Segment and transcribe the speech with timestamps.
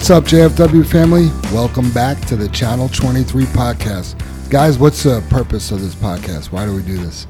[0.00, 1.26] What's up, JFW family?
[1.52, 4.18] Welcome back to the Channel 23 podcast.
[4.48, 6.50] Guys, what's the purpose of this podcast?
[6.50, 7.26] Why do we do this?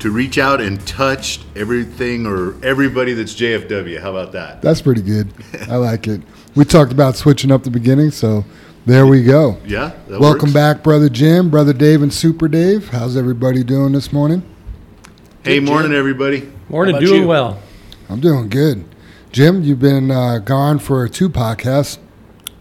[0.00, 4.00] To reach out and touch everything or everybody that's JFW.
[4.00, 4.62] How about that?
[4.62, 5.32] That's pretty good.
[5.70, 6.22] I like it.
[6.56, 8.44] We talked about switching up the beginning, so
[8.84, 9.56] there we go.
[9.64, 9.92] Yeah.
[10.08, 10.54] that Welcome works.
[10.54, 12.88] back, Brother Jim, Brother Dave, and Super Dave.
[12.88, 14.42] How's everybody doing this morning?
[15.44, 16.52] Hey, morning, everybody.
[16.68, 17.28] Morning, doing you?
[17.28, 17.60] well.
[18.08, 18.84] I'm doing good.
[19.36, 21.98] Jim, you've been uh, gone for two podcasts.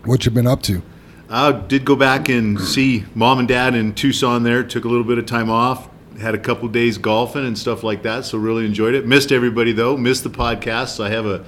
[0.04, 0.82] What you been up to?
[1.30, 4.62] I did go back and see mom and dad in Tucson there.
[4.62, 5.88] Took a little bit of time off.
[6.20, 8.26] Had a couple days golfing and stuff like that.
[8.26, 9.08] So really enjoyed it.
[9.08, 9.96] Missed everybody though.
[9.96, 11.02] Missed the podcast.
[11.02, 11.46] I have a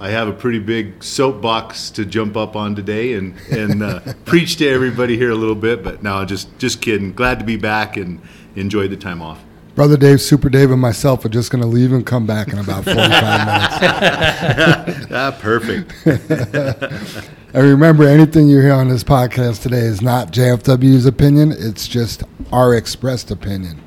[0.00, 4.56] I have a pretty big soapbox to jump up on today and and uh, preach
[4.56, 5.84] to everybody here a little bit.
[5.84, 7.12] But no, just just kidding.
[7.12, 8.20] Glad to be back and
[8.56, 9.40] enjoyed the time off.
[9.74, 12.58] Brother Dave, Super Dave, and myself are just going to leave and come back in
[12.58, 15.06] about 45 minutes.
[15.12, 15.92] Ah, perfect.
[17.54, 21.52] And remember, anything you hear on this podcast today is not JFW's opinion.
[21.56, 23.80] It's just our expressed opinion.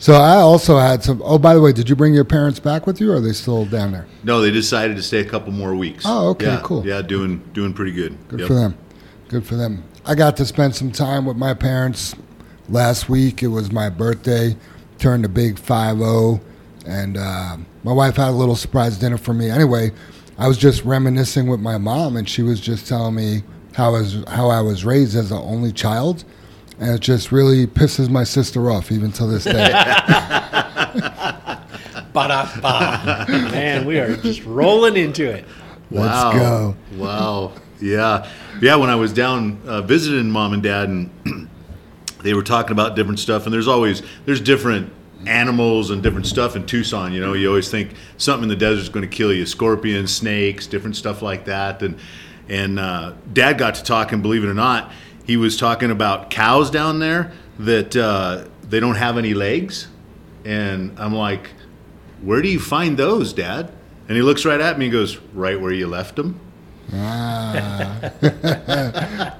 [0.00, 1.22] So I also had some.
[1.24, 3.32] Oh, by the way, did you bring your parents back with you, or are they
[3.32, 4.08] still down there?
[4.24, 6.02] No, they decided to stay a couple more weeks.
[6.04, 6.84] Oh, okay, Yeah, cool.
[6.84, 8.18] Yeah, doing doing pretty good.
[8.26, 8.48] Good Yep.
[8.48, 8.76] for them.
[9.28, 9.84] Good for them.
[10.04, 12.16] I got to spend some time with my parents
[12.68, 13.40] last week.
[13.40, 14.56] It was my birthday.
[15.06, 16.00] Turned a big 5
[16.84, 19.48] and uh, my wife had a little surprise dinner for me.
[19.48, 19.92] Anyway,
[20.36, 24.00] I was just reminiscing with my mom, and she was just telling me how I
[24.00, 26.24] was, how I was raised as an only child.
[26.80, 29.52] And it just really pisses my sister off, even to this day.
[32.12, 33.26] Ba-da-ba.
[33.28, 35.44] Man, we are just rolling into it.
[35.92, 36.32] Let's wow.
[36.32, 36.76] go.
[36.96, 37.52] Wow.
[37.80, 38.28] Yeah.
[38.60, 38.74] Yeah.
[38.74, 41.48] When I was down uh, visiting mom and dad, and
[42.26, 44.92] they were talking about different stuff, and there's always there's different
[45.26, 47.12] animals and different stuff in Tucson.
[47.12, 50.12] You know, you always think something in the desert is going to kill you: scorpions,
[50.12, 51.82] snakes, different stuff like that.
[51.82, 51.98] And
[52.48, 54.22] and uh, dad got to talking.
[54.22, 54.90] Believe it or not,
[55.24, 59.86] he was talking about cows down there that uh, they don't have any legs,
[60.44, 61.50] and I'm like,
[62.22, 63.70] where do you find those, Dad?
[64.08, 66.40] And he looks right at me and goes, right where you left them.
[66.92, 67.98] Ah.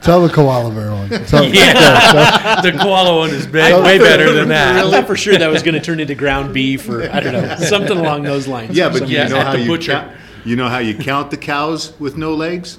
[0.03, 1.09] Tell the koala bear one.
[1.27, 4.91] Tell, Yeah, the koala one is big, way better than I that.
[4.91, 7.57] thought for sure that was going to turn into ground beef or I don't know
[7.69, 8.77] something along those lines.
[8.77, 9.93] Yeah, but you know how you butcher.
[9.93, 10.12] count,
[10.45, 12.79] you know how you count the cows with no legs?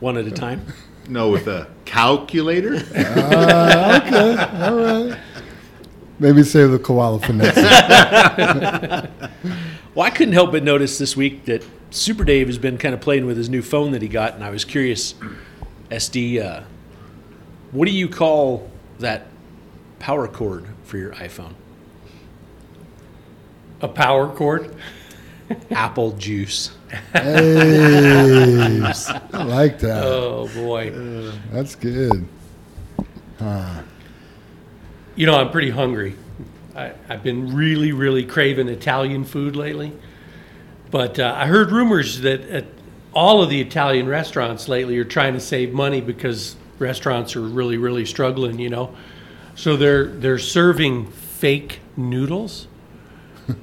[0.00, 0.60] one at a time.
[1.08, 2.74] No, with a calculator.
[2.74, 5.18] Okay, All right.
[6.18, 7.56] Maybe save the koala for next.
[9.94, 13.00] Well, I couldn't help but notice this week that Super Dave has been kind of
[13.00, 15.14] playing with his new phone that he got, and I was curious,
[15.90, 16.64] SD, uh,
[17.70, 18.68] what do you call
[18.98, 19.28] that
[20.00, 21.54] power cord for your iPhone?
[23.80, 24.74] A power cord.
[25.70, 26.74] Apple juice.
[27.12, 28.80] Hey,
[29.32, 30.02] I like that.
[30.04, 30.90] Oh boy.
[31.52, 32.26] That's good.
[35.14, 36.16] You know, I'm pretty hungry.
[36.74, 39.92] I, I've been really, really craving Italian food lately.
[40.94, 42.66] But uh, I heard rumors that at
[43.12, 47.78] all of the Italian restaurants lately are trying to save money because restaurants are really,
[47.78, 48.60] really struggling.
[48.60, 48.94] You know,
[49.56, 52.68] so they're they're serving fake noodles.
[53.48, 53.56] Do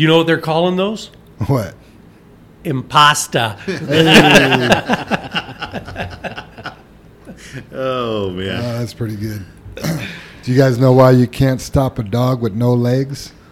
[0.00, 1.10] you know what they're calling those?
[1.48, 1.74] What?
[2.64, 3.58] Impasta.
[7.72, 8.78] Oh Oh, man.
[8.78, 9.44] that's pretty good.
[10.42, 13.34] Do you guys know why you can't stop a dog with no legs?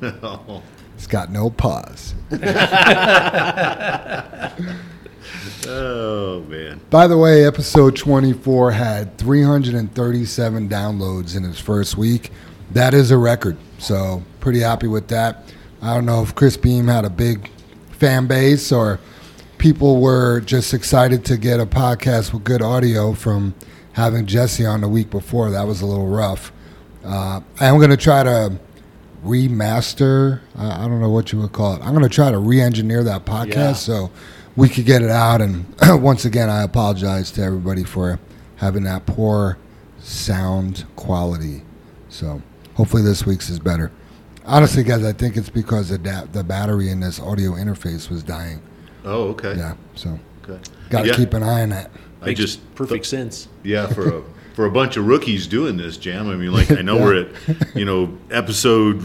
[0.00, 0.77] It's
[1.08, 2.14] got no paws.
[5.66, 6.80] Oh man.
[6.88, 12.30] By the way, episode 24 had 337 downloads in its first week.
[12.70, 13.58] That is a record.
[13.78, 15.52] So, pretty happy with that.
[15.82, 17.50] I don't know if Chris Beam had a big
[17.90, 18.98] fan base or
[19.58, 23.54] people were just excited to get a podcast with good audio from
[23.92, 25.50] having Jesse on the week before.
[25.50, 26.52] That was a little rough.
[27.04, 28.58] Uh, I'm going to try to
[29.24, 30.40] remaster.
[30.56, 31.82] I, I don't know what you would call it.
[31.82, 33.72] I'm going to try to re-engineer that podcast Yeah.
[33.74, 34.10] so
[34.56, 35.40] we could get it out.
[35.40, 35.64] And
[36.02, 38.18] once again, I apologize to everybody for
[38.56, 39.58] having that poor
[40.00, 41.62] sound quality.
[42.08, 42.42] So
[42.74, 43.90] hopefully this week's is better.
[44.44, 48.22] Honestly, guys, I think it's because the da- the battery in this audio interface was
[48.22, 48.62] dying.
[49.04, 49.54] Oh okay.
[49.56, 50.18] Yeah, so
[50.48, 50.58] Okay.
[50.88, 51.14] got to Yeah.
[51.16, 51.90] keep an eye on that.
[52.22, 53.46] I Makes just perfect sense.
[53.62, 54.22] Yeah, for a
[54.58, 56.28] for a bunch of rookies doing this, Jam.
[56.28, 59.00] I mean, like I know we're at, you know, episode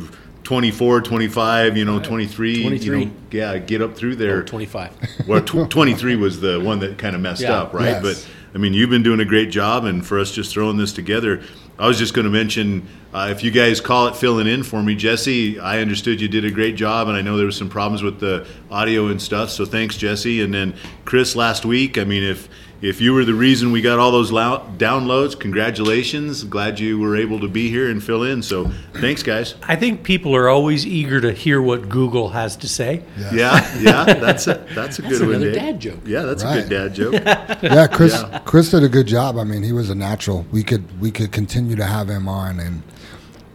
[0.45, 2.99] 24, 25, you know, 23, 23.
[2.99, 4.41] You know, yeah, get up through Or there.
[4.43, 4.97] 25.
[5.27, 7.53] Well, tw- 23 was the one that kind of messed Yeah.
[7.61, 7.85] up, right?
[7.85, 8.01] Yes.
[8.01, 10.91] But I mean, you've been doing a great job, and for us just throwing this
[10.91, 11.43] together,
[11.77, 14.81] I was just going to mention uh, if you guys call it filling in for
[14.81, 15.59] me, Jesse.
[15.59, 18.19] I understood you did a great job, and I know there was some problems with
[18.19, 19.51] the audio and stuff.
[19.51, 20.41] So thanks, Jesse.
[20.41, 20.73] And then
[21.05, 21.99] Chris last week.
[21.99, 22.49] I mean, if
[22.83, 26.43] if you were the reason we got all those lou- downloads, congratulations.
[26.43, 28.43] Glad you were able to be here and fill in.
[28.43, 29.55] So thanks, guys.
[29.63, 33.01] I think people are always eager to hear what Google has to say.
[33.31, 35.29] Yeah, yeah, that's a that's a good one.
[35.29, 35.55] another Dave.
[35.55, 35.99] dad joke.
[36.05, 37.13] Yeah, that's a good dad joke.
[37.63, 38.13] Yeah, Chris.
[38.13, 38.39] Yeah.
[38.39, 39.37] Chris did a good job.
[39.37, 40.45] I mean, he was a natural.
[40.51, 42.83] We could we could continue to have him on, and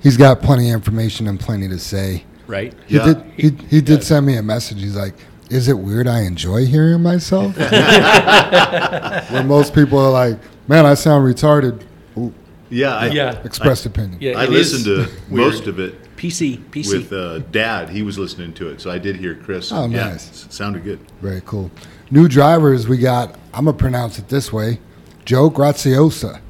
[0.03, 2.25] he's got plenty of information and plenty to say.
[2.47, 2.73] Right?
[2.87, 3.05] He Yeah.
[3.13, 3.23] did.
[3.37, 4.81] He, he did send me a message.
[4.81, 5.15] He's like,
[5.51, 7.57] "Is it weird I enjoy hearing myself?"
[9.31, 11.83] when most people are like, "Man, I sound retarded."
[12.17, 12.33] Ooh,
[12.71, 13.41] Yeah, I, Yeah.
[13.45, 14.19] expressed opinion.
[14.21, 14.97] Yeah, I it listened to
[15.31, 15.53] weird.
[15.53, 16.93] most of it PC, PC.
[16.93, 17.89] with uh, Dad.
[17.91, 19.71] He was listening to it, so I did hear Chris.
[19.73, 20.29] Oh, yeah, nice.
[20.29, 20.99] s- sounded good.
[21.23, 21.71] Very cool.
[22.11, 22.89] New drivers.
[22.89, 23.37] We got.
[23.55, 24.81] I'm gonna pronounce it this way.
[25.25, 26.41] Joe Graziosa.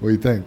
[0.00, 0.46] What do you think?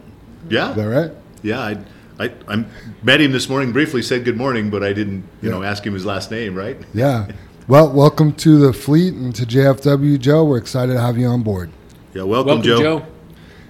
[0.50, 1.12] Yeah, Is that right?
[1.44, 1.60] yeah.
[1.60, 1.78] I,
[2.22, 2.64] I, I
[3.02, 4.04] met him this morning briefly.
[4.04, 5.52] Said good morning, but I didn't, you Yeah.
[5.52, 6.56] know, ask him his last name.
[6.56, 6.78] Right?
[6.94, 7.32] Yeah.
[7.68, 10.44] Well, welcome to the fleet and to JFW, Joe.
[10.44, 11.72] We're excited to have you on board.
[12.14, 12.24] Yeah.
[12.24, 12.80] Welcome, Welcome, Joe.
[13.00, 13.06] Joe.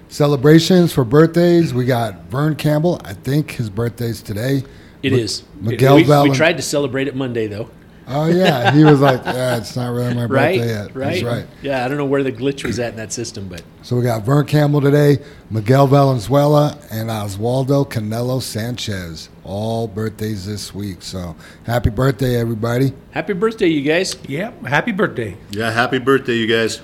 [0.08, 1.72] Celebrations for birthdays.
[1.72, 3.00] We got Vern Campbell.
[3.04, 4.64] I think his birthday's today.
[5.02, 5.44] It is.
[5.60, 7.70] Miguel we, we tried to celebrate it Monday, though.
[8.08, 10.58] Oh yeah, he was like, "Yeah, it's not really my Right?
[10.58, 11.10] birthday yet." Right?
[11.10, 11.46] That's right.
[11.62, 14.02] Yeah, I don't know where the glitch was at in that system, but So we
[14.02, 15.18] got Vern Campbell today,
[15.50, 19.28] Miguel Valenzuela, and Oswaldo Canelo Sanchez.
[19.44, 21.02] All birthdays this week.
[21.02, 22.92] So happy birthday, everybody!
[23.12, 24.16] happy birthday, you guys.
[24.28, 25.36] Yeah, happy birthday.
[25.50, 25.70] Yeah.
[25.70, 26.80] Happy birthday, you guys.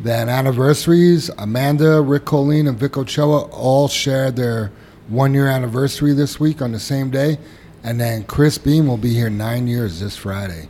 [0.00, 4.72] Then anniversaries: Amanda, Rick Colleen, and Vic Ochoa all shared their
[5.08, 7.38] one-year anniversary this week on the same day.
[7.84, 10.68] And then Chris Beam will be here nine years this Friday.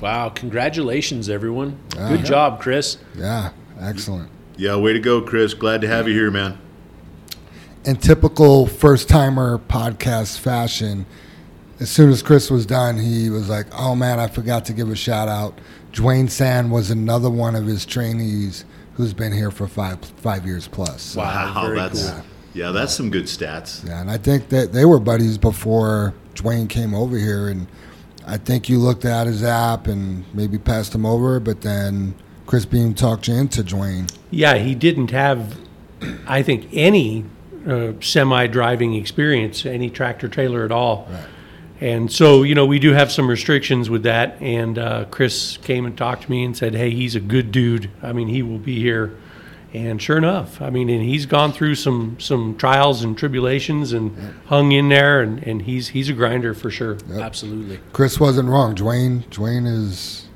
[0.00, 1.78] Wow, congratulations, everyone.
[1.96, 2.08] Yeah.
[2.10, 2.98] Good job, Chris.
[3.16, 4.30] Yeah, excellent.
[4.56, 4.76] Yeah.
[4.76, 5.52] Way to go, Chris.
[5.52, 6.58] Glad to have you here, man.
[7.84, 11.04] in typical first timer podcast fashion,
[11.80, 14.88] as soon as Chris was done, he was like, "Oh man, I forgot to give
[14.90, 15.58] a shout out.
[15.92, 18.64] Dwayne Sand was another one of his trainees
[18.94, 22.22] who's been here for five five years plus." So, Wow, very that's cool.
[22.54, 22.70] Yeah.
[22.70, 23.86] That's some good stats.
[23.86, 27.66] Yeah, and I think that they were buddies before Dwayne came over here, and
[28.26, 32.14] I think you looked at his app and maybe passed him over, but then
[32.46, 34.10] Chris Beam talked you into Dwayne.
[34.30, 35.58] Yeah, he didn't have,
[36.26, 37.24] I think, any
[37.66, 41.08] uh, semi-driving experience, any tractor trailer at all.
[41.80, 44.40] And so, you know, we do have some restrictions with that.
[44.40, 47.90] And uh, Chris came and talked to me and said, "Hey, he's a good dude.
[48.02, 49.16] I mean, he will be here."
[49.74, 54.16] And sure enough, I mean, and he's gone through some some trials and tribulations and
[54.46, 56.96] hung in there, and, and he's he's a grinder for sure.
[57.12, 57.80] Absolutely.
[57.92, 58.76] Chris wasn't wrong.
[58.76, 60.28] Dwayne, Dwayne is,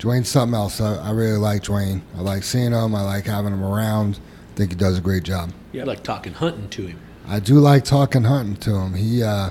[0.00, 0.80] Dwayne's something else.
[0.80, 2.00] I, I really like Dwayne.
[2.16, 2.94] I like seeing him.
[2.96, 4.18] I like having him around.
[4.54, 5.52] I think he does a great job.
[5.72, 6.98] You like talking hunting to him.
[7.28, 8.94] I do like talking hunting to him.
[8.94, 9.50] He, uh,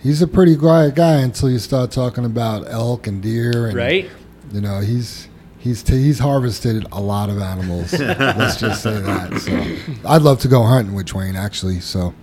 [0.00, 4.08] he's a pretty quiet guy until you start talking about elk and deer, and Right?
[4.52, 5.25] you know he's.
[5.66, 7.92] He's, t- he's harvested a lot of animals.
[7.98, 9.40] Let's just say that.
[9.40, 11.80] So, I'd love to go hunting with Dwayne actually.
[11.80, 12.14] So,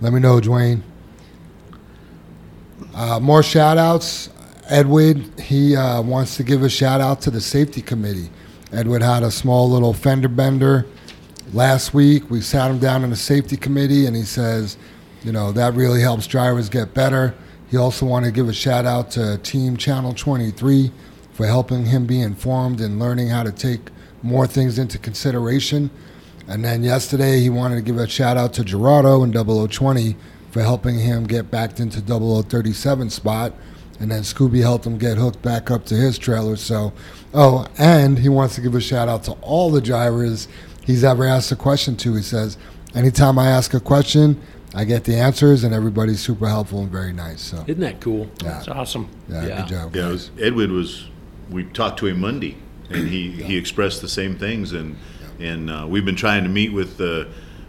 [0.00, 0.82] let me know, Dwayne.
[2.92, 4.30] Uh, more shout outs.
[4.66, 8.30] Edward, he uh, wants to give a shout out to the safety committee.
[8.72, 10.84] Edward had a small little fender bender
[11.52, 12.28] last week.
[12.28, 14.76] We sat him down in the safety committee, and he says,
[15.22, 17.32] you know, that really helps drivers get better.
[17.70, 20.90] He also wanted to give a shout out to Team Channel 23
[21.38, 23.90] for helping him be informed and learning how to take
[24.24, 25.88] more things into consideration.
[26.48, 30.16] And then yesterday, he wanted to give a shout out to Gerardo in 0020
[30.50, 33.52] for helping him get back into 0037 spot.
[34.00, 36.56] And then Scooby helped him get hooked back up to his trailer.
[36.56, 36.92] So,
[37.32, 40.48] oh, and he wants to give a shout out to all the drivers
[40.84, 42.16] he's ever asked a question to.
[42.16, 42.58] He says,
[42.96, 44.40] anytime I ask a question,
[44.74, 47.40] I get the answers, and everybody's super helpful and very nice.
[47.42, 48.28] So, Isn't that cool?
[48.42, 49.08] yeah, It's awesome.
[49.28, 49.56] yeah, Yeah.
[49.60, 49.94] good job.
[49.96, 50.10] Yeah, guys.
[50.10, 51.04] was, Edwin was.
[51.50, 52.56] We talked to him Monday,
[52.90, 54.96] and he, he expressed the same things, and
[55.40, 57.28] and uh, we've been trying to meet with the.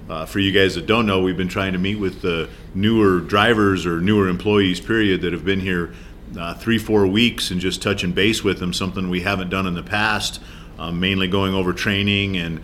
[0.09, 3.19] Uh, for you guys that don't know, we've been trying to meet with the newer
[3.19, 5.93] drivers or newer employees, period, that have been here
[6.35, 8.73] uh, three, four weeks, and just touching base with them.
[8.73, 10.41] Something we haven't done in the past.
[10.79, 12.59] Um, mainly going over training and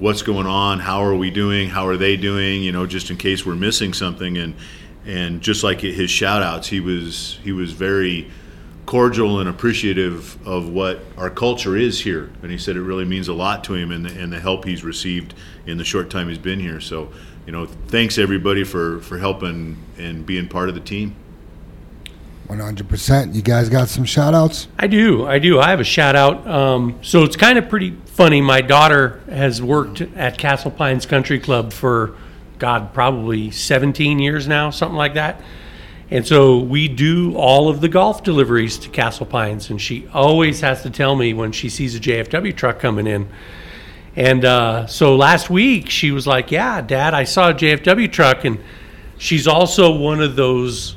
[0.00, 3.16] what's going on, how are we doing, how are they doing, you know, just in
[3.16, 4.36] case we're missing something.
[4.38, 4.54] And
[5.06, 8.30] and just like his shout outs, he was he was very
[8.90, 12.28] cordial and appreciative of what our culture is here.
[12.42, 14.64] And he said it really means a lot to him and the, and the help
[14.64, 15.32] he's received
[15.64, 16.80] in the short time he's been here.
[16.80, 17.08] So,
[17.46, 21.14] you know, thanks everybody for, for helping and being part of the team.
[22.48, 23.32] 100%.
[23.32, 24.66] You guys got some shout outs?
[24.76, 25.24] I do.
[25.24, 25.60] I do.
[25.60, 26.44] I have a shout out.
[26.48, 28.40] Um, so it's kind of pretty funny.
[28.40, 32.16] My daughter has worked at Castle Pines Country Club for
[32.58, 35.40] God, probably 17 years now, something like that.
[36.10, 40.60] And so we do all of the golf deliveries to Castle Pines, and she always
[40.60, 43.28] has to tell me when she sees a JFW truck coming in.
[44.16, 48.44] And uh, so last week she was like, "Yeah, Dad, I saw a JFW truck,"
[48.44, 48.58] and
[49.18, 50.96] she's also one of those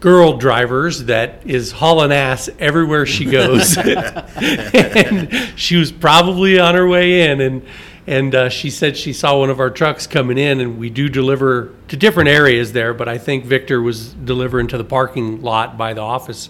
[0.00, 3.78] girl drivers that is hauling ass everywhere she goes.
[3.78, 7.66] and she was probably on her way in, and
[8.06, 11.08] and uh, she said she saw one of our trucks coming in, and we do
[11.08, 12.94] deliver to different areas there.
[12.94, 16.48] But I think Victor was delivering to the parking lot by the office,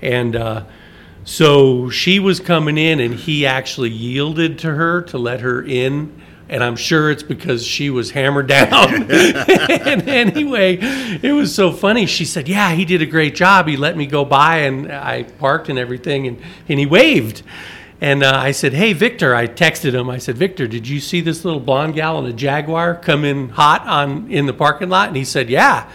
[0.00, 0.36] and.
[0.36, 0.64] Uh,
[1.28, 6.22] so she was coming in, and he actually yielded to her to let her in.
[6.48, 9.10] And I'm sure it's because she was hammered down.
[9.10, 12.06] and anyway, it was so funny.
[12.06, 13.68] She said, Yeah, he did a great job.
[13.68, 17.42] He let me go by, and I parked and everything, and, and he waved.
[18.00, 20.08] And uh, I said, Hey, Victor, I texted him.
[20.08, 23.48] I said, Victor, did you see this little blonde gal in a Jaguar come in
[23.48, 25.08] hot on in the parking lot?
[25.08, 25.90] And he said, Yeah.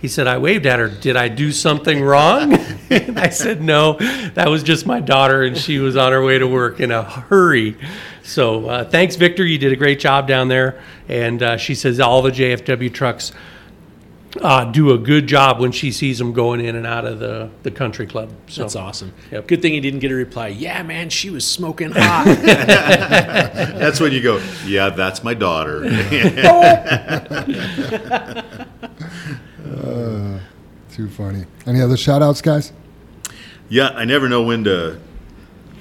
[0.00, 0.88] He said, I waved at her.
[0.88, 2.52] Did I do something wrong?
[2.90, 3.94] and I said, No,
[4.34, 7.02] that was just my daughter, and she was on her way to work in a
[7.02, 7.76] hurry.
[8.22, 9.44] So uh, thanks, Victor.
[9.44, 10.80] You did a great job down there.
[11.08, 13.32] And uh, she says all the JFW trucks
[14.42, 17.50] uh, do a good job when she sees them going in and out of the,
[17.62, 18.30] the country club.
[18.48, 19.12] So That's awesome.
[19.30, 19.46] Yep.
[19.48, 20.48] Good thing he didn't get a reply.
[20.48, 22.24] Yeah, man, she was smoking hot.
[22.42, 25.82] That's when you go, yeah, that's my daughter.
[30.92, 31.44] Too funny.
[31.66, 32.72] Any other shout outs, guys?
[33.68, 34.98] yeah, I never know when to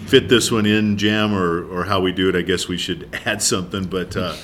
[0.05, 2.35] fit this one in, Jam, or, or how we do it.
[2.35, 3.85] I guess we should add something.
[3.85, 4.35] But uh,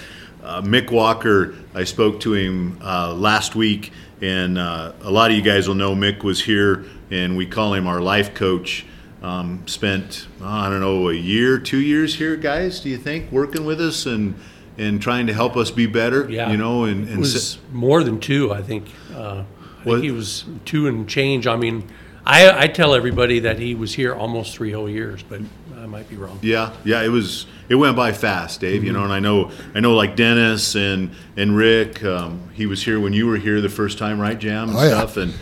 [0.44, 5.38] uh, Mick Walker, I spoke to him uh, last week, and uh, a lot of
[5.38, 8.86] you guys will know Mick was here, and we call him our life coach.
[9.22, 12.82] Um, spent oh, I don't know a year, two years here, guys.
[12.82, 14.36] Do you think working with us and
[14.78, 16.30] and trying to help us be better?
[16.30, 16.52] Yeah.
[16.52, 18.88] you know, and, it and was more than two, I think.
[19.16, 19.46] Uh, I
[19.84, 21.48] What- think he was two and change.
[21.48, 21.88] I mean,
[22.26, 25.42] I, I tell everybody that he was here almost three whole years, but
[25.84, 26.40] I might be wrong.
[26.42, 27.46] Yeah, yeah, it was.
[27.68, 28.86] It went by fast, Dave.
[28.86, 32.02] You know, and I know, I know, like Dennis and and Rick.
[32.06, 34.82] Um, he was here when you were here the first time, right, Jam and Oh,
[34.84, 34.90] yeah.
[35.00, 35.18] stuff.
[35.18, 35.34] And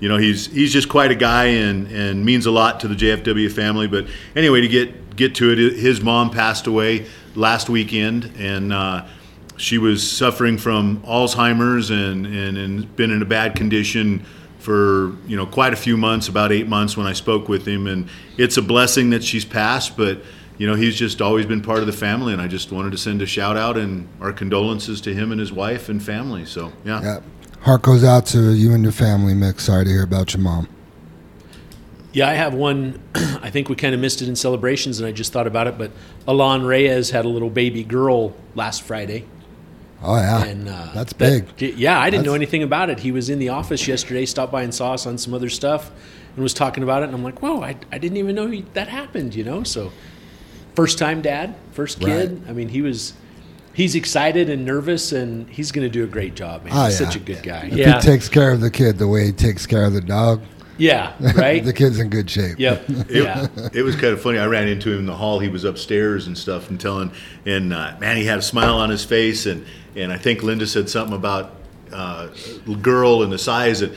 [0.00, 2.94] you know, he's he's just quite a guy and and means a lot to the
[2.94, 3.88] JFW family.
[3.88, 7.04] But anyway, to get get to it, his mom passed away
[7.34, 8.72] last weekend, and.
[8.72, 9.06] Uh,
[9.58, 14.24] she was suffering from Alzheimer's and, and, and been in a bad condition
[14.60, 17.86] for you know quite a few months, about eight months when I spoke with him,
[17.86, 19.96] and it's a blessing that she's passed.
[19.96, 20.22] But
[20.58, 22.98] you know he's just always been part of the family, and I just wanted to
[22.98, 26.44] send a shout out and our condolences to him and his wife and family.
[26.44, 27.20] So yeah, Yeah.
[27.62, 29.60] Heart goes out to you and your family, Mick.
[29.60, 30.66] Sorry to hear about your mom.
[32.12, 33.00] Yeah, I have one.
[33.14, 35.78] I think we kind of missed it in celebrations, and I just thought about it.
[35.78, 35.92] But
[36.26, 39.26] Alon Reyes had a little baby girl last Friday,
[40.02, 40.44] Oh, yeah.
[40.44, 41.78] and uh, That's that- big.
[41.78, 43.00] yeah, I didn't know anything about it.
[43.00, 45.90] He was in the office yesterday, stopped by and saw us on some other stuff,
[46.34, 47.06] and was talking about it.
[47.06, 49.34] And I'm like, whoa, I, I didn't even know he, that happened.
[49.34, 49.92] You know, so
[50.74, 52.42] first time dad, first kid.
[52.48, 53.14] I mean, he was.
[53.72, 56.72] He's excited and nervous, and he's going to do a great job, man.
[56.76, 57.06] Oh, he's yeah.
[57.06, 57.68] such a good guy.
[57.70, 57.94] If Yeah.
[58.00, 60.42] he takes care of the kid the way he takes care of the dog,
[60.76, 61.64] Yeah, right.
[61.64, 62.58] the kid's in good shape.
[62.58, 62.84] yep.
[62.88, 63.46] It, Yeah.
[63.72, 64.38] it was kind of funny.
[64.38, 65.38] I ran into him in the hall.
[65.38, 67.12] He was upstairs and stuff, and telling,
[67.46, 69.64] and uh, man, he had a smile on his face, and
[69.96, 71.54] and I think Linda said something about
[71.92, 72.28] uh,
[72.82, 73.92] girl and the size, and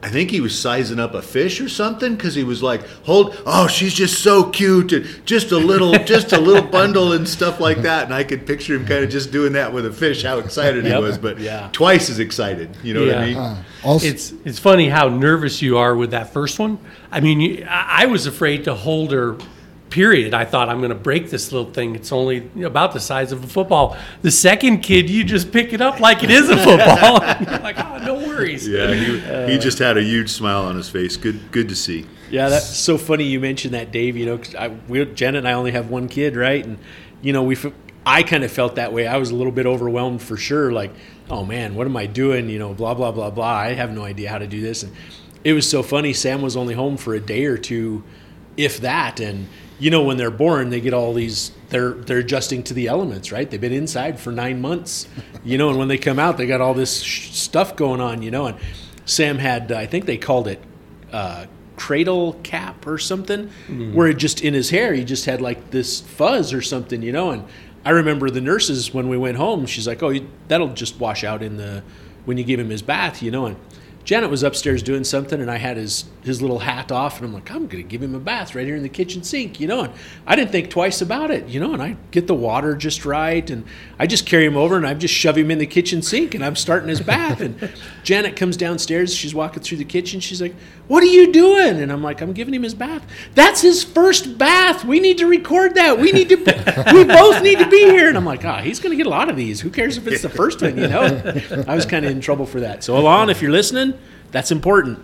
[0.00, 3.40] I think he was sizing up a fish or something because he was like, "Hold,
[3.46, 7.58] oh, she's just so cute, and just a little, just a little bundle and stuff
[7.60, 10.22] like that." And I could picture him kind of just doing that with a fish,
[10.22, 11.68] how excited he was, but Yeah.
[11.72, 12.76] twice as excited.
[12.82, 13.36] You know what I mean?
[13.36, 16.78] Uh, also, It's it's funny how nervous you are with that first one.
[17.10, 19.36] I mean, you, I I was afraid to hold her.
[19.90, 20.34] Period.
[20.34, 21.94] I thought I'm going to break this little thing.
[21.94, 23.96] It's only about the size of a football.
[24.20, 27.20] The second kid, you just pick it up like it is a football.
[27.62, 28.66] Like, oh, no worries.
[28.68, 31.16] Yeah, he, he uh, just had a huge smile on his face.
[31.16, 32.06] Good, good to see.
[32.30, 34.16] Yeah, that's so funny you mentioned that, Dave.
[34.16, 36.64] You know, 'cause I, we, Jen and I only have one kid, right?
[36.64, 36.78] And
[37.22, 37.72] you know, we, f-
[38.06, 39.06] I kind of felt that way.
[39.06, 40.70] I was a little bit overwhelmed for sure.
[40.72, 40.92] Like,
[41.30, 42.48] oh man, what am I doing?
[42.48, 43.46] You know, blah blah blah blah.
[43.46, 44.82] I have no idea how to do this.
[44.82, 44.92] And
[45.44, 46.12] it was so funny.
[46.12, 48.04] Sam was only home for a day or two,
[48.56, 49.20] if that.
[49.20, 51.52] And you know, when they're born, they get all these.
[51.70, 53.48] They're they're adjusting to the elements, right?
[53.50, 55.06] They've been inside for nine months,
[55.44, 58.22] you know, and when they come out, they got all this sh- stuff going on,
[58.22, 58.46] you know.
[58.46, 58.56] And
[59.04, 60.60] Sam had, uh, I think they called it.
[61.12, 63.48] Uh, cradle cap or something
[63.94, 67.12] where it just in his hair he just had like this fuzz or something you
[67.12, 67.44] know and
[67.84, 71.22] i remember the nurses when we went home she's like oh you- that'll just wash
[71.22, 71.80] out in the
[72.24, 73.56] when you give him his bath you know and
[74.08, 77.34] Janet was upstairs doing something, and I had his his little hat off, and I'm
[77.34, 79.82] like, I'm gonna give him a bath right here in the kitchen sink, you know.
[79.82, 79.92] And
[80.26, 81.74] I didn't think twice about it, you know.
[81.74, 83.66] And I get the water just right, and
[83.98, 86.42] I just carry him over, and I just shove him in the kitchen sink, and
[86.42, 87.42] I'm starting his bath.
[87.42, 87.70] And
[88.02, 90.54] Janet comes downstairs, she's walking through the kitchen, she's like,
[90.88, 93.06] "What are you doing?" And I'm like, "I'm giving him his bath.
[93.34, 94.84] That's his first bath.
[94.84, 95.98] We need to record that.
[95.98, 96.36] We need to,
[96.92, 99.28] we both need to be here." And I'm like, "Ah, he's gonna get a lot
[99.30, 99.60] of these.
[99.60, 101.04] Who cares if it's the first one?" You know.
[101.68, 102.82] I was kind of in trouble for that.
[102.82, 103.94] So Alon, if you're listening.
[104.30, 104.98] That's important.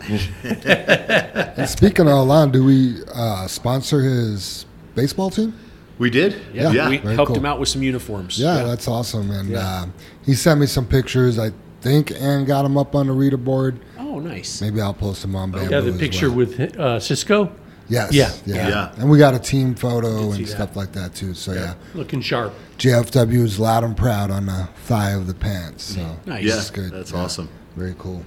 [0.44, 5.54] And speaking of Alon, do we uh, sponsor his baseball team?
[5.98, 6.42] We did.
[6.52, 6.70] Yeah.
[6.72, 6.88] Yeah.
[6.90, 7.36] we very helped cool.
[7.38, 8.38] him out with some uniforms.
[8.38, 9.30] Yeah, that's awesome.
[9.30, 9.58] And Yeah.
[9.66, 9.86] uh,
[10.26, 13.78] he sent me some pictures, I think, and got them up on the reader board.
[14.14, 14.60] Oh, nice.
[14.60, 16.38] Maybe I'll post them on Bamboo Yeah, the as picture well.
[16.38, 17.50] with uh, Cisco
[17.88, 18.12] Yes.
[18.12, 18.30] Yeah.
[18.46, 18.68] yeah.
[18.68, 18.92] Yeah.
[18.96, 20.50] And we got a team photo see and that.
[20.50, 21.34] stuff like that too.
[21.34, 21.74] So yeah.
[21.94, 22.54] looking sharp.
[22.78, 25.82] JFW is loud and proud on the thigh of the pants.
[25.96, 26.44] So Nice.
[26.44, 26.54] Yeah.
[26.54, 26.92] that's good.
[26.92, 27.18] That's Yeah.
[27.18, 27.48] awesome.
[27.76, 28.24] Very cool.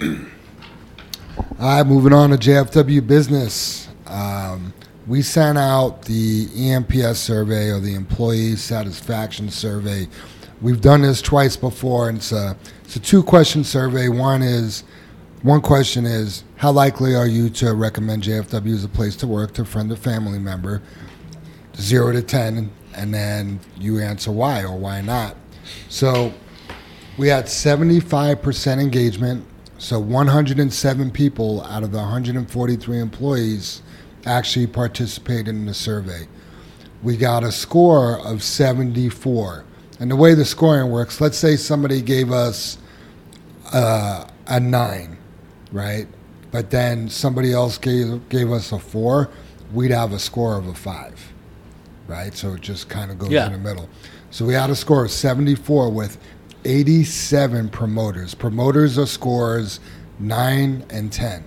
[0.02, 0.16] All
[1.58, 3.88] right, moving on to JFW business.
[4.06, 4.72] Um,
[5.06, 10.08] we sent out the eNPS survey or the employee satisfaction survey.
[10.60, 12.56] We've done this twice before, and it's a,
[12.88, 14.08] it's a two question survey.
[14.08, 14.82] One is
[15.42, 19.52] one question is how likely are you to recommend JFW as a place to work
[19.54, 20.80] to a friend or family member?
[21.76, 25.36] Zero to ten, and then you answer why or why not.
[25.90, 26.32] So
[27.18, 29.44] we had 75% engagement.
[29.76, 33.82] So 107 people out of the 143 employees
[34.24, 36.26] actually participated in the survey.
[37.02, 39.66] We got a score of 74.
[40.00, 42.78] And the way the scoring works, let's say somebody gave us
[43.72, 45.18] uh, a nine,
[45.72, 46.06] right?
[46.50, 49.28] But then somebody else gave, gave us a four,
[49.72, 51.32] we'd have a score of a five,
[52.06, 52.32] right?
[52.34, 53.46] So it just kind of goes Yeah.
[53.46, 53.88] in the middle.
[54.30, 56.18] So we had a score of 74 with
[56.64, 58.34] 87 promoters.
[58.34, 59.80] Promoters are scores
[60.18, 61.44] 9 and 10.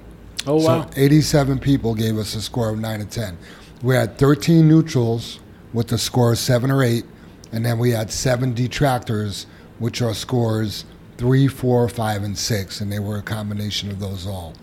[0.47, 0.84] Oh, wow.
[0.84, 3.38] So 87 people gave us a score of 9 and 10.
[3.82, 5.39] We had 13 neutrals
[5.73, 7.06] with a score of 7 or 8,
[7.51, 9.45] and then we had 7 detractors,
[9.79, 10.85] which are scores
[11.17, 14.53] three, four, five, and 6, and they were a combination of those all.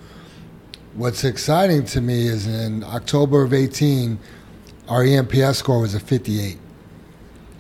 [0.94, 4.18] What's exciting to me is in October of 18,
[4.88, 6.58] our eNPS score was a 58.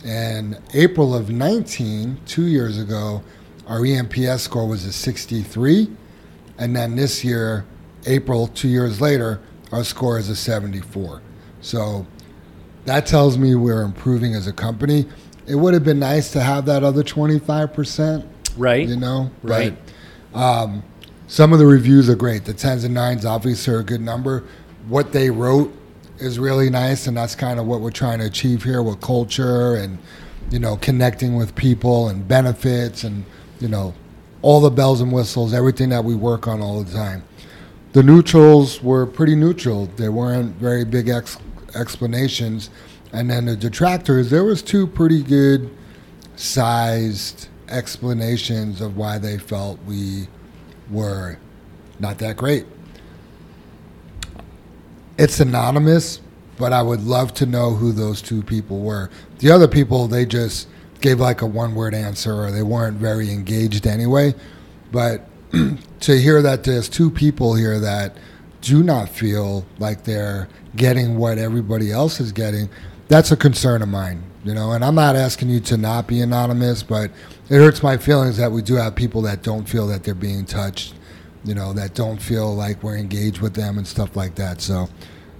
[0.04, 3.22] And April of 19, two years ago,
[3.68, 5.88] our eNPS score was a 63.
[6.58, 7.64] And then this year,
[8.06, 11.22] April, two years later, our score is a 74.
[11.60, 12.06] So
[12.88, 15.06] that tells me we're improving as a company.
[15.46, 18.24] It would have been nice to have that other 25%,
[18.56, 18.88] Right.
[18.88, 19.30] you know?
[19.42, 19.76] Right.
[20.32, 20.82] But um,
[21.26, 22.44] some of the reviews are great.
[22.44, 24.44] The 10s and 9s obviously are a good number.
[24.88, 25.72] What they wrote
[26.18, 29.74] is really nice, and that's kind of what we're trying to achieve here with culture
[29.76, 29.98] and,
[30.50, 33.24] you know, connecting with people and benefits and,
[33.60, 33.94] you know,
[34.40, 37.22] all the bells and whistles, everything that we work on all the time.
[37.92, 39.86] The neutrals were pretty neutral.
[39.96, 41.38] They weren't very big ex-
[41.74, 42.70] explanations.
[43.12, 45.70] And then the detractors, there was two pretty good
[46.36, 50.28] sized explanations of why they felt we
[50.90, 51.38] were
[51.98, 52.66] not that great.
[55.18, 56.20] It's anonymous,
[56.58, 59.10] but I would love to know who those two people were.
[59.38, 60.68] The other people, they just
[61.00, 64.34] gave like a one word answer or they weren't very engaged anyway.
[64.92, 65.26] But
[66.00, 68.16] to hear that there's two people here that
[68.60, 72.68] do not feel like they're getting what everybody else is getting,
[73.08, 74.22] that's a concern of mine.
[74.44, 77.10] You know, and I'm not asking you to not be anonymous, but
[77.50, 80.46] it hurts my feelings that we do have people that don't feel that they're being
[80.46, 80.94] touched,
[81.44, 84.60] you know, that don't feel like we're engaged with them and stuff like that.
[84.60, 84.88] So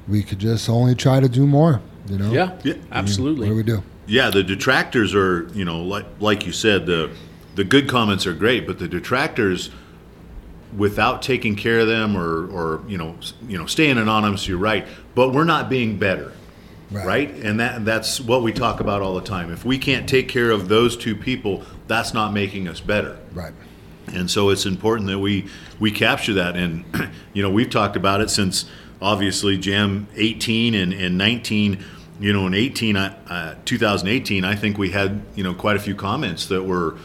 [0.08, 2.32] we could just only try to do more, you know?
[2.32, 2.58] Yeah.
[2.64, 2.74] Yeah.
[2.90, 3.46] Absolutely.
[3.48, 3.82] What do we do?
[4.06, 7.10] Yeah, the detractors are, you know, like like you said, the
[7.54, 9.70] the good comments are great, but the detractors,
[10.76, 14.86] without taking care of them or or you know you know staying anonymous, you're right,
[15.14, 16.32] but we're not being better,
[16.90, 17.06] Right.
[17.06, 17.30] right?
[17.34, 19.52] And that that's what we talk about all the time.
[19.52, 23.18] If we can't take care of those two people, that's not making us better.
[23.32, 23.52] Right.
[24.08, 25.46] And so it's important that we
[25.78, 26.56] we capture that.
[26.56, 26.84] And
[27.32, 28.64] you know, we've talked about it since
[29.00, 31.84] obviously Jam 18 and, and 19.
[32.20, 35.94] You know, in 18, uh, 2018, I think we had you know quite a few
[35.94, 36.96] comments that were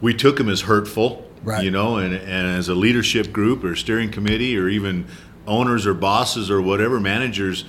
[0.00, 1.25] we took them as hurtful.
[1.46, 1.62] Right.
[1.62, 5.06] You know, and, and as a leadership group or steering committee or even
[5.46, 7.64] owners or bosses or whatever managers,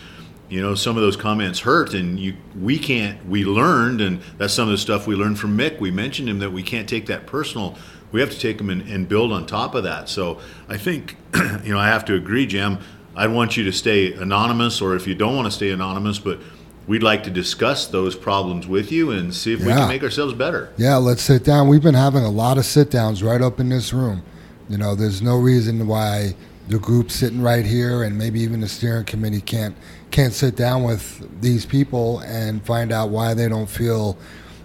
[0.50, 3.24] you know, some of those comments hurt, and you we can't.
[3.28, 5.80] We learned, and that's some of the stuff we learned from Mick.
[5.80, 7.78] We mentioned him that we can't take that personal.
[8.12, 10.10] We have to take them and, and build on top of that.
[10.10, 11.16] So I think,
[11.64, 12.80] you know, I have to agree, Jim.
[13.16, 16.40] I'd want you to stay anonymous, or if you don't want to stay anonymous, but
[16.88, 20.34] we'd like to discuss those problems with you and see if we can make ourselves
[20.34, 20.74] better.
[20.78, 21.68] Yeah, let's sit down.
[21.68, 24.24] We've been having a lot of sit downs right up in this room.
[24.70, 26.36] You know, there's no reason why
[26.68, 29.76] the group sitting right here and maybe even the steering committee can't
[30.12, 34.18] can't sit down with these people and find out why they don't feel,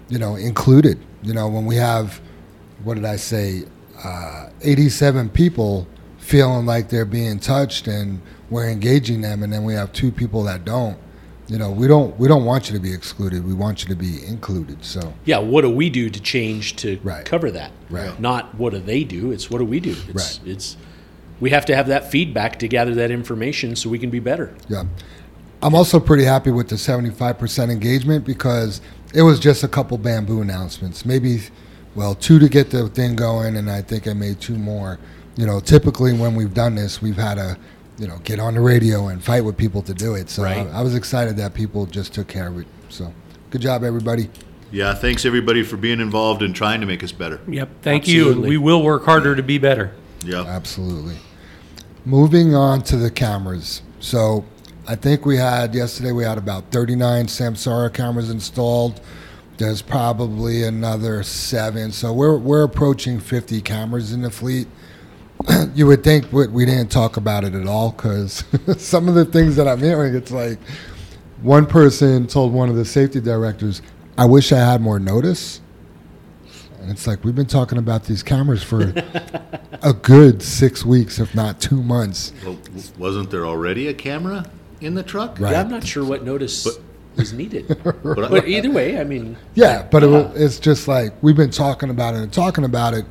[0.09, 0.99] you know, included.
[1.23, 2.21] You know, when we have,
[2.85, 3.65] what did I say,
[4.05, 5.87] uh, 87 people
[6.19, 10.43] feeling like they're being touched and we're engaging them, and then we have two people
[10.45, 10.99] that don't.
[11.53, 13.47] You know, we don't we don't want you to be excluded.
[13.47, 14.83] We want you to be included.
[14.83, 17.27] So Yeah, what do we do to change to Right.
[17.27, 17.73] cover that?
[17.91, 18.19] Right.
[18.19, 19.33] Not what do they do?
[19.33, 19.95] It's what do we do?
[20.09, 20.41] It's, Right.
[20.51, 20.79] It's
[21.41, 24.55] we have to have that feedback to gather that information so we can be better.
[24.69, 24.85] Yeah.
[25.61, 28.81] I'm also pretty happy with the 75% engagement because
[29.13, 31.05] it was just a couple bamboo announcements.
[31.05, 31.43] Maybe,
[31.95, 34.99] well, two to get the thing going, and I think I made two more.
[35.37, 37.59] You know, typically when we've done this, we've had to,
[38.03, 40.29] you know, get on the radio and fight with people to do it.
[40.29, 40.67] So Right.
[40.67, 42.67] I, I was excited that people just took care of it.
[42.89, 43.15] So
[43.51, 44.29] good job, everybody.
[44.73, 47.41] Yeah, thanks everybody for being involved and trying to make us better.
[47.47, 47.69] Yep.
[47.83, 48.33] Thank you.
[48.33, 49.93] And we will work harder to be better.
[50.25, 50.43] Yeah.
[50.43, 51.17] Absolutely.
[52.05, 53.83] Moving on to the cameras.
[54.01, 54.45] So
[54.89, 59.01] I think we had yesterday we had about 39 Samsara cameras installed.
[59.59, 61.93] There's probably another seven.
[61.93, 64.67] So we're we're approaching 50 cameras in the fleet.
[65.75, 68.45] you would think we we didn't talk about it at all because
[68.79, 70.59] some of the things that I'm hearing, it's like
[71.43, 73.83] one person told one of the safety directors,
[74.17, 75.61] "I wish I had more notice."
[76.81, 78.83] And it's like we've been talking about these cameras for
[79.83, 82.33] a good six weeks, if not two months.
[82.45, 82.59] Well,
[82.99, 84.47] wasn't there already a camera
[84.81, 85.39] in the truck?
[85.39, 85.53] Right.
[85.53, 86.67] Yeah, I'm not sure what notice
[87.17, 87.69] was needed.
[87.85, 91.89] But but either way, I mean, Yeah, but it, it's just like we've been talking
[91.91, 93.05] about it and talking about it.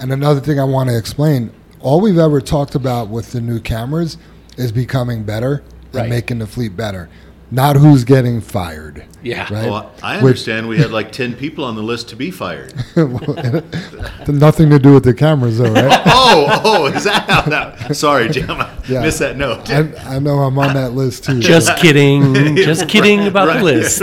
[0.00, 3.60] And another thing I want to explain: all we've ever talked about with the new
[3.60, 4.16] cameras
[4.56, 5.62] is becoming better
[5.92, 6.02] Right.
[6.02, 7.08] and making the fleet better,
[7.50, 9.04] not who's getting fired.
[9.22, 9.42] yeah.
[9.52, 9.70] Right.
[9.70, 12.72] Well, I Which- understand we had like 10 people on the list to be fired.
[12.98, 16.02] Uh, nothing to do with the cameras, though, right?
[16.06, 17.96] oh, oh, is that how that?
[17.96, 18.50] Sorry, Jim.
[18.50, 19.02] I Yeah.
[19.02, 19.70] missed that note.
[19.70, 21.40] I, I know I'm on that list too.
[21.40, 22.56] Just kidding.
[22.56, 24.00] Just kidding about the list.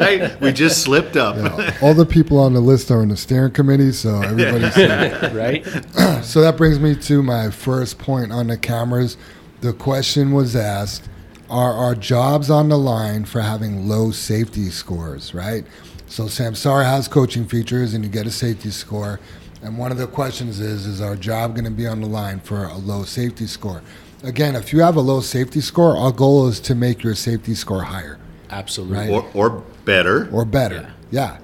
[0.00, 0.40] right?
[0.40, 1.36] We just slipped up.
[1.36, 5.34] Yeah, all the people on the list are in the steering committee, so everybody's safe.
[5.34, 5.66] Right?
[6.24, 9.16] So that brings me to my first point on the cameras.
[9.60, 11.08] The question was asked
[11.48, 15.64] Are our jobs on the line for having low safety scores, right?
[16.06, 19.20] So Samsara has coaching features and you get a safety score.
[19.62, 22.40] And one of the questions is Is our job going to be on the line
[22.40, 23.82] for a low safety score?
[24.22, 27.54] Again, if you have a low safety score, our goal is to make your safety
[27.54, 28.18] score higher
[28.50, 28.96] Absolutely.
[28.96, 29.10] Right.
[29.10, 29.50] Or, or
[29.84, 30.28] better.
[30.32, 30.92] or better.
[31.10, 31.38] Yeah.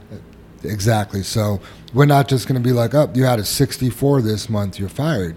[0.65, 1.23] exactly.
[1.23, 1.61] So
[1.95, 4.89] we're not just going to be like, oh, you had a 64 this month, you're
[4.89, 5.37] fired.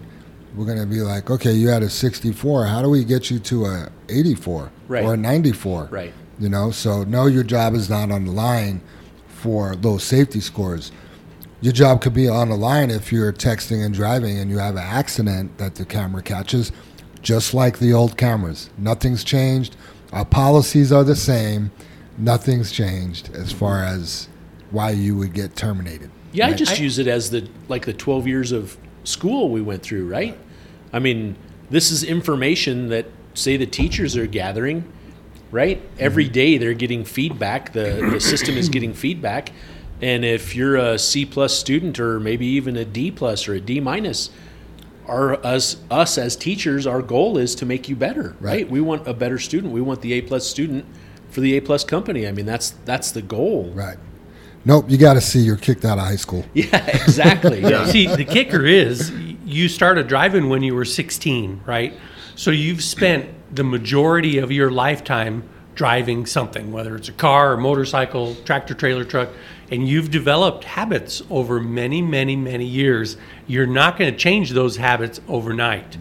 [0.55, 2.65] We're going to be like, okay, you had a 64.
[2.65, 5.03] How do we get you to a 84 Right.
[5.03, 5.89] or a 94?
[5.91, 6.13] Right.
[6.39, 8.81] You know, so no, your job is not on the line
[9.27, 10.91] for those safety scores.
[11.61, 14.75] Your job could be on the line if you're texting and driving and you have
[14.75, 16.71] an accident that the camera catches,
[17.21, 18.69] just like the old cameras.
[18.77, 19.75] Nothing's changed.
[20.13, 21.71] Our policies are the same.
[22.17, 24.27] Nothing's changed as far as
[24.71, 26.11] why you would get terminated.
[26.33, 26.57] Yeah, I Right.
[26.57, 30.37] just use it as the like the 12 years of school we went through, right?
[30.95, 31.35] I mean,
[31.69, 34.89] this is information that say the teachers are gathering,
[35.51, 35.81] right?
[35.99, 36.33] Every mm-hmm.
[36.33, 37.73] day they're getting feedback.
[37.73, 39.51] The the system is getting feedback.
[40.01, 43.59] And if you're a C plus student or maybe even a D plus or a
[43.59, 44.29] D minus,
[45.05, 48.63] our us us as teachers, our goal is to make you better, right?
[48.63, 48.69] Right.
[48.69, 49.73] We want a better student.
[49.73, 50.85] We want the A plus student
[51.29, 52.25] for the A plus company.
[52.25, 53.69] I mean, that's that's the goal.
[53.73, 53.97] Right.
[54.63, 56.45] Nope, you got to see you're kicked out of high school.
[56.53, 57.61] Yeah, exactly.
[57.61, 57.85] yeah.
[57.91, 59.11] See, the kicker is
[59.45, 61.93] you started driving when you were 16, right?
[62.35, 67.57] So you've spent the majority of your lifetime driving something, whether it's a car, a
[67.57, 69.29] motorcycle, tractor, trailer, truck,
[69.71, 73.17] and you've developed habits over many, many, many years.
[73.45, 75.97] You're not going to change those habits overnight.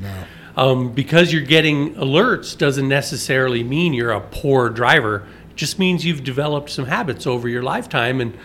[0.57, 5.26] Um, because you're getting alerts doesn't necessarily mean you're a poor driver.
[5.50, 8.38] It just means you've developed some habits over your lifetime, and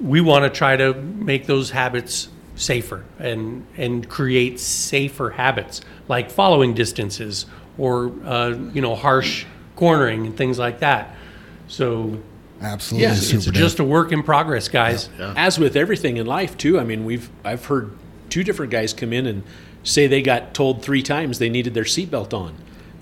[0.00, 2.28] we want to try to make those habits
[2.58, 7.46] safer and and create safer habits like following distances
[7.78, 11.14] or uh, you know harsh cornering and things like that.
[11.68, 12.18] So
[12.60, 13.06] Absolutely.
[13.06, 15.08] Yeah, it's Super just a work in progress, guys.
[15.18, 17.92] as with everything in life too i mean we've i've heard
[18.30, 19.44] two different guys come in and
[19.84, 22.52] say they got told three times they needed their seatbelt on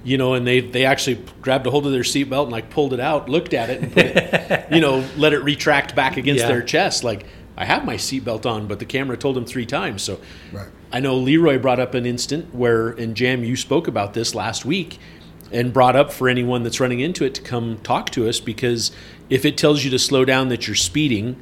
[0.04, 2.92] you know and they they actually grabbed a hold of their seatbelt and like pulled
[2.92, 6.42] it out looked at it and put it you know let it retract back against
[6.42, 6.48] Yeah.
[6.48, 7.24] their chest like
[7.56, 10.18] i have my seatbelt on but the camera told him three times so
[10.52, 10.68] Right.
[10.92, 14.64] i know leroy brought up an instant where in jam you spoke about this last
[14.64, 14.98] week
[15.52, 18.90] and brought up for anyone that's running into it to come talk to us because
[19.30, 21.36] if it tells you to slow down that you're speeding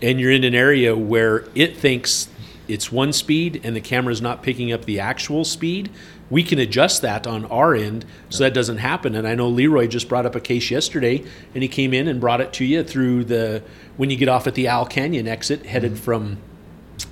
[0.00, 2.28] and you're in an area where it thinks
[2.66, 5.90] it's one speed and the camera's not picking up the actual speed,
[6.32, 9.14] we can adjust that on our end so that doesn't happen.
[9.14, 11.22] And I know Leroy just brought up a case yesterday
[11.54, 13.62] and he came in and brought it to you through the
[13.98, 16.00] when you get off at the Owl Canyon exit headed mm-hmm.
[16.00, 16.38] from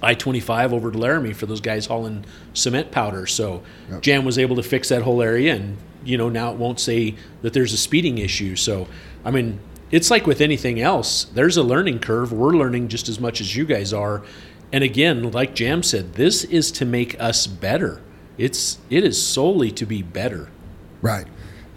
[0.02, 3.26] I 25 over to Laramie for those guys hauling cement powder.
[3.26, 3.62] So
[4.00, 7.14] Jam was able to fix that whole area, and you know now it won't say
[7.42, 8.56] that there's a speeding issue.
[8.56, 8.88] So
[9.22, 11.24] I mean, it's like with anything else.
[11.24, 12.32] There's a learning curve.
[12.32, 14.22] We're learning just as much as you guys are.
[14.72, 18.00] And again, like Jam said, this is to make us better.
[18.40, 20.48] It's it is solely to be better.
[21.02, 21.26] Right.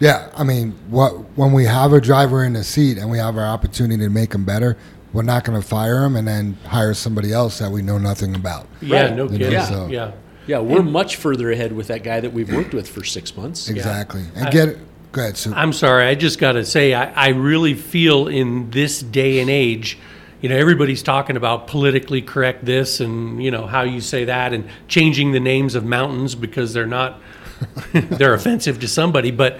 [0.00, 0.30] Yeah.
[0.34, 3.46] I mean, what when we have a driver in the seat and we have our
[3.46, 4.76] opportunity to make him better,
[5.12, 8.34] we're not going to fire him and then hire somebody else that we know nothing
[8.34, 8.66] about.
[8.80, 9.16] Yeah, Right.
[9.16, 9.52] no You know, kidding.
[9.52, 9.64] Yeah.
[9.68, 10.12] so- yeah.
[10.46, 13.70] Yeah, we're much further ahead with that guy that we've worked with for six months.
[13.70, 14.24] Exactly.
[14.34, 14.78] And get it.
[15.12, 15.54] Go ahead, Sue.
[15.54, 16.04] I'm sorry.
[16.06, 19.96] I just got to say, I, I really feel in this day and age,
[20.44, 24.52] you know, everybody's talking about politically correct this and, you know, how you say that
[24.52, 27.18] and changing the names of mountains because they're not,
[27.94, 29.30] they're offensive to somebody.
[29.30, 29.58] But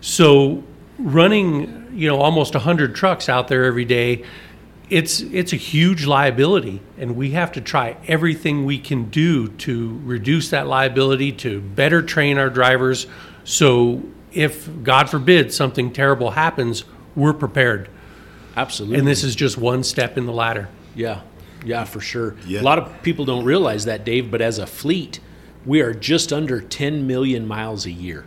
[0.00, 0.62] so
[0.96, 4.24] running, you know, almost 100 trucks out there every day,
[4.88, 6.80] it's it's a huge liability.
[6.98, 12.00] And we have to try everything we can do to reduce that liability to better
[12.00, 13.08] train our drivers.
[13.42, 17.90] So if god forbid something terrible happens we're prepared
[18.56, 18.98] Absolutely.
[18.98, 21.20] and this is just one step in the ladder Yeah,
[21.64, 22.36] yeah, for sure.
[22.46, 22.60] Yeah.
[22.60, 25.20] A lot of people don't realize that, Dave, but as a fleet,
[25.64, 28.24] we are just under 10 million miles a year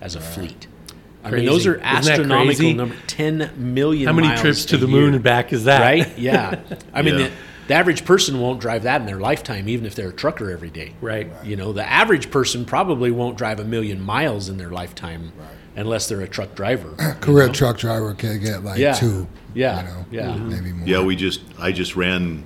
[0.00, 0.66] as a fleet.
[1.24, 2.74] I mean, those are astronomical crazy?
[2.74, 2.98] numbers.
[3.08, 6.16] 10 million how many miles trips to the year, moon and back is that Right?
[6.18, 6.60] Yeah.
[6.92, 7.26] I mean, Yeah.
[7.28, 7.32] the,
[7.68, 10.70] the average person won't drive that in their lifetime, even if they're a trucker every
[10.70, 10.92] day.
[11.00, 15.32] right You know, the average person probably won't drive a million miles in their lifetime
[15.76, 16.94] unless they're a truck driver.
[17.20, 18.94] Career truck driver can get like Yeah.
[18.94, 19.26] two.
[19.54, 19.80] Yeah.
[19.82, 20.36] You know, Yeah.
[20.36, 20.88] maybe more.
[20.88, 22.42] Yeah, we just I just ran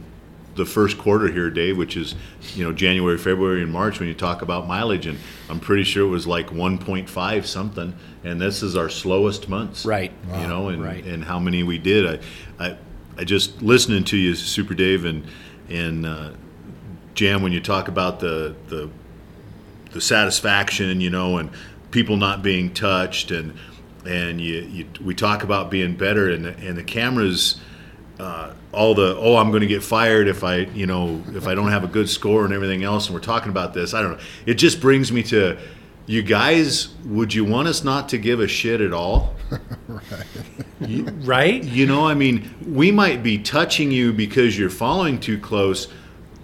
[0.57, 2.15] the first quarter here, Dave, which is
[2.55, 6.05] you know January, February, and March when you talk about mileage, and I'm pretty sure
[6.07, 10.13] it was like 1.5 something, and this is our slowest months, Right.
[10.41, 11.05] You know, and Right.
[11.05, 12.21] and how many we did.
[12.59, 12.77] I I,
[13.19, 15.25] I just listening to you, Super Dave, and
[15.69, 16.31] and uh,
[17.15, 18.91] Jam when you talk about the the
[19.93, 21.51] the satisfaction, you know, and
[21.91, 23.55] people not being touched, and
[24.07, 27.61] and you, you we talk about being better, and the, and the cameras,
[28.19, 31.55] uh, all the oh I'm going to get fired if I you know if I
[31.55, 33.95] don't have a good score and everything else, and we're talking about this.
[33.95, 34.25] I don't know.
[34.47, 35.59] It just brings me to.
[36.07, 39.37] You guys, would you want us not to give a shit at all?
[39.87, 40.27] right
[40.81, 41.63] Right.
[41.63, 45.89] You know, I mean, we might be touching you because you're following too close,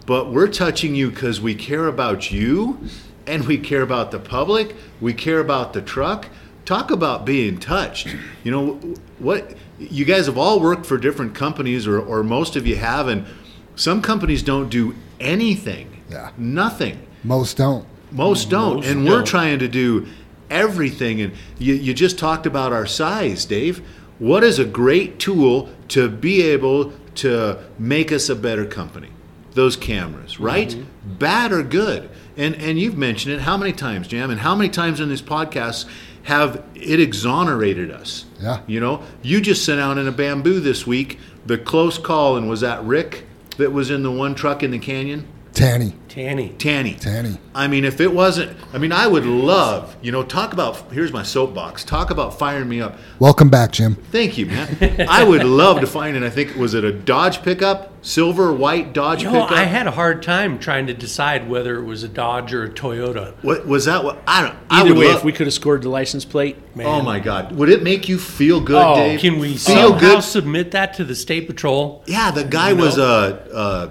[0.04, 2.78] but we're touching you because we care about you
[3.26, 4.74] and we care about the public.
[5.00, 6.28] We care about the truck.
[6.64, 8.14] Talk about being touched.
[8.42, 8.74] You know,
[9.18, 13.08] what you guys have all worked for different companies, or, or most of you have,
[13.08, 13.26] and
[13.74, 16.02] some companies don't do anything.
[16.10, 16.30] Yeah.
[16.36, 17.06] Nothing.
[17.22, 17.86] Most don't.
[18.10, 19.26] Most don't, Most and we're don't.
[19.26, 20.06] trying to do
[20.48, 21.20] everything.
[21.20, 23.82] And you, you just talked about our size, Dave.
[24.18, 29.08] What is a great tool to be able to make us a better company?
[29.52, 30.68] Those cameras, right?
[30.68, 31.14] Mm-hmm.
[31.14, 32.08] Bad or good?
[32.36, 34.30] And and you've mentioned it how many times, Jam?
[34.30, 35.86] And how many times in this podcast
[36.24, 38.26] have it exonerated us?
[38.40, 38.60] Yeah.
[38.66, 42.48] You know, you just sent out in a bamboo this week the close call, and
[42.48, 43.24] was that Rick
[43.56, 45.26] that was in the one truck in the canyon?
[45.56, 45.94] Tanny.
[46.08, 46.94] tanny Tanny.
[46.96, 47.38] Tanny.
[47.54, 51.14] I mean, if it wasn't, I mean, I would love, you know, talk about, here's
[51.14, 52.98] my soapbox, talk about firing me up.
[53.18, 53.94] Welcome back, Jim.
[54.12, 55.06] Thank you, man.
[55.08, 56.22] I would love to find it.
[56.22, 57.94] I think, was it a Dodge pickup?
[58.04, 59.52] Silver, white Dodge you know, pickup?
[59.58, 62.68] i had a hard time trying to decide whether it was a dodge or a
[62.68, 64.04] toyota what was that?
[64.04, 64.54] What I don't.
[64.70, 66.86] I Either would way, love, if we could have scored the license plate, man.
[66.86, 67.52] Oh my God!
[67.56, 69.20] Would it make you feel good, Oh, Dave?
[69.20, 69.58] can we feel
[69.94, 70.22] somehow good?
[70.22, 73.40] submit that to the state patrol Yeah, the guy You was know?
[73.50, 73.90] a, uh,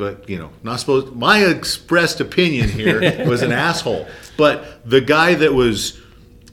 [0.00, 1.14] but you know, not supposed.
[1.14, 4.08] My expressed opinion here was an asshole.
[4.36, 6.00] But the guy that was,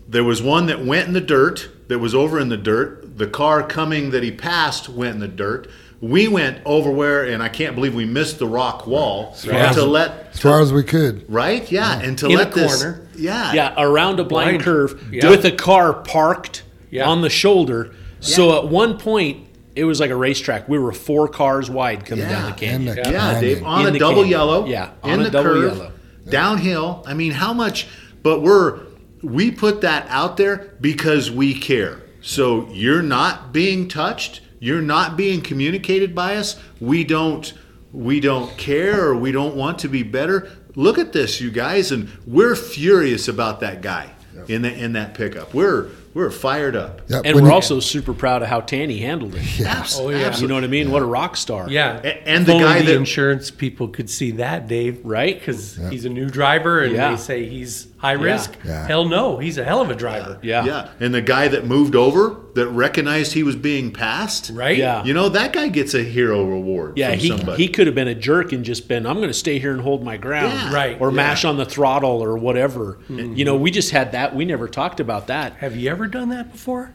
[0.07, 1.69] there was one that went in the dirt.
[1.88, 3.17] That was over in the dirt.
[3.17, 5.69] The car coming that he passed went in the dirt.
[6.01, 9.71] We went over where, and I can't believe we missed the rock wall Yeah.
[9.71, 11.23] to let As far as we could.
[11.31, 13.07] right, yeah, and to In a let this, corner.
[13.15, 14.63] yeah, yeah, around a blind, Blind.
[14.63, 15.29] curve Yeah.
[15.29, 17.07] with a car parked Yeah.
[17.10, 17.91] on the shoulder.
[18.19, 19.46] So at one point,
[19.77, 20.67] it was like a racetrack.
[20.67, 22.87] We were four cars wide coming down the canyon.
[22.87, 23.41] And the Yeah, canyon.
[23.41, 24.29] Dave, on In a the double canyon.
[24.31, 24.65] yellow.
[24.65, 25.91] Yeah, in on a the double curve, yellow.
[26.29, 27.03] downhill.
[27.05, 27.87] I mean, how much?
[28.23, 28.79] But we're
[29.21, 32.01] we put that out there because we care.
[32.21, 34.41] So you're not being touched.
[34.59, 36.57] You're not being communicated by us.
[36.79, 37.51] We don't.
[37.93, 40.49] We don't care, or we don't want to be better.
[40.75, 44.11] Look at this, you guys, and we're furious about that guy
[44.47, 45.53] in the, in that pickup.
[45.53, 45.87] We're
[46.17, 47.01] we're fired up.
[47.10, 49.62] Yep, And when we're you- also super proud of how Tanny handled it.
[49.65, 50.36] Abs- Oh, yeah.
[50.36, 50.89] You know what I mean?
[50.89, 51.67] What a rock star.
[51.69, 55.38] Yeah, A- and If the guy the that- insurance people could see that, Dave, Right?
[55.39, 57.12] Because he's a new driver, and Yeah.
[57.12, 58.55] they say he's high risk.
[58.63, 58.86] Yeah.
[58.88, 60.39] Hell no, he's a hell of a driver.
[60.41, 60.65] Yeah.
[60.65, 64.77] Yeah, and the guy that moved over that recognized he was being passed, Right?
[64.77, 65.03] Yeah.
[65.03, 66.97] You know that guy gets a hero reward.
[66.97, 67.63] Yeah, from he, somebody.
[67.63, 69.81] he could have been a jerk and just been, I'm going to stay here and
[69.81, 70.53] hold my ground.
[70.53, 70.73] Yeah.
[70.73, 70.99] Right.
[71.01, 71.15] Or Yeah.
[71.15, 72.99] mash on the throttle or whatever.
[73.10, 73.33] Mm-hmm.
[73.36, 74.36] You know, we just had that.
[74.36, 75.53] We never talked about that.
[75.57, 76.93] Have you ever done that before?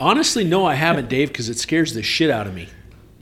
[0.00, 2.68] Honestly, no, I haven't, Dave, because it scares the shit out of me.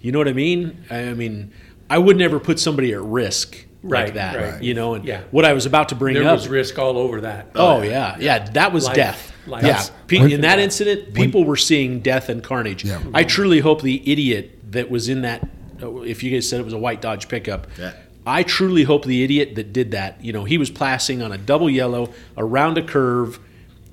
[0.00, 0.84] You know what I mean?
[0.90, 1.52] I mean,
[1.90, 4.36] I would never put somebody at risk like Right, that.
[4.52, 4.62] right.
[4.62, 5.20] You know, and Yeah.
[5.30, 6.22] what I was about to bring up.
[6.22, 6.36] There up.
[6.38, 7.48] was risk all over that.
[7.54, 8.48] Oh yeah, yeah.
[8.50, 9.32] That was Life- death.
[9.46, 9.64] life.
[9.64, 9.82] Yeah,
[10.20, 12.84] when- in that incident, people were seeing death and carnage.
[12.84, 12.98] Yeah.
[13.14, 15.48] I truly hope the idiot that was in that.
[15.82, 17.92] uh, If you guys said it was a white Dodge pickup, Yeah.
[18.26, 20.18] I truly hope the idiot that did that.
[20.20, 23.38] You know, he was passing on a double yellow around a curve.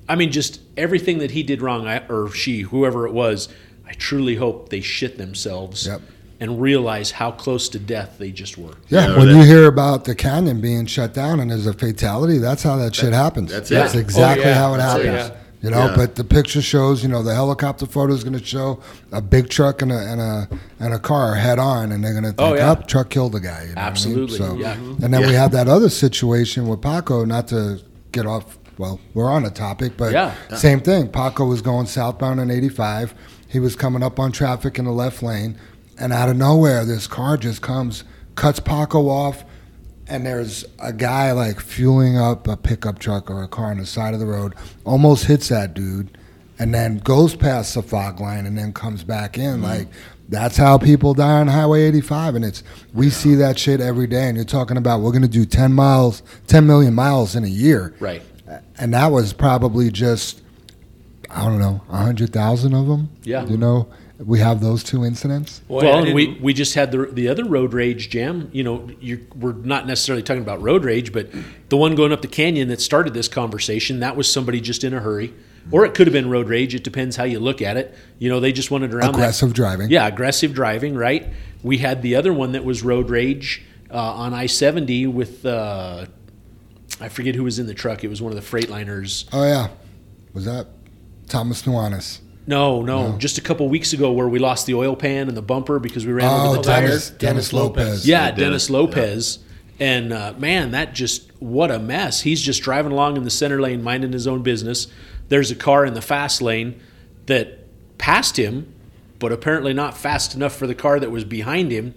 [0.08, 3.48] I mean, just everything that he did wrong, I, or she, whoever it was.
[3.88, 6.00] I truly hope they shit themselves Yep.
[6.40, 8.74] And realize how close to death they just were.
[8.88, 11.72] Yeah, Yeah, when that- you hear about the canyon being shut down and there's a
[11.72, 13.50] fatality, that's how that shit happens.
[13.50, 13.74] that's it.
[13.74, 14.54] That's exactly Oh, yeah.
[14.54, 15.28] how it That's it, happens.
[15.30, 15.36] yeah.
[15.62, 15.96] You know, Yeah.
[15.96, 18.80] but the picture shows, you know, the helicopter photo is going to show
[19.12, 22.24] a big truck and a and a and a car head on, and they're going
[22.24, 22.70] to oh, think, Oh, yeah.
[22.70, 24.58] "Up, truck killed the guy." You know Absolutely, I mean?
[24.60, 24.74] yeah.
[24.74, 27.24] So, and then we have that other situation with Paco.
[27.24, 27.80] Not to
[28.12, 28.58] get off.
[28.76, 30.32] Well, we're on a topic, but Yeah.
[30.54, 31.08] same thing.
[31.08, 33.14] Paco was going southbound on 85.
[33.48, 35.56] He was coming up on traffic in the left lane,
[36.04, 39.42] and out of nowhere, this car just comes, cuts Paco off,
[40.06, 43.86] and there's a guy like fueling up a pickup truck or a car on the
[43.86, 46.18] side of the road, almost hits that dude,
[46.58, 49.54] and then goes past the fog line and then comes back in.
[49.54, 49.64] Mm-hmm.
[49.64, 49.88] Like
[50.28, 52.62] that's how people die on Highway 85, and it's
[52.92, 54.28] we see that shit every day.
[54.28, 57.48] And you're talking about we're going to do 10 miles, 10 million miles in a
[57.48, 58.20] year, Right.
[58.78, 60.42] and that was probably just
[61.30, 63.08] I don't know, hundred thousand of them.
[63.22, 63.46] Yeah.
[63.46, 65.60] you know, we have those two incidents.
[65.60, 68.48] Boy, well, and we, we just had the the other road rage jam.
[68.52, 71.28] You know, you're, we're not necessarily talking about road rage, but
[71.68, 74.94] the one going up the canyon that started this conversation, that was somebody just in
[74.94, 75.34] a hurry,
[75.72, 76.74] or it could have been road rage.
[76.74, 77.94] It depends how you look at it.
[78.18, 79.90] You know, they just wanted around that- Aggressive driving.
[79.90, 80.94] Yeah, aggressive driving.
[80.94, 81.28] Right.
[81.64, 85.44] We had the other one that was road rage uh, on I seventy with.
[85.44, 86.06] Uh,
[87.00, 88.04] I forget who was in the truck.
[88.04, 89.28] It was one of the Freightliners.
[89.32, 89.70] Oh yeah,
[90.32, 90.68] was that
[91.28, 92.20] Thomas Nuanis?
[92.46, 95.42] No, no, just a couple weeks ago where we lost the oil pan and the
[95.42, 96.86] bumper because we ran Oh, over the tire.
[96.88, 98.06] Dennis, Dennis Lopez.
[98.06, 99.38] Yeah, Yeah, Dennis Dennis, Lopez.
[99.80, 102.20] And uh, man, that just what a mess.
[102.20, 104.86] He's just driving along in the center lane, minding his own business.
[105.28, 106.80] There's a car in the fast lane
[107.26, 107.58] that
[107.98, 108.72] passed him,
[109.18, 111.94] but apparently not fast enough for the car that was behind him.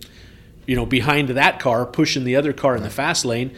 [0.65, 3.53] You know, behind that car, pushing the other car in the fast lane.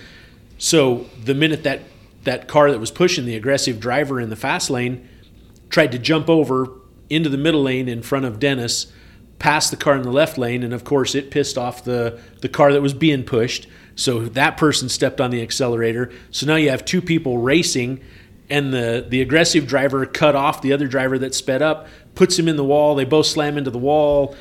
[0.58, 1.82] So the minute that
[2.24, 5.08] that car that was pushing the aggressive driver in the fast lane
[5.70, 6.68] tried to jump over
[7.10, 8.92] into the middle lane in front of Dennis,
[9.40, 12.50] past the car in the left lane, and of course it pissed off the the
[12.50, 13.68] car that was being pushed.
[13.96, 16.12] So that person stepped on the accelerator.
[16.32, 18.02] So now you have two people racing,
[18.50, 22.48] and the the aggressive driver cut off the other driver that sped up, puts him
[22.48, 22.96] in the wall.
[22.96, 24.36] They both slam into the wall.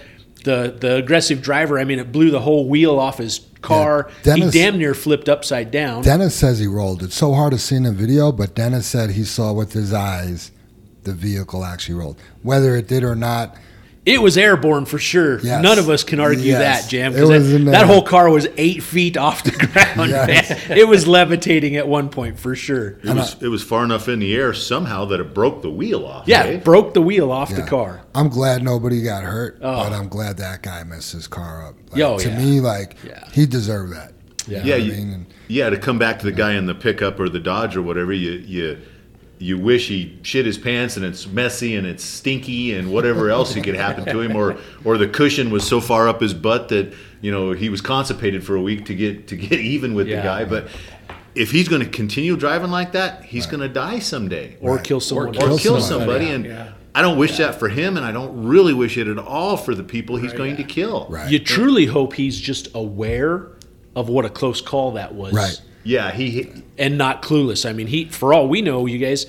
[0.44, 4.08] The the aggressive driver, I mean, it blew the whole wheel off his car.
[4.22, 6.02] Dennis- he damn near flipped upside down.
[6.02, 7.02] Dennis says he rolled.
[7.02, 9.92] It's so hard to see in the video, but Dennis said he saw with his
[9.92, 10.52] eyes
[11.08, 12.20] the vehicle actually rolled.
[12.42, 13.56] Whether it did or not,
[14.06, 15.38] It was airborne for sure.
[15.40, 15.62] Yes.
[15.62, 16.84] None of us can argue Yes.
[16.84, 17.12] that, Jam.
[17.14, 20.10] It 'cause was that, that whole car was eight feet off the ground.
[20.10, 20.50] Yes.
[20.70, 22.96] It was levitating at one point for sure.
[23.04, 26.06] It was it was far enough in the air somehow that it broke the wheel
[26.06, 26.26] off.
[26.26, 26.56] Yeah, eh?
[26.56, 28.00] broke the wheel off the car.
[28.14, 29.84] I'm glad nobody got hurt, Oh.
[29.84, 31.74] but I'm glad that guy messed his car up.
[31.90, 32.38] Like, Yo, to yeah.
[32.38, 33.24] me, like Yeah.
[33.32, 34.12] he deserved that.
[34.46, 34.62] Yeah.
[34.64, 35.12] yeah, what I mean?
[35.12, 35.68] And- yeah.
[35.68, 38.30] To come back to the guy in the pickup or the Dodge or whatever, you
[38.46, 38.78] you
[39.38, 43.54] you wish he shit his pants and it's messy and it's stinky and whatever else
[43.54, 46.68] he could happen to him, or or the cushion was so far up his butt
[46.70, 50.08] that you know he was constipated for a week to get to get even with
[50.08, 50.16] Yeah.
[50.16, 50.44] the guy.
[50.44, 50.68] But
[51.34, 54.56] if he's going to continue driving like that, he's going to die someday.
[54.60, 54.84] Or Right.
[54.84, 55.28] kill someone.
[55.28, 56.26] or Kill kill, somebody.
[56.26, 56.30] somebody.
[56.30, 56.68] And Yeah.
[56.94, 59.72] I don't wish that for him, and I don't really wish it at all for
[59.72, 61.06] the people he's going to kill.
[61.08, 61.30] Right.
[61.30, 63.46] You truly hope he's just aware
[63.94, 65.32] of what a close call that was.
[65.32, 65.60] Right.
[65.84, 66.50] Yeah, he.
[66.76, 67.68] and not clueless.
[67.68, 69.26] I mean, he for all we know, you guys,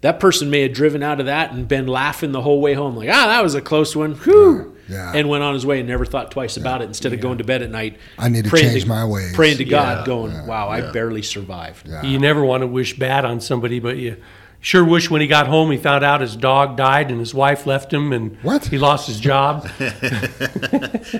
[0.00, 2.96] that person may have driven out of that and been laughing the whole way home,
[2.96, 5.12] like, ah, that was a close one, whew, Yeah.
[5.14, 6.86] and went on his way and never thought twice about it.
[6.86, 9.34] Instead of going to bed at night, I need to praying change my ways.
[9.34, 10.06] praying to God, Yeah.
[10.06, 11.86] going, wow, I barely survived.
[11.86, 12.02] Yeah.
[12.02, 14.16] You never want to wish bad on somebody, but you
[14.62, 17.66] Sure wish when he got home he found out his dog died and his wife
[17.66, 18.66] left him and What?
[18.66, 19.66] he lost his job.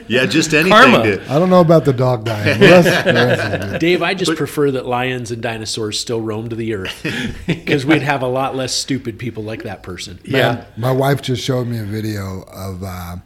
[0.07, 0.73] Yeah, just anything.
[0.73, 1.03] Karma.
[1.05, 2.59] To, I don't know about the dog dying.
[2.61, 3.81] The rest- the rest is good.
[3.81, 7.07] Dave, I just prefer that lions and dinosaurs still roamed the earth
[7.47, 10.19] because we'd have a lot less stupid people like that person.
[10.25, 10.65] yeah.
[10.77, 13.17] My wife just showed me a video of uh,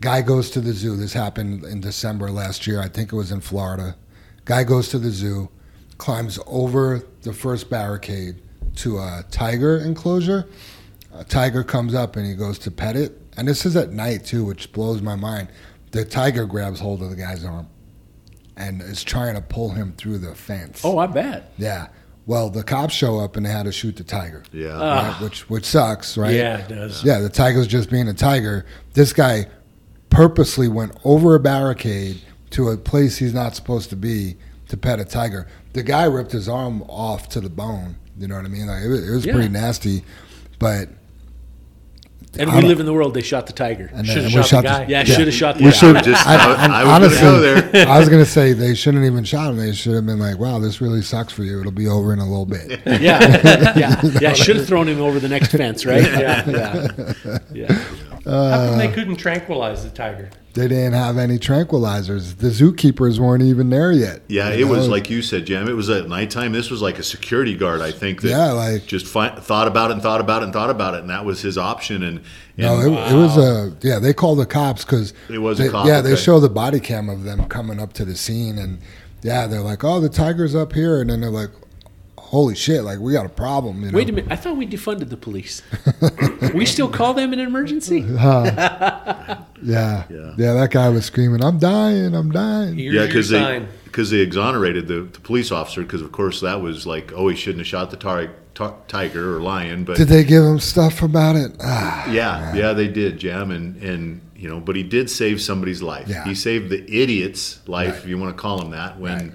[0.00, 0.96] guy goes to the zoo.
[0.96, 2.80] This happened in December last year.
[2.80, 3.96] I think it was in Florida.
[4.44, 5.48] Guy goes to the zoo,
[5.98, 8.36] climbs over the first barricade
[8.76, 10.46] to a tiger enclosure.
[11.14, 13.20] A tiger comes up and he goes to pet it.
[13.36, 15.48] And this is at night too, which blows my mind.
[15.90, 17.68] The tiger grabs hold of the guy's arm
[18.56, 20.82] and is trying to pull him through the fence.
[20.84, 21.52] Oh, I bet.
[21.58, 21.88] Yeah.
[22.26, 24.42] Well, the cops show up and they had to shoot the tiger.
[24.52, 24.68] yeah.
[24.68, 24.80] Right?
[24.80, 25.18] Ah.
[25.20, 26.34] Which which sucks, right?
[26.34, 27.02] Yeah, it does.
[27.04, 28.64] Yeah, the tiger's just being a tiger.
[28.94, 29.46] This guy
[30.08, 32.20] purposely went over a barricade
[32.50, 34.36] to a place he's not supposed to be
[34.68, 35.48] to pet a tiger.
[35.72, 37.96] The guy ripped his arm off to the bone.
[38.18, 38.66] You know what I mean?
[38.66, 39.32] Like it was, it was Yeah.
[39.34, 40.04] pretty nasty,
[40.58, 40.88] but
[42.38, 43.90] And we live in the world they shot the tiger.
[43.92, 44.86] and Should've and shot the we guy.
[44.88, 45.76] Yeah, should have shot the We guy.
[45.76, 46.04] should.
[46.04, 47.88] just- I, I- I, I honestly, go there.
[47.88, 49.56] I was gonna say they shouldn't even shot him.
[49.56, 51.60] They should have been like, "Wow, this really sucks for you.
[51.60, 54.32] It'll be over in a little bit." Yeah, yeah, yeah.
[54.34, 56.02] Should have thrown him over the next fence, right?
[56.02, 57.84] Yeah, yeah, yeah.
[58.24, 60.30] How Uh, come they couldn't tranquilize the tiger?
[60.54, 62.36] They didn't have any tranquilizers.
[62.36, 64.20] The zookeepers weren't even there yet.
[64.28, 65.66] Yeah, You it was like you said, Jim.
[65.66, 66.52] It was at nighttime.
[66.52, 68.20] This was like a security guard, I think.
[68.20, 70.94] That Yeah, like- just fi- thought about it and thought about it and thought about
[70.94, 72.02] it, and that was his option.
[72.02, 72.18] And,
[72.58, 73.98] and No, it, it was a yeah.
[73.98, 76.80] They called the cops because It was a they, cop, Yeah, they show the body
[76.80, 78.78] cam of them coming up to the scene, and
[79.22, 81.50] yeah, they're like, "Oh, the tiger's up here," and then they're like,
[82.32, 82.82] "Holy shit!
[82.82, 83.96] Like we got a problem." You know?
[83.96, 84.32] Wait a minute.
[84.32, 85.62] I thought we defunded the police.
[86.54, 88.00] we still call them an emergency?
[89.64, 90.34] Yeah, Yeah.
[90.36, 92.14] yeah, That guy was screaming, "I'm dying!
[92.16, 96.10] I'm dying!" Here's yeah, because they because they exonerated the, the police officer because of
[96.10, 99.84] course that was like, oh, he shouldn't have shot the tar- tar- tiger or lion,
[99.84, 101.52] but Did they give him stuff about it?
[101.60, 105.80] Ah, yeah, yeah, they did, Jam, and and you know, but he did save somebody's
[105.82, 106.08] life.
[106.08, 106.24] Yeah.
[106.24, 107.98] He saved the idiot's life, Right.
[107.98, 108.98] if you want to call him that.
[108.98, 109.32] When, Right.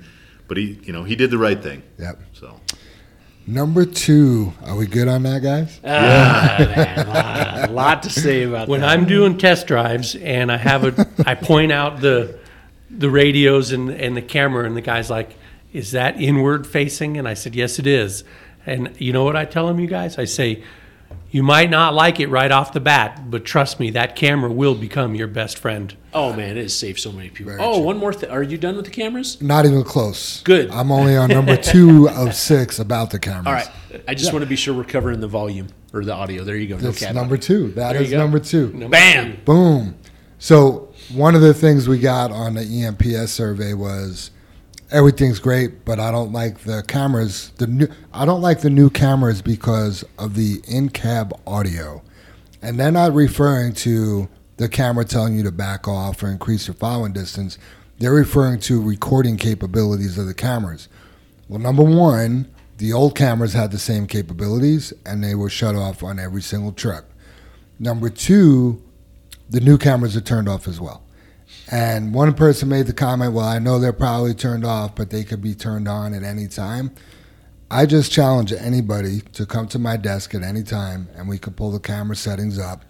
[0.49, 1.83] but he, you know, he did the right thing.
[1.97, 2.19] yep.
[2.33, 2.59] So
[3.49, 4.51] Number two.
[4.65, 5.79] Are we good on that, guys?
[5.85, 8.69] Ah, man, lot, lot to say about that.
[8.69, 8.89] When that.
[8.89, 12.37] I'm doing test drives and I have a, I point out the,
[12.89, 15.33] the radios and, and the camera, and the guy's like,
[15.71, 18.25] "Is that inward facing?" And I said, "Yes, it is."
[18.65, 20.17] And you know what I tell him, you guys?
[20.17, 20.61] I say,
[21.31, 24.75] "You might not like it right off the bat, but trust me, that camera will
[24.75, 27.51] become your best friend." Oh man, it has saved so many people.
[27.53, 27.83] Very oh, true.
[27.83, 28.29] one more thing.
[28.29, 29.41] Are you done with the cameras?
[29.41, 30.41] Not even close.
[30.41, 30.71] Good.
[30.71, 33.47] I'm only on number two of six about the cameras.
[33.47, 33.69] All right.
[34.07, 36.43] I just want to be sure we're covering the volume or the audio.
[36.43, 36.77] There you go.
[36.77, 37.71] That's cat number two.
[37.73, 38.17] That There you is go.
[38.17, 38.71] number two.
[38.73, 39.33] Number Bam.
[39.33, 39.41] two.
[39.43, 39.95] Boom.
[40.39, 44.31] So one of the things we got on the eNPS survey was
[44.91, 47.51] everything's great, but I don't like the cameras.
[47.57, 52.01] The new I don't like the new cameras because of the in-cab audio,
[52.61, 56.75] and they're not referring to the camera telling you to back off or increase your
[56.75, 57.57] following distance.
[57.99, 60.88] They're referring to recording capabilities of the cameras.
[61.47, 66.03] Well, number one, the old cameras had the same capabilities, and they were shut off
[66.03, 67.05] on every single truck.
[67.79, 68.81] Number two,
[69.49, 71.03] the new cameras are turned off as well.
[71.70, 75.24] And one person made the comment, well, I know they're probably turned off, but they
[75.24, 76.91] could be turned on at any time.
[77.70, 81.57] I just challenge anybody to come to my desk at any time and we could
[81.57, 82.86] pull the camera settings up.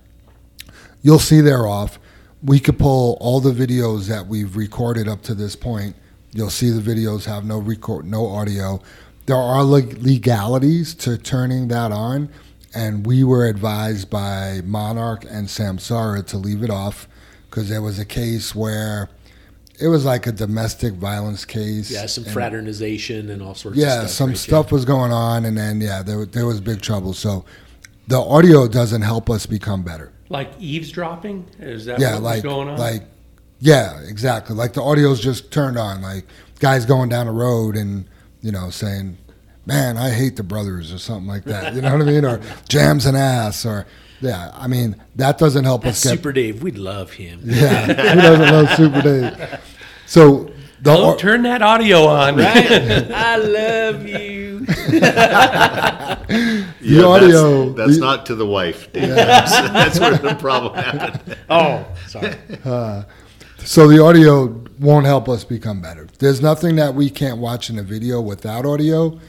[1.01, 1.97] You'll see they're off.
[2.43, 5.95] We could pull all the videos that we've recorded up to this point.
[6.31, 8.79] You'll see the videos have no record, no audio.
[9.25, 12.29] There are leg- legalities to turning that on,
[12.75, 17.07] and we were advised by Monarch and Samsara to leave it off
[17.57, 19.09] because there was a case where
[19.79, 21.89] it was like a domestic violence case.
[21.89, 24.09] Yeah, some and- fraternization and all sorts yeah, of stuff.
[24.11, 24.37] some right?
[24.37, 27.13] stuff was going on, and then yeah, there there was big trouble.
[27.13, 27.45] So
[28.07, 30.11] the audio doesn't help us become better.
[30.29, 31.47] Like eavesdropping?
[31.57, 32.77] Is that Yeah, what like was going on?
[32.77, 33.05] like
[33.59, 34.55] yeah, exactly.
[34.55, 36.03] Like the audio's just turned on.
[36.03, 36.25] Like
[36.59, 38.05] guys going down the road and
[38.43, 39.17] you know saying,
[39.65, 41.73] "Man, I hate the brothers" or something like that.
[41.73, 42.23] You know what I mean?
[42.23, 42.39] Or
[42.69, 43.87] jams an ass or
[44.21, 44.51] yeah.
[44.53, 46.17] I mean that doesn't help That's us get.
[46.17, 46.63] Super Dave.
[46.63, 47.41] We'd love him.
[47.43, 49.59] Yeah, who doesn't love Super Dave?
[50.05, 50.51] So
[50.81, 52.35] the oh, au- turn that audio on.
[52.37, 52.71] Right?
[53.11, 54.65] I love you.
[56.81, 58.91] the audio That's, that's the- not to the wife.
[58.93, 59.09] Dave.
[59.09, 61.37] That's, that's where the problem happened.
[61.49, 62.35] Oh, sorry.
[62.65, 63.03] Uh,
[63.59, 64.45] so the audio
[64.79, 66.07] won't help us become better.
[66.19, 69.19] There's nothing that we can't watch in a video without audio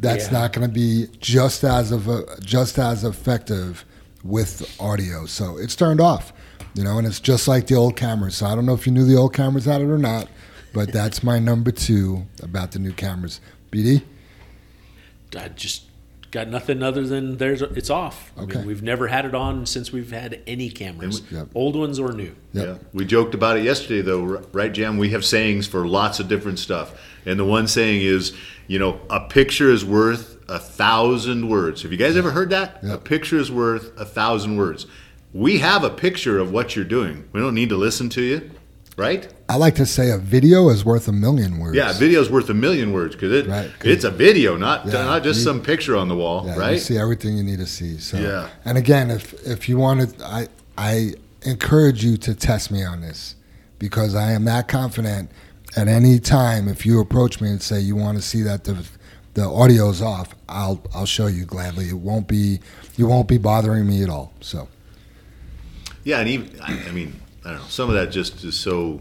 [0.00, 0.40] that's Yeah.
[0.40, 3.84] not going to be just as of a, just as effective
[4.24, 5.26] with audio.
[5.26, 6.32] So it's turned off,
[6.74, 8.36] you know, and it's just like the old cameras.
[8.36, 10.28] So I don't know if you knew the old cameras had it or not,
[10.72, 13.40] but that's my number two about the new cameras.
[13.72, 14.02] BD,
[15.36, 15.84] I just
[16.30, 18.32] got nothing other than there's it's off.
[18.36, 18.58] I Okay.
[18.58, 21.48] mean, we've never had it on since we've had any cameras, we- Yep.
[21.54, 22.34] old ones or new.
[22.52, 22.66] Yep.
[22.66, 24.98] Yeah, we joked about it yesterday, though, right, Jam?
[24.98, 26.92] We have sayings for lots of different stuff,
[27.24, 28.32] and the one saying is,
[28.66, 31.82] you know, a picture is worth a thousand words.
[31.82, 32.82] Have you guys ever heard that?
[32.84, 34.86] A picture is worth a thousand words.
[35.32, 37.28] We have a picture of what you're doing.
[37.32, 38.50] We don't need to listen to you,
[38.96, 39.28] right?
[39.50, 41.76] I like to say a video is worth a million words.
[41.76, 45.04] Yeah, a is worth a million words because it, Right, it's a video, not Yeah,
[45.04, 47.66] not just you- some picture on the wall, Yeah, You see everything you need to
[47.66, 47.98] see.
[47.98, 48.48] So Yeah.
[48.64, 53.34] And again, if if you wanted, I I encourage you to test me on this
[53.78, 55.30] because I am that confident.
[55.76, 58.74] At any time, if you approach me and say you want to see that the
[59.38, 61.88] the audio's off, I'll I'll show you gladly.
[61.88, 62.60] It won't be
[62.96, 64.32] you won't be bothering me at all.
[64.40, 64.68] So
[66.04, 67.66] Yeah, and even I I mean, I don't know.
[67.68, 69.00] Some of that just is so.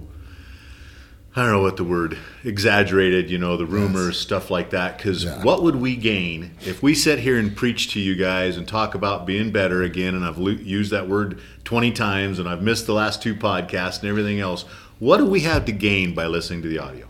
[1.35, 3.29] I don't know what the word exaggerated.
[3.29, 4.97] You know, the rumors, stuff like that.
[4.97, 5.43] Because Yeah.
[5.43, 8.95] what would we gain if we sit here and preach to you guys and talk
[8.95, 10.15] about being better again?
[10.15, 14.09] And I've used that word twenty times, and I've missed the last two podcasts and
[14.09, 14.65] everything else.
[14.99, 17.06] What do we have to gain by listening to the audio?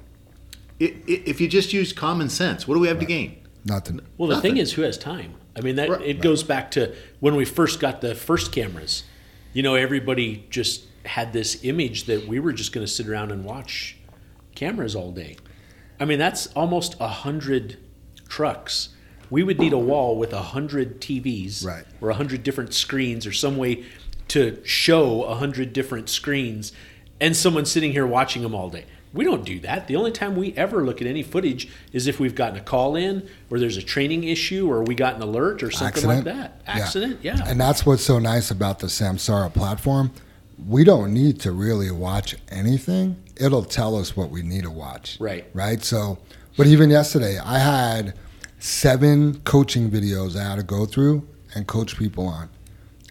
[0.79, 3.37] I- i- If you just use common sense, what do we have to gain?
[3.65, 3.99] nothing.
[4.17, 4.51] Well, the Nothing.
[4.53, 5.33] thing is, who has time?
[5.53, 6.01] I mean, that Right.
[6.01, 9.03] it goes back to when we first got the first cameras.
[9.53, 13.31] You know, everybody just had this image that we were just going to sit around
[13.33, 13.97] and watch
[14.55, 15.35] cameras all day.
[15.99, 17.75] I mean, that's almost a hundred
[18.29, 18.89] trucks.
[19.29, 21.83] We would need a wall with a hundred TVs, Right.
[21.99, 23.83] or a hundred different screens, or some way
[24.29, 26.71] to show a hundred different screens,
[27.19, 28.85] and someone sitting here watching them all day.
[29.13, 29.87] We don't do that.
[29.87, 32.95] The only time we ever look at any footage is if we've gotten a call
[32.95, 36.61] in, or there's a training issue, or we got an alert, or something like that.
[36.67, 37.41] Accident, yeah.
[37.47, 40.11] And that's what's so nice about the Samsara platform.
[40.67, 43.21] We don't need to really watch anything.
[43.37, 45.17] It'll tell us what we need to watch.
[45.19, 45.45] Right.
[45.53, 45.83] Right.
[45.83, 46.17] So,
[46.57, 48.13] but even yesterday, I had
[48.59, 52.49] seven coaching videos I had to go through and coach people on.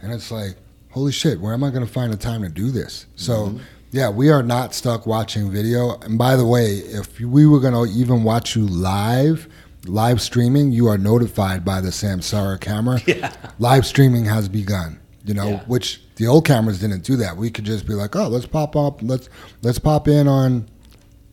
[0.02, 0.56] And it's like,
[0.90, 3.06] holy shit, where am I going to find the time to do this?
[3.14, 3.58] So, mm-hmm.
[3.92, 5.98] Yeah, we are not stuck watching video.
[6.00, 9.48] And by the way, if we were going to even watch you live,
[9.86, 13.00] live streaming, you are notified by the Samsara camera.
[13.06, 13.32] Yeah.
[13.58, 15.00] Live streaming has begun.
[15.24, 15.64] You know, Yeah.
[15.66, 17.36] which the old cameras didn't do that.
[17.36, 19.28] We could just be like, oh, let's pop up, let's
[19.62, 20.68] let's pop in on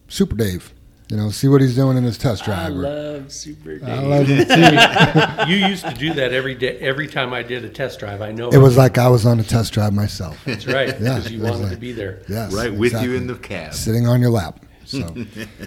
[0.07, 0.73] Super Dave.
[1.09, 2.71] You know, see what he's doing in his test drive.
[2.73, 3.87] or- love Super Dave.
[3.87, 5.45] I love him too.
[5.53, 8.21] You used to do that every day, every time I did a test drive.
[8.21, 10.39] I know It was like I was on a test drive myself.
[10.45, 12.21] that's right Yeah, because you it was wanted to be there.
[12.27, 13.73] Yes, Right with you in the cab.
[13.73, 14.65] sitting on your lap.
[14.85, 15.13] So,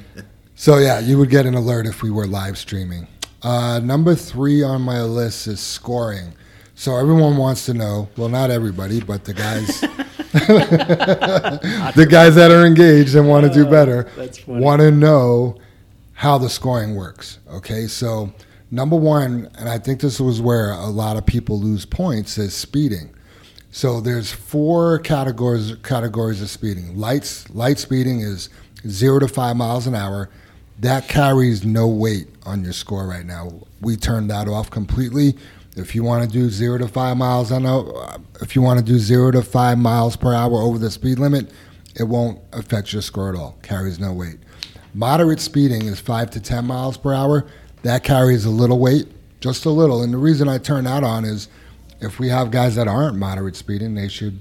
[0.55, 3.07] so yeah, you would get an alert if we were live streaming.
[3.43, 6.32] Uh, number three on my list is scoring.
[6.78, 8.08] So everyone wants to know.
[8.18, 9.80] Well, not everybody, but the guys,
[11.96, 14.06] the guys that are engaged and want to do oh, better,
[14.46, 15.56] want to know
[16.12, 17.38] how the scoring works.
[17.50, 18.30] Okay, so
[18.70, 22.54] number one, and I think this was where a lot of people lose points, is
[22.54, 23.08] speeding.
[23.70, 26.94] So there's four categories categories of speeding.
[26.98, 28.50] Lights light speeding is
[28.86, 30.28] zero to five miles an hour.
[30.80, 33.62] That carries no weight on your score right now.
[33.80, 35.36] We turned that off completely.
[35.76, 38.18] If you want to do zero to five miles, I know.
[38.40, 41.52] If you want to do zero to five miles per hour over the speed limit,
[41.94, 43.58] it won't affect your score at all.
[43.62, 44.38] Carries no weight.
[44.94, 47.46] Moderate speeding is five to ten miles per hour.
[47.82, 49.06] That carries a little weight,
[49.40, 50.02] just a little.
[50.02, 51.48] And the reason I turn that on is
[52.00, 54.40] if we have guys that aren't moderate speeding, they should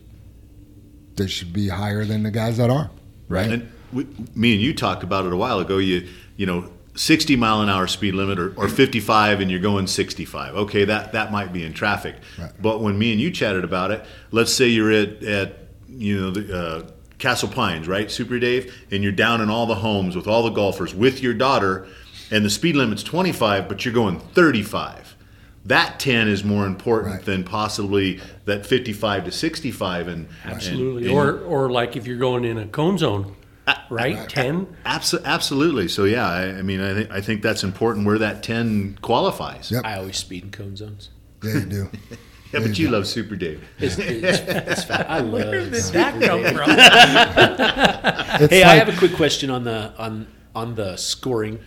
[1.15, 2.89] they should be higher than the guys that are.
[3.27, 3.51] Right.
[3.51, 5.77] And we, me and you talked about it a while ago.
[5.77, 6.07] You
[6.38, 10.56] you know, 60 mile an hour speed limit or, or 55 and you're going 65.
[10.56, 12.16] Okay, that that might be in traffic.
[12.39, 12.52] Right.
[12.62, 15.58] But when me and you chatted about it, let's say you're at at
[15.89, 19.76] you know the uh, Castle Pines, right, Super Dave, and you're down in all the
[19.76, 21.88] homes with all the golfers with your daughter,
[22.32, 25.16] and the speed limit's 25, but you're going 35.
[25.66, 27.26] That 10 is more important Right.
[27.26, 31.04] than possibly that 55 to 65 and Absolutely.
[31.10, 33.34] and- and- or or like if you're going in a cone zone,
[33.89, 34.28] right?
[34.30, 34.68] Ten.
[34.86, 35.88] Abso- absolutely.
[35.88, 39.72] So yeah, I, I mean, I think I think that's important where that ten qualifies.
[39.72, 39.84] Yep.
[39.86, 41.09] I always speed in cone zones.
[41.43, 41.89] Yeah, you do.
[42.53, 43.61] Yeah, but you love Super Dave.
[43.80, 46.55] It's, it's, it's I love Where did Super that come Dave.
[46.55, 46.70] from?
[48.43, 51.59] It's Hey, I have a quick question on the on on the scoring.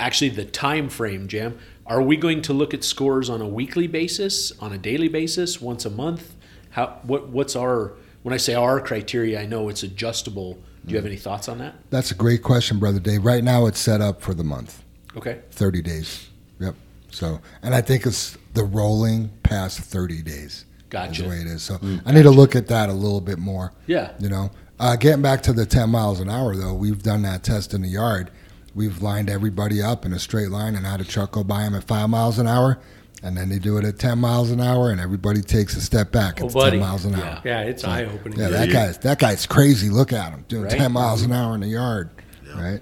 [0.00, 1.56] Actually, the time frame, Jam.
[1.86, 5.60] Are we going to look at scores on a weekly basis, on a daily basis,
[5.60, 6.34] once a month?
[6.70, 7.92] How what what's our
[8.22, 9.40] when I say our criteria?
[9.40, 10.58] I know it's adjustable.
[10.84, 11.74] Do you have any thoughts on that?
[11.90, 13.24] That's a great question, brother Dave.
[13.24, 14.82] Right now, it's set up for the month,
[15.16, 15.40] Okay.
[15.50, 16.28] thirty days.
[16.58, 16.74] Yep.
[17.10, 20.64] So, and I think it's the rolling past thirty days.
[20.90, 21.12] Gotcha.
[21.12, 21.62] Is the way it is.
[21.62, 23.72] So, I need to look at that a little bit more.
[23.86, 24.10] Yeah.
[24.18, 27.42] You know, uh, getting back to the 10 miles an hour, though, we've done that
[27.44, 28.30] test in the yard.
[28.74, 31.74] We've lined everybody up in a straight line and had a truck go by them
[31.74, 32.78] at five miles an hour.
[33.22, 36.10] And then they do it at 10 miles an hour, and everybody takes a step
[36.12, 36.78] back Oh, at buddy.
[36.78, 37.40] 10 miles an hour.
[37.44, 38.38] Yeah, it's eye opening.
[38.38, 39.88] Yeah, that guy's that guy's crazy.
[39.90, 40.72] Look at him doing Right?
[40.72, 42.10] 10 miles an hour in the yard,
[42.56, 42.80] right?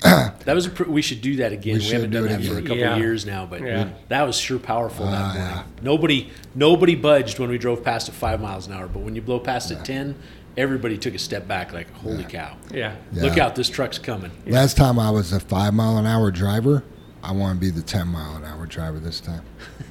[0.44, 1.74] That was a pr- we should do that again.
[1.78, 2.92] We We, haven't do done it that for a couple Yeah.
[2.92, 3.88] of years now, but Yeah.
[4.08, 5.42] that was sure powerful that Ah, morning.
[5.42, 5.62] yeah.
[5.82, 9.22] Nobody nobody budged when we drove past at five miles an hour, but when you
[9.22, 10.14] blow past at ten,
[10.56, 12.56] everybody took a step back like, holy cow.
[12.72, 12.94] Yeah.
[13.12, 13.22] Yeah.
[13.24, 14.30] Look out, this truck's coming.
[14.46, 16.84] Last time I was a five mile an hour driver.
[17.28, 19.42] I want to be the 10 mile an hour driver this time.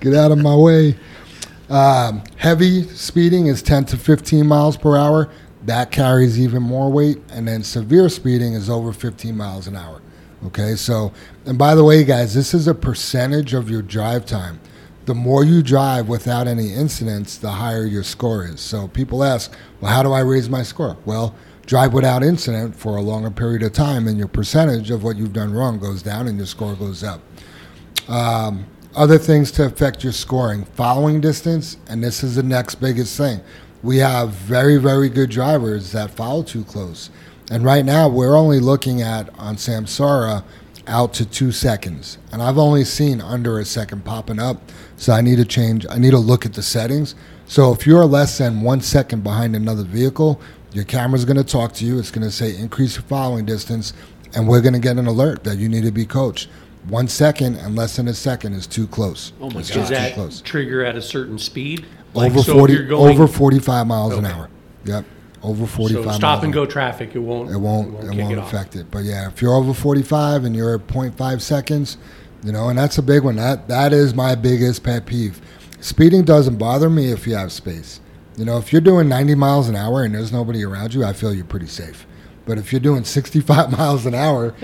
[0.00, 0.96] Get out of my way.
[1.68, 5.28] Um, heavy speeding is 10 to 15 miles per hour.
[5.66, 7.18] That carries even more weight.
[7.28, 10.00] And then severe speeding is over 15 miles an hour.
[10.46, 11.12] Okay, so,
[11.44, 14.58] and by the way, guys, this is a percentage of your drive time.
[15.04, 18.62] The more you drive without any incidents, the higher your score is.
[18.62, 20.96] So people ask, well, how do I raise my score?
[21.04, 21.34] Well,
[21.66, 25.32] drive without incident for a longer period of time, and your percentage of what you've
[25.32, 27.20] done wrong goes down and your score goes up.
[28.08, 33.16] Um, other things to affect your scoring following distance, and this is the next biggest
[33.16, 33.40] thing.
[33.82, 37.10] We have very, very good drivers that follow too close.
[37.50, 40.42] And right now, we're only looking at on Samsara
[40.86, 42.18] out to two seconds.
[42.32, 44.70] And I've only seen under a second popping up.
[44.96, 47.14] So I need to change, I need to look at the settings.
[47.46, 50.40] So if you're less than one second behind another vehicle,
[50.76, 51.98] your camera's going to talk to you.
[51.98, 53.94] It's going to say increase following distance,
[54.34, 56.48] and we're going to get an alert that you need to be coached.
[56.86, 59.32] One second and less than a second is too close.
[59.40, 59.76] Oh my It's God.
[59.80, 60.42] Does that close.
[60.42, 61.86] trigger at a certain speed?
[62.14, 64.48] over so forty, going- over forty-five miles an hour.
[64.84, 65.04] Yep,
[65.42, 66.04] over forty-five.
[66.04, 67.50] So stop and go traffic, it won't.
[67.50, 67.88] It won't.
[68.04, 68.52] It won't, it off.
[68.52, 68.90] affect it.
[68.90, 71.96] But yeah, if you're over 45 and you're at 0.5 seconds,
[72.44, 73.36] you know, and that's a big one.
[73.36, 75.40] That that is my biggest pet peeve.
[75.80, 78.00] Speeding doesn't bother me if you have space.
[78.36, 81.12] You know, if you're doing 90 miles an hour and there's nobody around you, I
[81.12, 82.06] feel you're pretty safe.
[82.44, 84.54] But if you're doing 65 miles an hour,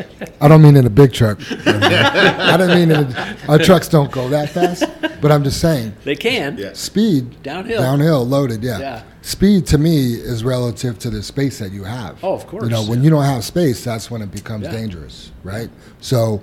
[0.41, 1.39] I don't mean in a big truck.
[1.67, 4.85] I don't mean in a, our trucks don't go that fast.
[5.21, 6.59] But I'm just saying, They can.
[6.59, 6.73] Yeah.
[6.75, 7.81] speed Downhill.
[7.81, 8.63] downhill, loaded.
[8.63, 8.79] Yeah.
[8.79, 9.03] Yeah.
[9.23, 12.23] Speed to me is relative to the space that you have.
[12.25, 12.65] Oh, of course.
[12.65, 14.73] You know, when you don't have space, that's when it becomes Yeah.
[14.73, 15.71] dangerous, right?
[16.01, 16.43] So,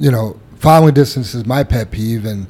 [0.00, 2.46] you know, following distance is my pet peeve, and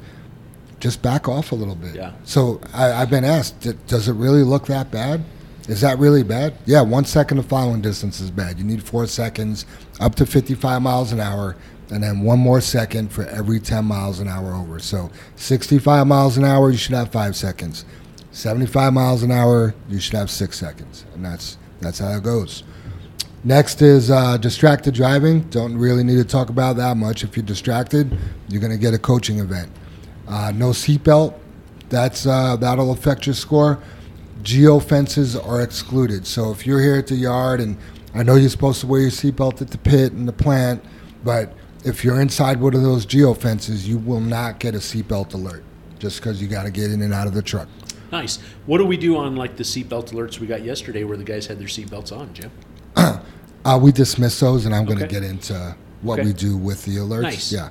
[0.83, 1.95] just back off a little bit.
[1.95, 2.11] Yeah.
[2.25, 5.23] So I, I've been asked, "D- does it really look that bad?
[5.69, 6.55] Is that really bad?
[6.65, 8.57] Yeah, one second of following distance is bad.
[8.59, 9.65] You need four seconds,
[10.01, 11.55] up to 55 miles an hour,
[11.89, 14.77] and then one more second for every 10 miles an hour over.
[14.79, 17.85] So 65 miles an hour, you should have five seconds.
[18.33, 22.63] 75 miles an hour, you should have six seconds, and that's that's how it goes.
[23.45, 25.43] Next is uh, distracted driving.
[25.43, 27.23] Don't really need to talk about that much.
[27.23, 28.17] If you're distracted,
[28.49, 29.69] you're going to get a coaching event.
[30.27, 31.33] Uh, no seatbelt.
[31.89, 33.79] That's uh, that'll affect your score.
[34.41, 36.25] Geo fences are excluded.
[36.27, 37.77] So if you're here at the yard, and
[38.13, 40.83] I know you're supposed to wear your seatbelt at the pit and the plant,
[41.23, 41.53] but
[41.85, 45.63] if you're inside one of those geo fences, you will not get a seatbelt alert
[45.99, 47.67] just because you got to get in and out of the truck.
[48.11, 48.37] Nice.
[48.65, 51.47] What do we do on like the seatbelt alerts we got yesterday where the guys
[51.47, 52.51] had their seatbelts on, Jim?
[53.65, 55.13] Uh, we dismiss those, and I'm going to Okay.
[55.21, 56.27] get into what Okay.
[56.27, 57.21] we do with the alerts.
[57.21, 57.49] Nice.
[57.53, 57.69] Yeah.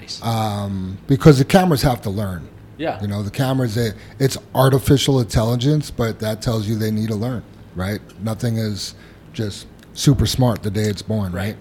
[0.00, 0.22] Nice.
[0.24, 2.48] um, because the cameras have to learn.
[2.78, 3.00] yeah.
[3.00, 7.14] You know, the cameras, they, it's artificial intelligence, but that tells you they need to
[7.16, 7.42] learn,
[7.74, 8.00] right?
[8.22, 8.94] Nothing is
[9.32, 11.56] just super smart the day it's born, right?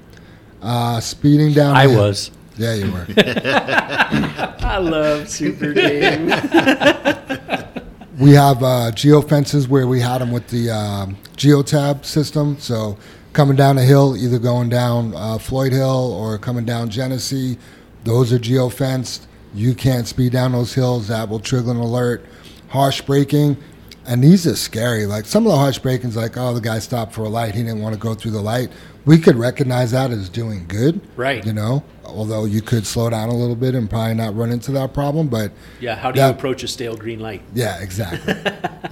[0.61, 1.75] Uh, speeding down.
[1.75, 2.31] I was.
[2.57, 3.05] Yeah, you were.
[3.17, 6.19] I love Super Dave.
[8.19, 12.57] we have uh, geo fences where we had them with the um, geotab system.
[12.59, 12.97] So
[13.31, 17.57] coming down a hill, either going down uh, Floyd Hill or coming down Genesee,
[18.03, 19.27] those are geo fenced.
[19.53, 21.07] You can't speed down those hills.
[21.07, 22.25] That will trigger an alert.
[22.69, 23.57] Harsh braking,
[24.05, 25.05] and these are scary.
[25.07, 27.55] Like some of the harsh braking's like, oh, the guy stopped for a light.
[27.55, 28.71] He didn't want to go through the light.
[29.05, 31.43] We could recognize that as doing good, Right.
[31.43, 31.83] You know,
[32.13, 35.27] although you could slow down a little bit and probably not run into that problem.
[35.27, 35.95] But Yeah.
[35.95, 37.41] How do you approach a stale green light?
[37.53, 38.33] yeah, exactly,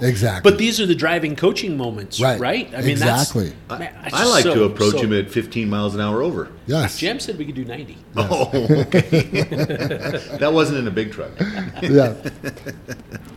[0.00, 0.50] exactly.
[0.50, 2.38] But these are the driving coaching moments, right?
[2.40, 2.68] Right.
[2.74, 3.52] I mean, Exactly.
[3.68, 6.22] That's, man, it's I like so- to approach so- him at 15 miles an hour
[6.22, 6.48] over.
[6.66, 7.96] yes, Jam said we could do 90.
[8.16, 9.00] Oh, okay.
[10.38, 11.30] that wasn't in a big truck.
[11.82, 12.14] yeah.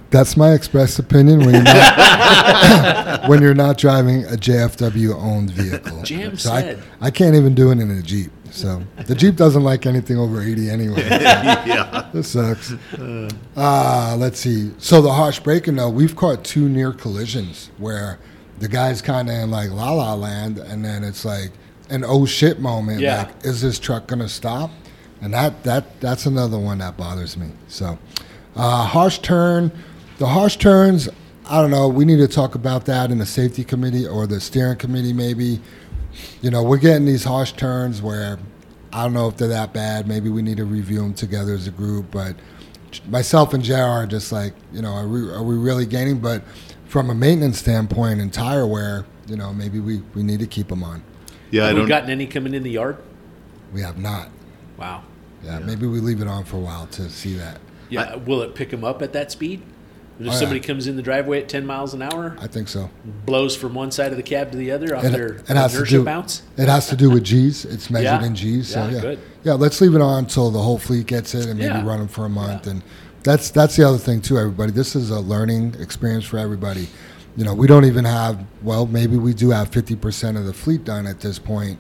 [0.10, 6.02] That's my express opinion when you're not, when you're not driving a JFW owned vehicle.
[6.04, 6.84] Jam So I, said.
[7.00, 8.30] I can't even do it in a Jeep.
[8.52, 11.08] So the Jeep doesn't like anything over 80 anyway.
[11.10, 12.10] yeah.
[12.14, 12.74] This sucks.
[13.56, 14.72] Uh, let's see.
[14.78, 18.20] So the harsh braking, though, we've caught two near collisions where
[18.60, 21.52] the guy's kind of in like la la land, and then it's like
[21.90, 23.00] an oh shit moment.
[23.00, 23.24] Yeah.
[23.24, 24.70] Like, is this truck gonna stop?
[25.22, 27.50] And that that that's another one that bothers me.
[27.68, 27.98] So,
[28.56, 29.72] uh, harsh turn.
[30.18, 31.10] The harsh turns.
[31.50, 31.88] I don't know.
[31.88, 35.60] We need to talk about that in the safety committee or the steering committee, maybe.
[36.42, 38.40] You know, we're getting these harsh turns where
[38.94, 40.08] I don't know if they're that bad.
[40.08, 42.12] Maybe we need to review them together as a group.
[42.12, 42.36] But
[43.08, 46.20] myself and JR are just like, you know, are we, are we really gaining?
[46.20, 46.44] But
[46.86, 50.68] from a maintenance standpoint and tire wear, you know, maybe we, we need to keep
[50.68, 51.04] them on.
[51.52, 51.90] Yeah, I Have we don't.
[51.90, 52.98] gotten any coming in the yard?
[53.74, 54.30] We have not.
[54.78, 55.04] Wow.
[55.44, 57.60] Yeah, maybe we leave it on for a while to see that.
[57.90, 58.16] Yeah.
[58.16, 59.62] will it pick them up at that speed?
[60.22, 60.38] If Oh, yeah.
[60.40, 62.90] somebody comes in the driveway at 10 miles an hour, I think so.
[63.26, 65.72] blows from one side of the cab to the other off It, their it has
[65.72, 66.04] to inertia do.
[66.04, 66.44] bounce?
[66.58, 67.66] It has to do with G's.
[67.66, 68.26] It's measured Yeah.
[68.26, 68.68] in G's.
[68.70, 69.20] So Yeah, yeah, good.
[69.44, 69.54] yeah.
[69.54, 71.86] Let's leave it on until the whole fleet gets it, and maybe Yeah.
[71.86, 72.66] run them for a month.
[72.68, 72.74] Yeah.
[72.74, 72.84] And
[73.24, 74.38] that's that's the other thing too.
[74.38, 76.88] Everybody, this is a learning experience for everybody.
[77.38, 78.38] You know, we don't even have.
[78.62, 81.78] Well, maybe we do have fifty percent of the fleet done at this point,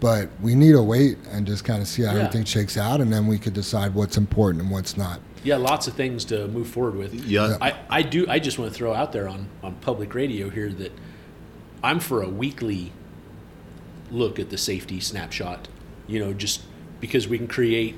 [0.00, 2.20] but we need to wait and just kind of see how Yeah.
[2.20, 5.20] everything shakes out, and then we could decide what's important and what's not.
[5.44, 7.14] Yeah, lots of things to move forward with.
[7.14, 7.58] Yeah.
[7.60, 8.26] I, I do.
[8.28, 10.92] I just want to throw out there on, on public radio here that
[11.82, 12.92] I'm for a weekly
[14.10, 15.68] look at the safety snapshot.
[16.06, 16.62] You know, just
[17.00, 17.94] because we can create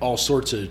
[0.00, 0.68] all sorts of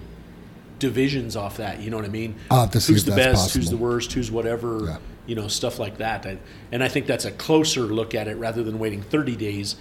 [0.80, 1.80] divisions off that.
[1.80, 2.36] You know what I mean?
[2.50, 3.54] To who's the best?
[3.54, 4.12] Who's the worst?
[4.14, 4.86] Who's whatever?
[4.86, 4.98] Yeah.
[5.26, 6.26] You know, stuff like that.
[6.26, 6.38] I,
[6.74, 9.78] and I think that's a closer look at it rather than waiting 30 days.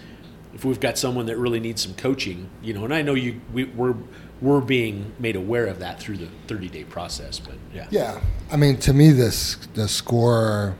[0.54, 3.40] If we've got someone that really needs some coaching, you know, and I know you,
[3.52, 3.96] we, we're
[4.42, 8.20] we're being made aware of that through the 30 day process, but yeah, Yeah,
[8.50, 10.74] I mean, to me, this the score.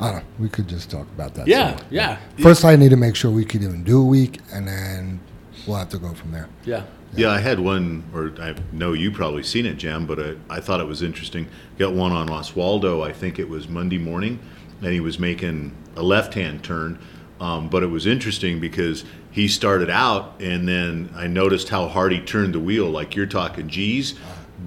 [0.00, 0.16] I don't.
[0.20, 0.24] know.
[0.38, 1.48] We could just talk about that.
[1.48, 1.86] yeah, some more.
[1.90, 5.18] yeah, First, I need to make sure we could even do a week, and then
[5.66, 6.48] we'll have to go from there.
[6.64, 6.84] yeah.
[7.16, 10.60] Yeah, I had one, or I know you probably seen it, Jam, but I, I
[10.60, 11.48] thought it was interesting.
[11.78, 14.38] Got one on Oswaldo, I think it was Monday morning,
[14.82, 16.98] and he was making a left hand turn.
[17.40, 22.12] Um, but it was interesting because he started out, and then I noticed how hard
[22.12, 24.14] he turned the wheel, like you're talking G's.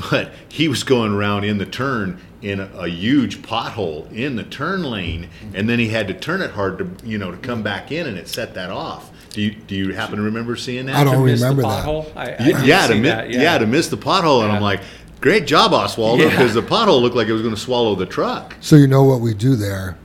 [0.09, 4.43] But he was going around in the turn in a, a huge pothole in the
[4.45, 7.61] turn lane, and then he had to turn it hard to, you know, to come
[7.61, 9.11] back in, and it set that off.
[9.32, 10.95] Do you, do you happen to remember seeing that?
[10.95, 11.86] I don't To miss the remember that.
[12.15, 13.57] I, I Yeah, yeah, to see mi- that, yeah.
[13.57, 14.80] to miss the pothole, and I'm like,
[15.19, 16.30] great job, Oswaldo, Yeah.
[16.30, 18.55] because the pothole looked like it was going to swallow the truck.
[18.61, 19.97] So you know what we do there,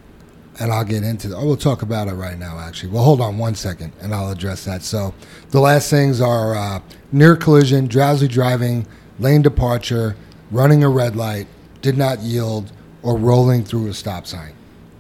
[0.59, 1.35] and I'll get into.
[1.37, 2.59] Oh, we'll talk about it right now.
[2.59, 4.83] Actually, well, hold on one second, and I'll address that.
[4.83, 5.15] So,
[5.51, 6.81] the last things are uh,
[7.13, 8.87] near collision, drowsy driving,
[9.19, 10.17] lane departure,
[10.51, 11.47] running a red light,
[11.83, 14.53] did not yield, or rolling through a stop sign.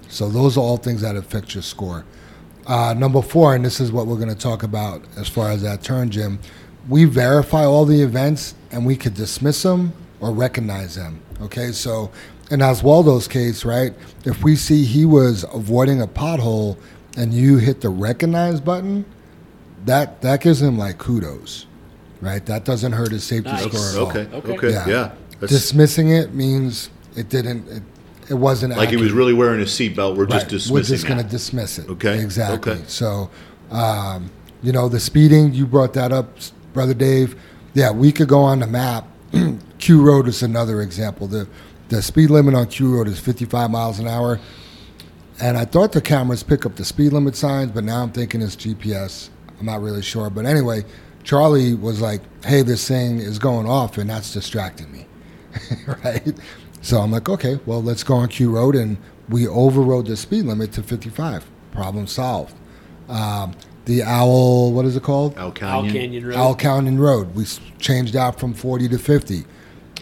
[0.09, 2.04] So those are all things that affect your score.
[2.66, 5.62] Uh, number four, and this is what we're going to talk about as far as
[5.62, 6.38] that turn, Jim.
[6.88, 11.20] We verify all the events and we could dismiss them or recognize them.
[11.40, 12.11] Okay, so
[12.51, 13.92] in Oswaldo's case, right,
[14.24, 16.76] if we see he was avoiding a pothole
[17.16, 19.05] and you hit the recognize button,
[19.84, 21.66] that that gives him like kudos,
[22.20, 22.44] right?
[22.47, 23.64] That doesn't hurt his safety Nice.
[23.64, 24.09] score at all.
[24.09, 24.53] Okay, Okay.
[24.53, 24.88] okay, Yeah.
[24.88, 25.12] yeah.
[25.40, 27.68] Dismissing it means it didn't.
[27.68, 27.82] It,
[28.28, 30.16] it wasn't like he was really wearing a seatbelt.
[30.16, 30.49] We're just Right.
[30.51, 31.88] dismissing We're just going to dismiss it.
[31.90, 32.72] Okay, Exactly.
[32.72, 32.82] okay.
[32.88, 33.30] So,
[33.70, 34.30] um,
[34.62, 36.36] you know, the speeding, you brought that up,
[36.72, 37.36] Brother Dave.
[37.74, 39.07] Yeah, we could go on the map.
[39.78, 41.26] Q Road is another example.
[41.28, 41.47] The,
[41.89, 44.41] the speed limit on Q Road is 55 miles an hour.
[45.41, 48.41] And I thought the cameras pick up the speed limit signs, but now I'm thinking
[48.41, 49.28] it's GPS.
[49.61, 50.30] I'm not really sure.
[50.30, 50.84] But anyway,
[51.24, 55.07] Charlie was like, hey, this thing is going off, and that's distracting me.
[56.05, 56.34] right?
[56.80, 58.97] So I'm like, okay, well, let's go on Q Road, and
[59.28, 61.45] we overrode the speed limit to 55.
[61.72, 62.55] Problem solved.
[63.09, 65.37] Um, the Owl, what is it called?
[65.37, 65.93] Owl Al Canyon.
[65.93, 66.37] Canyon Road.
[66.37, 67.34] Owl Canyon Road.
[67.34, 67.45] We
[67.78, 69.45] changed out from 40 to 50.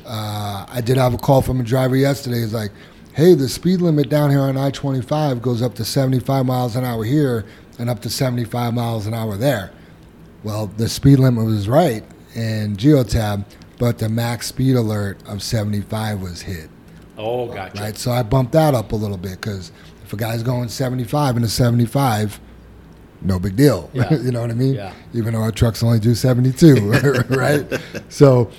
[0.07, 2.41] Uh, I did have a call from a driver yesterday.
[2.41, 2.73] He's like,
[3.15, 6.85] hey, the speed limit down here on I 25 goes up to 75 miles an
[6.85, 7.45] hour here
[7.79, 9.71] and up to 75 miles an hour there.
[10.43, 13.45] Well, the speed limit was right in Geotab,
[13.79, 16.69] but the max speed alert of 75 was hit.
[17.17, 17.81] oh, gotcha.
[17.81, 19.73] Right, so I bumped that up a little bit because
[20.05, 22.41] if a guy's going 75 and a 75,
[23.23, 23.91] no big deal.
[23.95, 24.13] Yeah.
[24.23, 24.75] you know what I mean?
[24.75, 24.93] Yeah.
[25.15, 26.91] Even though our trucks only do 72,
[27.31, 27.67] right?
[28.11, 28.51] So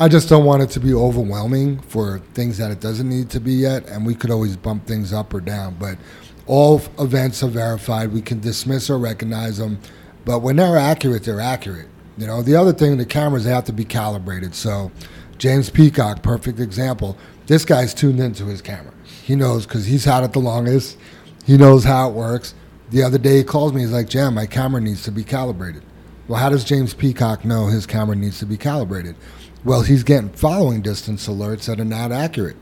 [0.00, 3.40] I just don't want it to be overwhelming for things that it doesn't need to
[3.40, 5.74] be yet, and we could always bump things up or down.
[5.74, 5.98] But
[6.46, 8.12] all events are verified.
[8.12, 9.80] We can dismiss or recognize them,
[10.24, 11.88] but when they're accurate, they're accurate.
[12.16, 14.54] You know, the other thing, the cameras have to be calibrated.
[14.54, 14.92] So,
[15.36, 17.16] James Peacock, perfect example.
[17.48, 18.92] This guy's tuned into his camera.
[19.24, 20.96] He knows because he's had it the longest.
[21.44, 22.54] He knows how it works.
[22.90, 23.80] The other day he calls me.
[23.80, 25.82] He's like, "Jam, my camera needs to be calibrated."
[26.28, 29.16] Well, how does James Peacock know his camera needs to be calibrated?
[29.68, 32.56] Well, he's getting following distance alerts that are not accurate.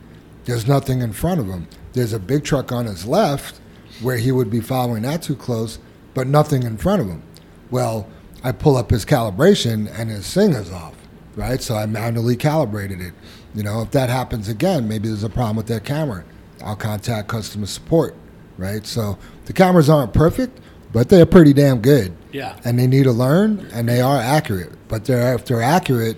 [0.44, 1.68] There's nothing in front of him.
[1.92, 3.60] There's a big truck on his left
[4.02, 5.78] where he would be following that too close,
[6.14, 7.22] but nothing in front of him.
[7.70, 8.08] Well,
[8.42, 10.96] I pull up his calibration and his thing is off,
[11.36, 11.62] right?
[11.62, 13.14] So I manually calibrated it.
[13.54, 16.24] You know, if that happens again, maybe there's a problem with that camera.
[16.64, 18.16] I'll contact customer support,
[18.58, 18.84] right?
[18.84, 20.58] So the cameras aren't perfect,
[20.92, 22.16] but they're pretty damn good.
[22.32, 22.58] Yeah.
[22.64, 24.72] and they need to learn, and they are accurate.
[24.88, 26.16] But they're if they're accurate,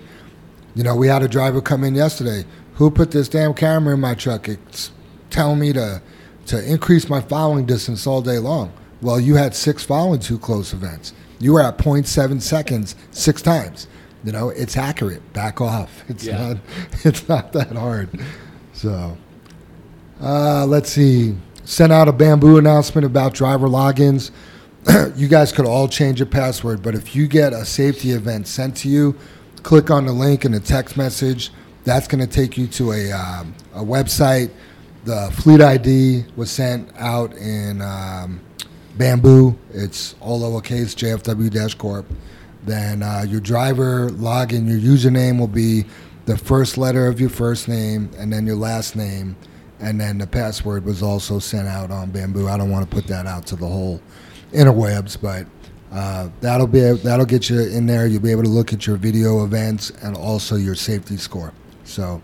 [0.79, 2.45] you know, we had a driver come in yesterday.
[2.75, 4.49] Who put this damn camera in my truck?
[4.49, 4.93] It's
[5.29, 6.01] telling me to
[6.47, 8.73] to increase my following distance all day long.
[9.03, 11.13] Well, you had six following two close events.
[11.41, 13.89] You were at 0.7 seconds six times.
[14.23, 15.33] You know, it's accurate.
[15.33, 16.05] Back off.
[16.09, 16.39] It's Yeah.
[16.47, 16.57] not.
[17.05, 18.09] It's not that hard.
[18.73, 19.17] So,
[20.23, 21.35] uh, let's see.
[21.65, 24.31] Sent out a bamboo announcement about driver logins.
[25.17, 28.77] you guys could all change your password, but if you get a safety event sent
[28.79, 29.17] to you,
[29.59, 31.51] click on the link in the text message.
[31.85, 34.51] That's going to take you to a, um, a website.
[35.05, 38.41] The fleet ID was sent out in um,
[38.97, 39.57] Bamboo.
[39.71, 42.07] It's all lowercase JFW Corp.
[42.65, 45.85] Then uh, your driver login, your username will be
[46.27, 49.37] the first letter of your first name and then your last name.
[49.81, 52.49] And then the password was also sent out on Bamboo.
[52.49, 54.03] I don't want to put that out to the whole
[54.53, 55.47] interwebs, but
[55.93, 58.07] uh, that'll be that'll get you in there.
[58.07, 61.53] You'll be able to look at your video events and also your safety score.
[61.85, 62.23] So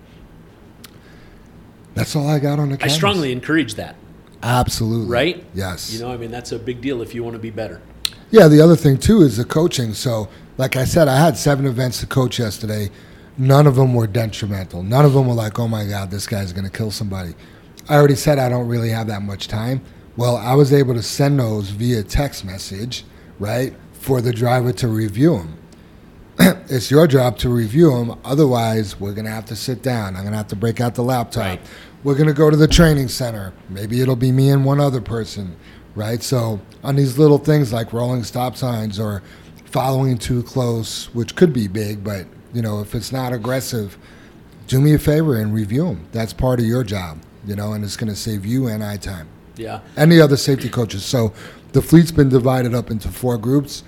[1.94, 2.84] that's all I got on the.
[2.84, 3.96] I strongly encourage that.
[4.42, 5.44] absolutely Right?
[5.54, 7.80] Yes, You know, I mean, that's a big deal if you want to be better.
[8.30, 9.94] Yeah, the other thing too is the coaching.
[9.94, 12.90] So, like I said, I had seven events to coach yesterday.
[13.38, 14.82] None of them were detrimental.
[14.82, 17.34] None of them were like, "Oh my God, this guy's going to kill somebody."
[17.88, 19.82] I already said I don't really have that much time.
[20.16, 23.04] Well, I was able to send those via text message,
[23.38, 25.58] right, for the driver to review them.
[26.68, 28.18] it's your job to review them.
[28.24, 30.16] Otherwise, we're going to have to sit down.
[30.16, 31.42] I'm going to have to break out the laptop.
[31.44, 31.60] Right.
[32.02, 33.52] We're going to go to the training center.
[33.70, 35.56] Maybe it'll be me and one other person,
[35.94, 36.22] right?
[36.22, 39.22] So, on these little things like rolling stop signs or
[39.64, 43.96] following too close, which could be big, but you know, if it's not aggressive,
[44.66, 46.06] do me a favor and review them.
[46.12, 48.96] That's part of your job, you know, and it's going to save you and I
[48.98, 49.26] time
[49.56, 49.80] Yeah.
[49.96, 51.04] and the other safety coaches.
[51.04, 51.32] So
[51.74, 53.82] the fleet's been divided up into four groups.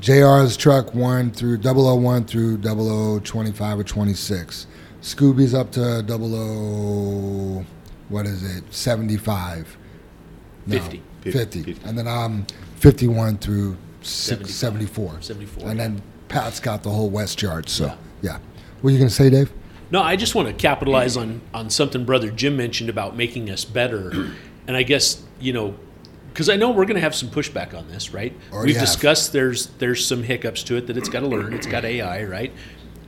[0.00, 4.66] JR's truck 1 through 001 through 0025 or 26.
[5.00, 7.64] Scooby's up to 00,
[8.08, 9.76] what is it, 75.
[10.66, 11.02] No, 50.
[11.22, 11.62] 50.
[11.62, 11.88] 50.
[11.88, 12.44] And then I'm
[12.76, 15.22] 51 through six- 75.
[15.22, 15.22] 74.
[15.22, 17.68] 74, And then Pat's got the whole west yard.
[17.68, 17.94] So, Yeah.
[18.22, 18.38] yeah.
[18.80, 19.52] What are you going to say, Dave?
[19.90, 23.64] No, I just want to capitalize on on something brother Jim mentioned about making us
[23.64, 24.10] better,
[24.66, 25.76] and I guess you know
[26.32, 28.32] because I know we're going to have some pushback on this, right?
[28.50, 28.86] Oh, already We've have.
[28.86, 31.52] discussed there's there's some hiccups to it that it's got to learn.
[31.52, 32.52] It's got AI, right?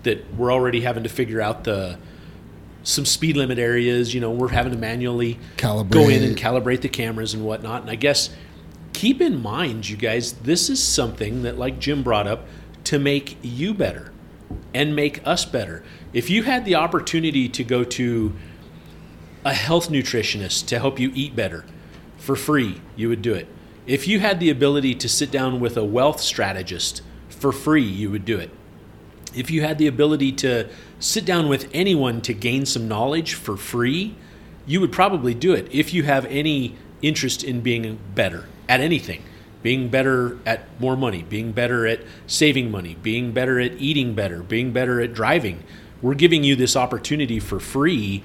[0.03, 1.99] That we're already having to figure out the
[2.83, 4.15] some speed limit areas.
[4.15, 7.83] You know, we're having to manually go in and calibrate the cameras and whatnot.
[7.83, 8.31] And I guess
[8.93, 12.47] keep in mind, you guys, this is something that, like Jim brought up,
[12.85, 14.13] to make you better
[14.75, 15.83] and make us better.
[16.13, 18.35] If you had the opportunity to go to
[19.45, 21.65] a health nutritionist to help you eat better
[22.21, 23.49] for free, you would do it.
[23.87, 28.11] If you had the ability to sit down with a wealth strategist for free, you
[28.11, 28.51] would do it.
[29.35, 30.69] If you had the ability to
[30.99, 34.17] sit down with anyone to gain some knowledge for free,
[34.67, 39.25] you would probably do it if you have any interest in being better at anything.
[39.63, 44.43] Being better at more money, being better at saving money, being better at eating better,
[44.43, 45.63] being better at driving.
[46.01, 48.23] We're giving you this opportunity for free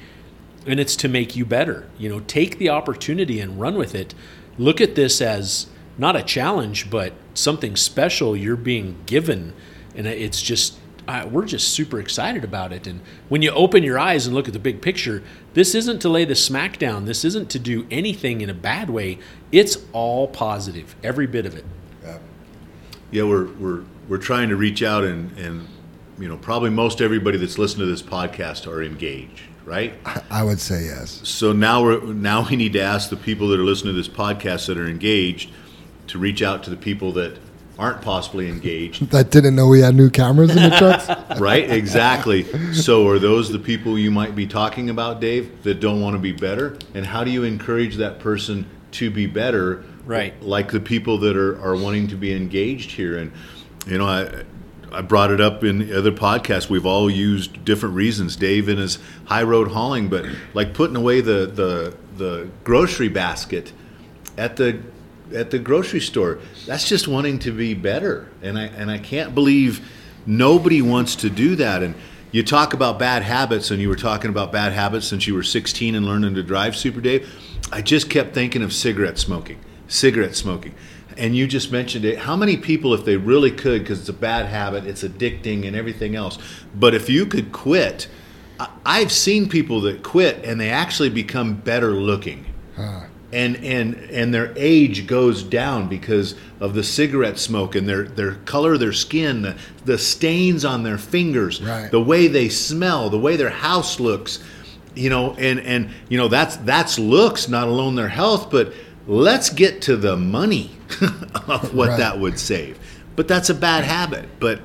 [0.66, 1.88] and it's to make you better.
[1.98, 4.14] You know, take the opportunity and run with it.
[4.58, 9.54] Look at this as not a challenge, but something special you're being given,
[9.96, 10.78] and it's just
[11.30, 12.88] we're just super excited about it.
[12.88, 15.22] And when you open your eyes and look at the big picture,
[15.54, 17.06] this isn't to lay the smack down.
[17.06, 19.20] This isn't to do anything in a bad way.
[19.52, 21.66] It's all positive, every bit of it.
[23.12, 25.68] yeah, we're we're we're trying to reach out and and
[26.20, 29.94] you know probably most everybody that's listened to this podcast are engaged, right?
[30.30, 31.22] I would say yes.
[31.24, 34.08] So now we're now we need to ask the people that are listening to this
[34.08, 35.52] podcast that are engaged
[36.08, 37.38] to reach out to the people that
[37.78, 41.40] aren't possibly engaged, That didn't know we had new cameras in the trucks.
[41.40, 41.70] right?
[41.70, 42.44] Exactly.
[42.74, 46.20] So are those the people you might be talking about, Dave, that don't want to
[46.20, 46.78] be better?
[46.94, 49.84] And how do you encourage that person to be better?
[50.06, 50.40] Right.
[50.42, 53.18] Like the people that are, are wanting to be engaged here.
[53.18, 53.32] And
[53.88, 54.44] you know, I
[54.96, 56.70] I brought it up in other podcasts.
[56.70, 58.38] We've all used different reasons.
[58.38, 63.74] Dave in his high road hauling, but like putting away the the, the grocery basket
[64.38, 64.82] at the
[65.34, 66.40] at the grocery store.
[66.66, 68.30] That's just wanting to be better.
[68.42, 69.86] And I and I can't believe
[70.26, 71.84] nobody wants to do that.
[71.84, 71.94] And
[72.32, 75.44] you talk about bad habits, and you were talking about bad habits since you were
[75.44, 77.30] 16 and learning to drive, Super Dave.
[77.72, 80.74] I just kept thinking of cigarette smoking, cigarette smoking.
[81.18, 82.20] And you just mentioned it.
[82.20, 85.76] How many people, if they really could, because it's a bad habit, it's addicting and
[85.76, 86.38] everything else,
[86.76, 88.08] but if you could quit,
[88.86, 92.46] I've seen people that quit and they actually become better looking
[93.34, 98.36] and and and their age goes down because of the cigarette smoke and their their
[98.46, 101.92] color of their skin, the, the stains on their fingers, Right.
[101.92, 104.40] the way they smell, the way their house looks,
[104.96, 108.74] you know, and and you know that's that's looks, not alone their health, but
[109.08, 110.72] let's get to the money
[111.48, 111.98] of what Right.
[111.98, 112.78] that would save.
[113.16, 114.28] But that's a bad habit.
[114.40, 114.60] But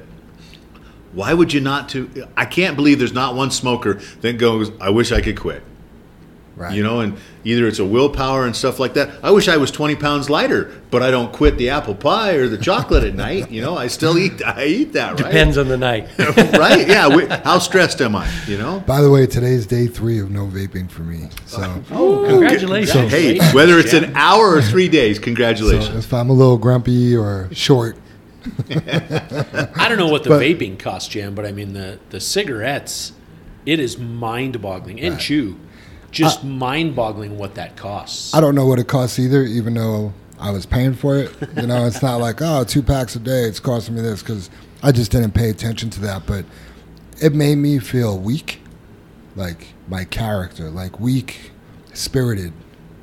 [1.13, 4.91] why would you not to I can't believe there's not one smoker that goes, I
[4.91, 5.63] wish I could quit.
[6.61, 6.75] Right.
[6.75, 9.09] You know, and either it's a willpower and stuff like that.
[9.23, 12.49] I wish I was 20 pounds lighter, but I don't quit the apple pie or
[12.49, 13.51] the chocolate at night.
[13.51, 14.45] You know, I still eat.
[14.45, 15.17] I eat that, right?
[15.33, 16.07] Depends on the night.
[16.19, 16.87] right?
[16.87, 17.09] Yeah.
[17.17, 18.31] We, how stressed am I?
[18.47, 18.81] You know.
[18.81, 21.31] By the way, today's day three of no vaping for me.
[21.47, 23.11] So, Oh, congratulations.
[23.11, 25.89] Hey, whether it's an hour or three days, congratulations.
[25.89, 27.97] so if I'm a little grumpy or short,
[28.69, 33.13] I don't know what the But- vaping costs, Jam, but I mean the the cigarettes.
[33.67, 35.57] It is mind-boggling and chew,
[36.11, 38.35] just uh, mind-boggling what that costs.
[38.35, 41.33] I don't know what it costs either, even though I was paying for it.
[41.57, 44.51] You know, it's not like, oh, two packs a day, it's costing me this because
[44.83, 46.27] I just didn't pay attention to that.
[46.27, 46.45] But
[47.23, 48.61] it made me feel weak,
[49.37, 51.53] like my character, like weak
[51.93, 52.53] spirited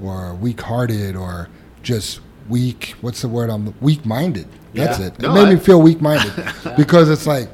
[0.01, 1.49] or weak hearted or
[1.83, 2.95] just weak.
[3.01, 3.49] What's the word?
[3.49, 4.47] I'm weak minded.
[4.73, 5.07] That's Yeah.
[5.07, 5.13] it.
[5.15, 6.33] It No, made I- me feel weak minded
[6.77, 7.49] because it's like,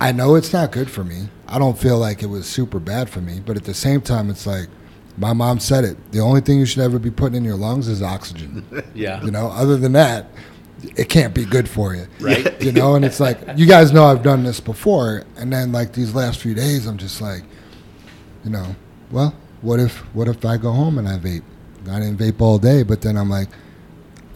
[0.00, 1.28] I know it's not good for me.
[1.46, 4.30] I don't feel like it was super bad for me, but at the same time,
[4.30, 4.68] it's like
[5.18, 6.12] my mom said it.
[6.12, 8.64] The only thing you should ever be putting in your lungs is oxygen.
[8.94, 10.26] yeah, You know, other than that,
[10.96, 12.06] it can't be good for you.
[12.20, 12.60] Right.
[12.62, 15.92] You know, and it's like you guys know I've done this before, and then like
[15.92, 17.42] these last few days, I'm just like,
[18.44, 18.74] you know,
[19.10, 21.42] well, what if what if I go home and I vape?
[21.90, 23.48] I didn't vape all day, but then I'm like,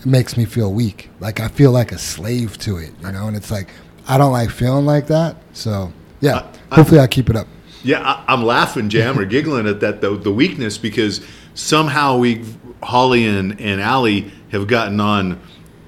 [0.00, 1.10] it makes me feel weak.
[1.20, 3.26] Like I feel like a slave to it, you know.
[3.28, 3.68] And it's like
[4.08, 5.36] I don't like feeling like that.
[5.52, 7.46] So yeah, I- hopefully I keep it up.
[7.84, 11.20] Yeah, I, I'm laughing, Jam, or giggling at that the, the weakness because
[11.54, 12.44] somehow we,
[12.82, 15.40] Holly and and Allie have gotten on.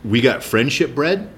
[0.05, 1.29] We got friendship bread,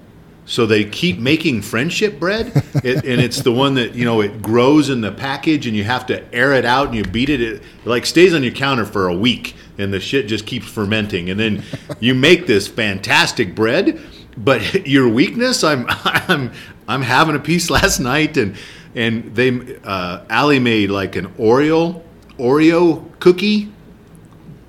[0.44, 2.52] so they keep making friendship bread,
[2.82, 5.84] it, and it's the one that you know it grows in the package, and you
[5.84, 7.40] have to air it out, and you beat it.
[7.40, 11.30] It like stays on your counter for a week, and the shit just keeps fermenting,
[11.30, 11.62] and then
[12.00, 14.00] you make this fantastic bread.
[14.36, 16.52] But your weakness, I'm I'm
[16.88, 18.56] I'm having a piece last night, and
[18.94, 22.02] and they uh, Allie made like an Oreo
[22.38, 23.72] Oreo cookie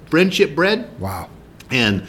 [0.09, 1.29] friendship bread, Wow.
[1.69, 2.07] and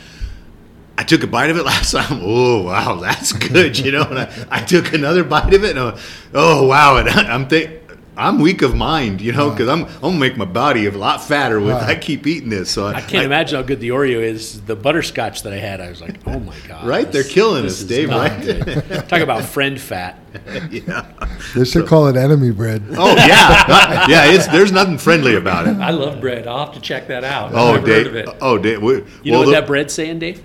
[0.97, 2.21] I took a bite of it last time.
[2.23, 4.03] Oh wow, that's good, you know.
[4.03, 5.97] And I, I took another bite of it, and uh,
[6.35, 7.80] oh wow, and I'm think
[8.17, 11.23] I'm weak of mind, you know, because I'm I'm gonna make my body a lot
[11.25, 12.71] fatter with I keep eating this.
[12.71, 14.61] So I can't imagine how good the Oreo is.
[14.63, 17.11] The butterscotch that I had, I was like, oh my god, Right?
[17.11, 18.43] this- They're killing us, Dave, right?
[18.43, 19.09] good.
[19.09, 20.19] Talk about friend fat.
[20.71, 21.07] yeah.
[21.55, 22.83] They should call it enemy bread.
[22.91, 24.33] Oh yeah, yeah.
[24.33, 25.77] It's there's nothing friendly about it.
[25.79, 26.47] I love bread.
[26.47, 27.53] I'll have to check that out.
[27.55, 28.35] Oh, I've never heard of Dave.
[28.43, 28.83] Oh, Dave.
[28.83, 30.43] we- You well, know what look- that bread's saying, Dave?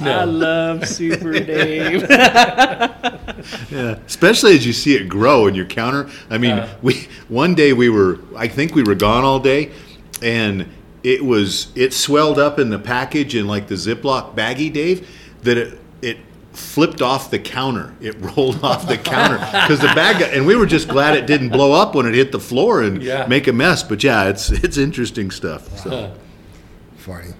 [0.00, 2.06] I love Super Dave.
[3.70, 6.08] Yeah, especially as you see it grow in your counter.
[6.30, 6.68] I mean, Uh.
[6.80, 9.72] we one day we were, I think we were gone all day,
[10.22, 10.66] and
[11.02, 15.08] it was it swelled up in the package in like the Ziploc baggie, Dave,
[15.42, 16.18] that it it
[16.52, 17.92] flipped off the counter.
[18.00, 21.26] It rolled off the counter because the bag, got, and we were just glad it
[21.26, 23.26] didn't blow up when it hit the floor and Yeah.
[23.26, 23.82] make a mess.
[23.82, 25.78] But yeah, it's it's interesting stuff.
[25.80, 26.12] So.
[26.98, 27.32] Funny.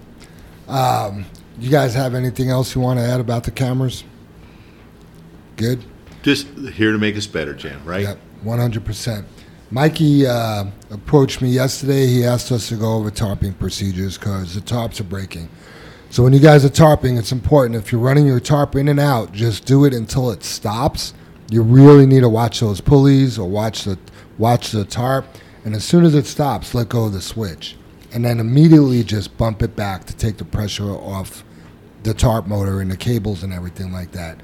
[0.67, 1.25] Um,
[1.59, 4.03] you guys have anything else you want to add about the cameras?
[5.55, 5.83] Good.
[6.21, 7.83] Just here to make us better, Jan.
[7.85, 8.03] Right?
[8.03, 9.27] Yep, one hundred percent.
[9.71, 12.05] Mikey uh, approached me yesterday.
[12.07, 15.49] He asked us to go over tarping procedures because the tarps are breaking.
[16.09, 17.75] So when you guys are tarping, it's important.
[17.75, 21.13] If you're running your tarp in and out, just do it until it stops.
[21.49, 23.97] You really need to watch those pulleys or watch the
[24.37, 25.25] watch the tarp,
[25.65, 27.75] and as soon as it stops, let go of the switch,
[28.13, 31.43] and then immediately just bump it back to take the pressure off
[32.03, 34.39] the tarp motor and the cables and everything like that.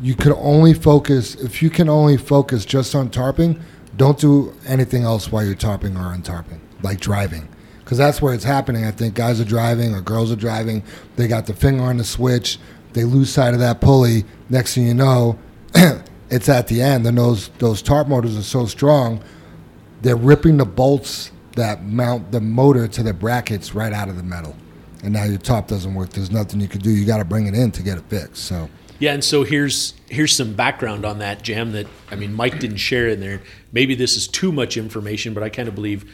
[0.00, 3.60] You could only focus if you can only focus just on tarping
[3.96, 7.48] don't do anything else while you're tarping or untarping like driving.
[7.78, 8.84] Because that's where it's happening.
[8.84, 10.82] I think guys are driving or girls are driving.
[11.14, 12.58] They got the finger on the switch.
[12.92, 14.24] They lose sight of that pulley.
[14.50, 15.38] Next thing you know
[16.30, 17.06] it's at the end.
[17.06, 19.22] And those those tarp motors are so strong
[20.02, 24.22] they're ripping the bolts that mount the motor to the brackets right out of the
[24.22, 24.54] metal
[25.02, 27.46] and now your top doesn't work there's nothing you can do you got to bring
[27.46, 31.18] it in to get it fixed so Yeah, and so here's here's some background on
[31.18, 33.42] that jam that I mean Mike didn't share in there.
[33.72, 36.10] Maybe this is too much information, but I kind of believe,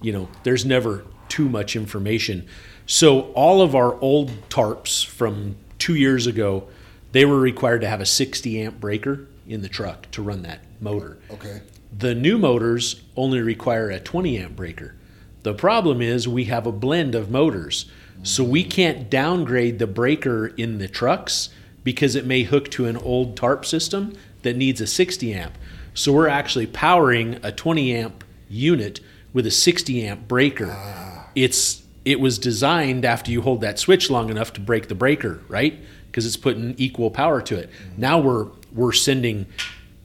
[0.00, 2.46] you know, there's never too much information.
[2.86, 6.68] So all of our old tarps from two years ago,
[7.12, 10.60] they were required to have a 60 amp breaker in the truck to run that
[10.80, 11.18] motor.
[11.30, 11.60] okay
[11.96, 14.94] The new motors only require a 20 amp breaker.
[15.42, 17.86] The problem is we have a blend of motors.
[18.22, 21.48] So we can't downgrade the breaker in the trucks
[21.82, 25.58] because it may hook to an old tarp system that needs a 60 amp.
[25.94, 29.00] So we're actually powering a 20 amp unit
[29.32, 30.68] with a 60 amp breaker.
[30.70, 31.30] Ah.
[31.34, 35.40] It's it was designed after you hold that switch long enough to break the breaker,
[35.48, 35.78] right?
[36.06, 37.70] Because it's putting equal power to it.
[37.70, 38.00] Mm-hmm.
[38.00, 39.46] Now we're we're sending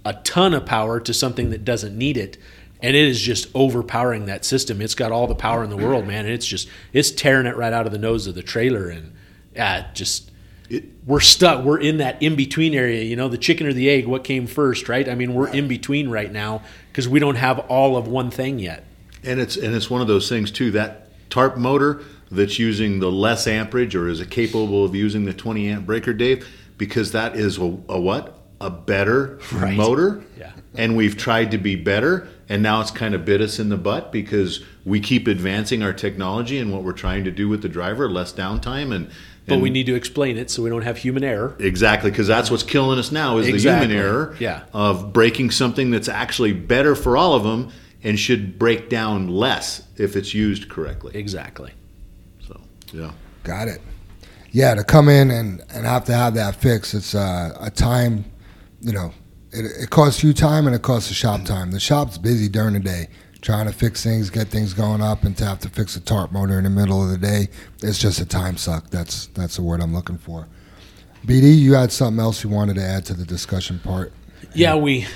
[0.07, 2.37] a ton of power to something that doesn't need it
[2.81, 6.05] and it is just overpowering that system it's got all the power in the world
[6.07, 8.87] man and it's just it's tearing it right out of the nose of the trailer
[8.89, 9.13] and
[9.57, 10.31] uh, just
[10.69, 13.89] It- we're stuck we're in that in between area you know the chicken or the
[13.89, 17.35] egg what came first right i mean we're in between right now because we don't
[17.35, 18.83] have all of one thing yet
[19.23, 20.71] And it's and it's one of those things too.
[20.71, 22.01] That tarp motor
[22.31, 26.13] that's using the less amperage or is it capable of using the 20 amp breaker,
[26.13, 26.47] Dave?
[26.77, 28.36] Because that is a, a what?
[28.59, 29.75] A better Right.
[29.77, 30.23] motor.
[30.37, 30.51] Yeah.
[30.75, 33.77] And we've tried to be better, and now it's kind of bit us in the
[33.77, 37.69] butt because we keep advancing our technology and what we're trying to do with the
[37.69, 39.07] driver, less downtime, and.
[39.47, 42.27] but and we need to explain it so we don't have human error Exactly, because
[42.27, 43.87] that's what's killing us now is Exactly.
[43.87, 44.63] the human error Yeah.
[44.73, 47.71] of breaking something that's actually better for all of them
[48.03, 51.11] and should break down less if it's used correctly.
[51.15, 51.71] exactly
[52.47, 52.59] So,
[52.93, 53.11] yeah.
[53.43, 53.81] Got it.
[54.51, 58.25] Yeah, to come in and, and have to have that fixed, it's uh, a time,
[58.81, 59.13] you know,
[59.51, 61.71] it, it costs you time and it costs the shop time.
[61.71, 63.07] The shop's busy during the day
[63.41, 66.31] trying to fix things, get things going up, and to have to fix a tarp
[66.31, 67.47] motor in the middle of the day,
[67.81, 68.89] it's just a time suck.
[68.89, 70.47] That's that's the word I'm looking for.
[71.25, 74.13] BD, you had something else you wanted to add to the discussion part?
[74.53, 75.07] Yeah, we,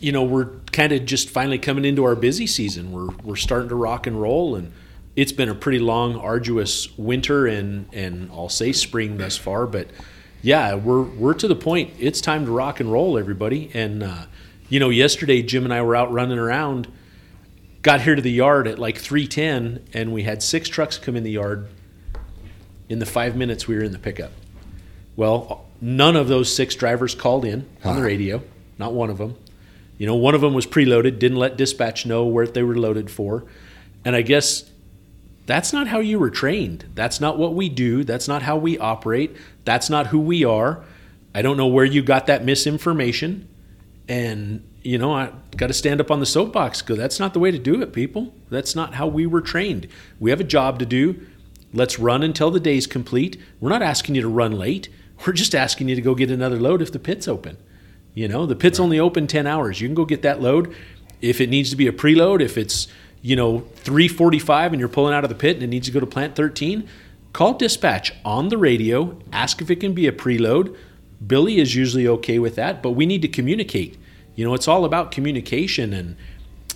[0.00, 2.92] you know, we're kind of just finally coming into our busy season.
[2.92, 4.72] We're we're starting to rock and roll, and
[5.16, 9.66] it's been a pretty long, arduous winter and and I'll say spring thus far.
[9.66, 9.88] But
[10.42, 11.94] yeah, we're we're to the point.
[11.98, 13.70] It's time to rock and roll, everybody.
[13.74, 14.26] And uh,
[14.68, 16.88] you know, yesterday Jim and I were out running around.
[17.82, 21.16] Got here to the yard at like three ten, and we had six trucks come
[21.16, 21.68] in the yard.
[22.88, 24.32] In the five minutes we were in the pickup.
[25.14, 28.42] Well, none of those six drivers called in on the radio.
[28.78, 29.36] Not one of them.
[29.98, 33.10] You know, one of them was preloaded, didn't let dispatch know where they were loaded
[33.10, 33.44] for.
[34.04, 34.70] And I guess
[35.44, 36.84] that's not how you were trained.
[36.94, 38.04] That's not what we do.
[38.04, 39.36] That's not how we operate.
[39.68, 40.82] That's not who we are.
[41.34, 43.46] I don't know where you got that misinformation.
[44.08, 47.38] And, you know, I got to stand up on the soapbox because that's not the
[47.38, 48.32] way to do it, people.
[48.48, 49.86] That's not how we were trained.
[50.18, 51.20] We have a job to do.
[51.74, 53.38] Let's run until the day's complete.
[53.60, 54.88] We're not asking you to run late.
[55.26, 57.58] We're just asking you to go get another load if the pit's open.
[58.14, 59.82] You know, the pit's only open 10 hours.
[59.82, 60.74] You can go get that load.
[61.20, 62.88] If it needs to be a preload, if it's,
[63.20, 66.00] you know, 345 and you're pulling out of the pit and it needs to go
[66.00, 66.88] to plant 13,
[67.32, 70.76] call dispatch on the radio, ask if it can be a preload.
[71.26, 73.98] Billy is usually okay with that, but we need to communicate.
[74.34, 76.16] You know, it's all about communication and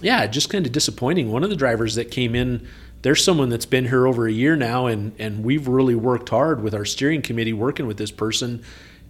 [0.02, 1.30] yeah, just kind of disappointing.
[1.30, 2.66] One of the drivers that came in,
[3.02, 6.62] there's someone that's been here over a year now, and and we've really worked hard
[6.62, 8.62] with our steering committee working with this person.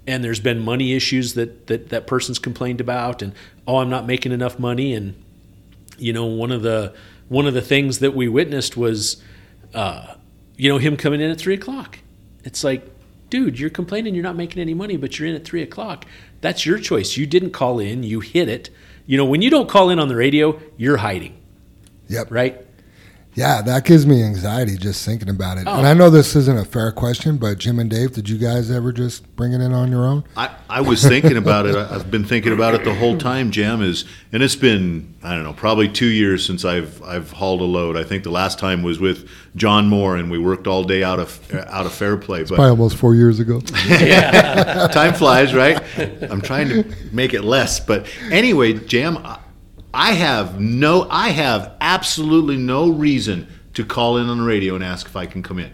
[0.07, 3.33] And there's been money issues that that that person's complained about, and
[3.67, 4.93] oh, I'm not making enough money.
[4.93, 5.15] And
[5.97, 6.95] you know, one of the
[7.29, 9.23] one of the things that we witnessed was,
[9.73, 10.15] uh,
[10.57, 11.99] you know, him coming in at three o'clock.
[12.45, 12.89] It's like,
[13.31, 16.05] dude, you're complaining you're not making any money, but you're in at three o'clock.
[16.41, 17.17] That's your choice.
[17.17, 18.03] You didn't call in.
[18.03, 18.71] You hit it.
[19.07, 21.35] You know, when you don't call in on the radio, you're hiding,
[22.09, 22.31] Yep.
[22.31, 22.65] right?
[23.35, 25.65] Yeah, that gives me anxiety just thinking about it.
[25.67, 25.79] Oh.
[25.79, 25.95] And I oh.
[25.95, 29.35] know this isn't a fair question, but Jim and Dave, did you guys ever just
[29.37, 30.25] bring it in on your own?
[30.37, 31.75] I, I was thinking about it.
[31.75, 33.51] I- I've been thinking about it the whole time.
[33.51, 37.61] Jam is, and it's been I don't know, probably two years since I've I've hauled
[37.61, 37.97] a load.
[37.97, 41.21] I think the last time was with John Moore, and we worked all day out
[41.21, 42.41] of out of Fairplay.
[42.41, 43.61] But Probably almost four years ago.
[43.87, 45.81] yeah, time flies, right?
[46.31, 49.39] I'm trying to make it less, but anyway, Jam, I-
[49.95, 54.85] I have no, I have absolutely no reason to call in on the radio and
[54.85, 55.73] ask if I can come in.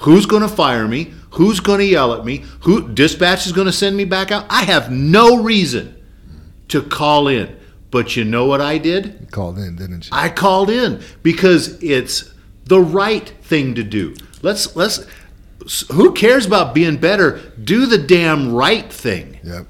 [0.00, 1.12] Who's going to fire me?
[1.32, 2.44] Who's going to yell at me?
[2.62, 4.46] Who dispatch is going to send me back out?
[4.48, 6.00] I have no reason
[6.68, 7.58] to call in.
[7.90, 9.18] But you know what I did?
[9.20, 10.10] You called in, didn't you?
[10.12, 12.32] I called in because it's
[12.64, 14.14] the right thing to do.
[14.42, 15.06] Let's let's
[15.90, 17.40] who cares about being better?
[17.62, 19.40] Do the damn right thing.
[19.42, 19.66] Yep.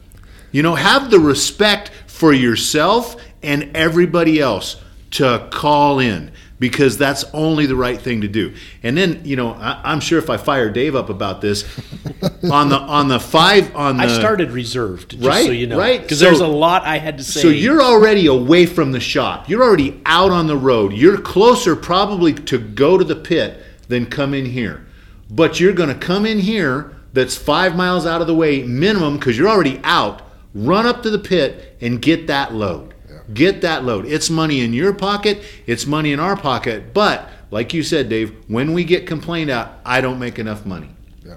[0.51, 4.77] You know, have the respect for yourself and everybody else
[5.13, 8.53] to call in because that's only the right thing to do.
[8.83, 11.65] And then, you know, I, I'm sure if I fire Dave up about this
[12.51, 16.03] on the on the five on the I started reserved, just so you know, right.
[16.03, 17.41] Because So- there's a lot I had to say.
[17.41, 19.49] So you're already away from the shop.
[19.49, 20.93] You're already out on the road.
[20.93, 24.87] You're closer probably to go to the pit than come in here.
[25.31, 29.19] But you're going to come in here that's five miles out of the way minimum
[29.19, 30.23] because you're already out.
[30.55, 32.95] Run up to the pit and get that load.
[33.33, 34.07] Get that load.
[34.07, 35.43] It's money in your pocket.
[35.67, 36.95] It's money in our pocket.
[36.95, 40.91] But like you said, Dave, when we get complained at, I don't make enough money.
[41.25, 41.37] Yeah.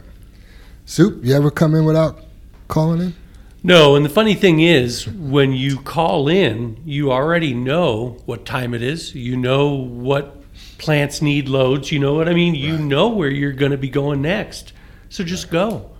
[0.85, 2.19] Soup, you ever come in without
[2.67, 3.15] calling in?
[3.63, 8.73] No, and the funny thing is, when you call in, you already know what time
[8.73, 9.13] it is.
[9.13, 10.37] You know what
[10.79, 11.91] plants need loads.
[11.91, 12.55] You know what I mean?
[12.55, 14.73] You know where you're going to be going next.
[15.09, 15.91] So just go.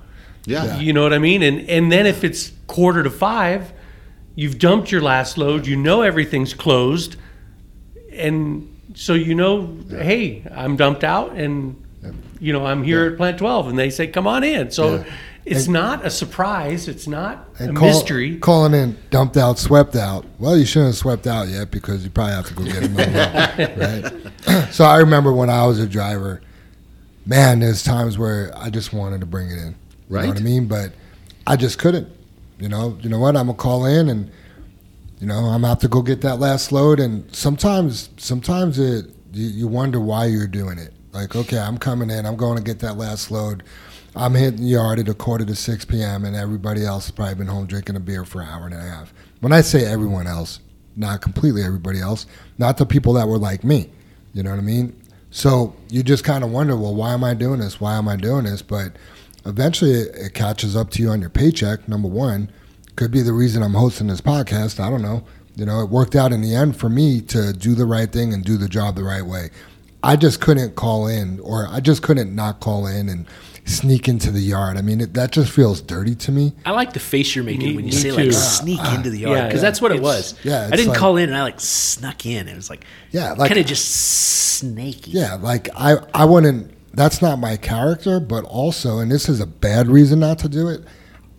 [0.45, 0.79] Yeah.
[0.79, 1.43] You know what I mean?
[1.43, 3.71] And and then if it's quarter to five,
[4.35, 5.67] you've dumped your last load.
[5.67, 7.15] You know everything's closed,
[8.11, 11.81] and so you know, hey, I'm dumped out, and
[12.39, 14.71] you know I'm here at Plant 12, and they say, come on in.
[14.71, 15.03] So Yeah.
[15.45, 16.87] it's not a surprise.
[16.87, 18.37] It's not a And call- mystery.
[18.37, 20.25] Calling in, dumped out, swept out.
[20.39, 23.11] Well, you shouldn't have swept out yet because you probably have to go get another
[23.77, 24.67] load, right?
[24.73, 26.41] so I remember when I was a driver,
[27.25, 29.75] man, there's times where I just wanted to bring it in.
[30.09, 30.65] You know what I mean?
[30.67, 30.91] But
[31.47, 32.09] I just couldn't.
[32.61, 33.35] You know, you know what?
[33.35, 34.31] I'm gonna call in and
[35.19, 39.47] you know, I'm out to go get that last load and sometimes sometimes it you,
[39.47, 40.93] you wonder why you're doing it.
[41.11, 43.63] Like, okay, I'm coming in, I'm going to get that last load.
[44.15, 47.35] I'm hitting the yard at a quarter to six PM and everybody else has probably
[47.35, 49.13] been home drinking a beer for an hour and a half.
[49.39, 50.59] When I say everyone else,
[50.95, 52.25] not completely everybody else,
[52.57, 53.89] not the people that were like me.
[54.33, 55.01] You know what I mean?
[55.31, 57.79] So you just kind of wonder, well, why am I doing this?
[57.79, 58.61] Why am I doing this?
[58.61, 58.93] But
[59.45, 62.51] eventually it, it catches up to you on your paycheck, number one.
[62.95, 64.79] Could be the reason I'm hosting this podcast.
[64.79, 65.23] I don't know.
[65.55, 68.33] You know, it worked out in the end for me to do the right thing
[68.33, 69.49] and do the job the right way.
[70.03, 73.27] I just couldn't call in, or I just couldn't not call in and
[73.65, 74.75] sneak into the yard.
[74.77, 76.53] I mean, it, that just feels dirty to me.
[76.65, 78.15] I like the face you're making Me- when you say too.
[78.17, 79.69] like sneak into the yard yeah, because yeah.
[79.69, 80.33] that's what it was.
[80.43, 82.47] yeah, I didn't like- call in and I like snuck in.
[82.47, 85.11] It was like Yeah, like kind of just snaky.
[85.11, 86.71] Yeah, like I, I wouldn't.
[86.93, 88.19] That's not my character.
[88.19, 90.83] But also, and this is a bad reason not to do it.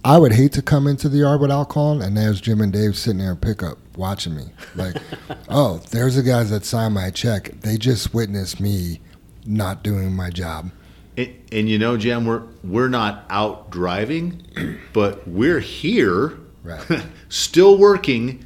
[0.04, 2.96] I would hate to come into the yard without calling, and there's Jim and Dave
[2.96, 4.46] sitting there in pickup watching me.
[4.74, 4.96] Like,
[5.48, 7.60] oh, there's the guys that signed my check.
[7.60, 9.00] They just witnessed me
[9.46, 10.72] not doing my job.
[11.16, 14.42] And, and you know, Jim, we're we're not out driving,
[14.92, 16.84] but we're here, Right.
[17.28, 18.44] still working.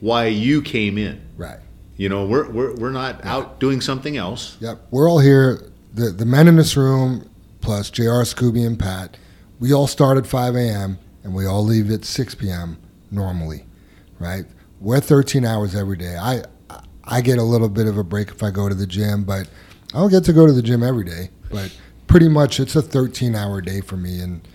[0.00, 1.22] Why you came in?
[1.36, 1.60] Right.
[1.96, 4.56] You know, we're we're, we're not out doing something else.
[4.60, 4.88] Yep.
[4.90, 5.71] We're all here.
[5.94, 7.28] The the men in this room,
[7.60, 8.24] plus Jr.
[8.24, 9.16] Scooby and Pat.
[9.60, 10.98] We all start at 5 a.m.
[11.22, 12.78] and we all leave at 6 p.m.
[13.12, 13.64] normally,
[14.18, 14.44] right?
[14.80, 16.16] We're 13 hours every day.
[16.16, 16.42] I
[17.04, 19.48] I get a little bit of a break if I go to the gym, but
[19.94, 21.30] I don't get to go to the gym every day.
[21.50, 24.46] But pretty much it's a 13 hour day for me and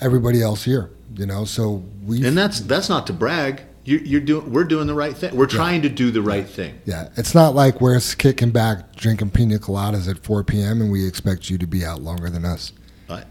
[0.00, 0.90] everybody else here.
[1.14, 3.62] You know, so we And that's that's not to brag.
[3.84, 4.52] You, you're doing.
[4.52, 5.34] We're doing the right thing.
[5.34, 6.80] We're trying to do the right thing.
[6.84, 10.80] yeah, it's not like we're kicking back drinking pina coladas at 4 p.m.
[10.80, 12.72] and we expect you to be out longer than us.
[13.08, 13.24] I,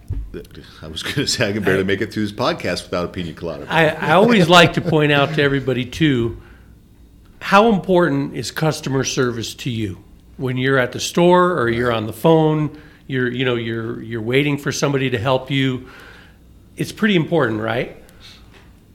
[0.82, 3.08] I was going to say I can barely make it through this podcast without a
[3.08, 3.66] pina colada.
[3.70, 6.42] I, I always like to point out to everybody too
[7.42, 10.02] how important is customer service to you
[10.38, 14.22] when you're at the store or you're on the phone you're you know you're you're
[14.22, 15.90] waiting for somebody to help you
[16.78, 17.98] it's pretty important right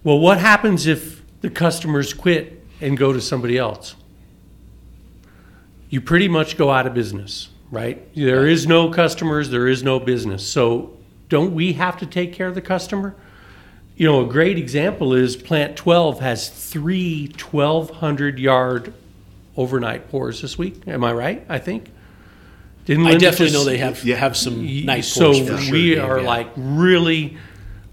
[0.05, 1.16] well what happens if
[1.47, 3.95] the customers quit and go to somebody else
[5.89, 10.01] you pretty much go out of business right there is no customers there is no
[10.01, 10.97] business so
[11.29, 13.15] don't we have to take care of the customer
[13.99, 18.93] you know, a great example is Plant 12 has three 1,200 yard
[19.57, 20.83] overnight pours this week.
[20.87, 21.47] Am I right?
[21.49, 21.91] I think.
[22.85, 24.17] Didn't I definitely just- know they have Yeah.
[24.17, 26.27] have some nice So pours for sure, we Dave, are yeah.
[26.27, 27.39] like really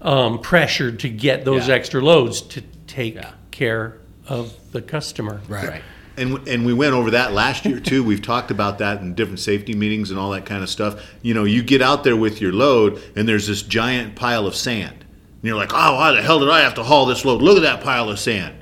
[0.02, 1.74] um, pressured to get those Yeah.
[1.76, 3.30] extra loads to take Yeah.
[3.54, 3.96] Care
[4.28, 5.40] of the customer.
[5.48, 5.68] Right.
[5.68, 5.82] right.
[6.16, 8.04] And and we went over that last year too.
[8.04, 11.02] We've talked about that in different safety meetings and all that kind of stuff.
[11.22, 14.54] You know, you get out there with your load, and there's this giant pile of
[14.54, 17.42] sand, and you're like, "Oh, why the hell did I have to haul this load?
[17.42, 18.54] Look at that pile of sand."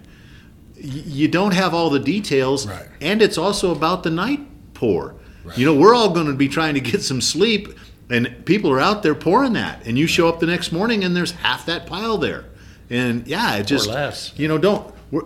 [0.76, 2.86] Y- You don't have all the details, Right.
[3.02, 4.40] and it's also about the night
[4.74, 5.14] pour.
[5.56, 7.68] You know, we're all going to be trying to get some sleep,
[8.08, 11.14] and people are out there pouring that, and you show up the next morning, and
[11.14, 12.44] there's half that pile there,
[12.90, 14.32] and yeah, it just less.
[14.36, 15.24] you know, don't we're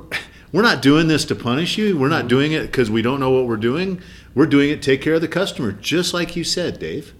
[0.53, 1.99] we're not doing this to punish you.
[1.99, 4.01] We're not doing it because we don't know what we're doing.
[4.35, 7.15] We're doing it to take care of the customer, just like you said, Dave.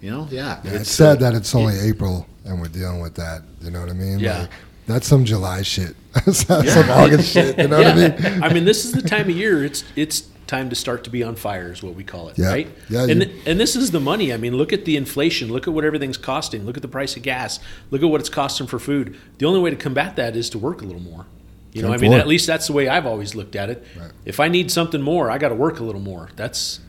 [0.00, 0.60] You know, yeah.
[0.62, 3.42] Yeah, it's it's, sad uh, that it's only April and we're dealing with that.
[3.60, 4.18] You know what I mean?
[4.18, 4.40] Yeah.
[4.40, 4.50] Like,
[4.86, 5.96] that's some July shit.
[6.12, 7.58] that's not some August shit.
[7.58, 8.42] You know what I mean?
[8.42, 9.64] I mean, this is the time of year.
[9.64, 12.48] It's it's time to start to be on fire, is what we call it, Yeah.
[12.48, 12.68] right?
[12.88, 14.32] Yeah, And you- and this is the money.
[14.32, 15.52] I mean, look at the inflation.
[15.52, 16.64] Look at what everything's costing.
[16.64, 17.58] Look at the price of gas.
[17.90, 19.16] Look at what it's costing for food.
[19.38, 21.26] The only way to combat that is to work a little more.
[21.72, 23.84] You know, I mean, at least that's the way I've always looked at it.
[24.00, 24.10] Right.
[24.24, 26.30] If I need something more, I got to work a little more.
[26.36, 26.80] That's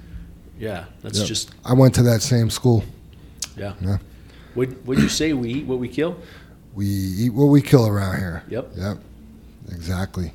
[0.60, 0.86] yeah.
[1.02, 1.28] That's Yep.
[1.28, 2.84] just I went to that same school.
[3.58, 3.74] yeah.
[3.82, 3.98] Yeah.
[4.56, 6.16] Would would you say we eat what we kill?
[6.74, 8.44] We eat what we kill around here.
[8.50, 8.72] Yep.
[8.78, 8.98] Yep.
[9.72, 10.32] Exactly.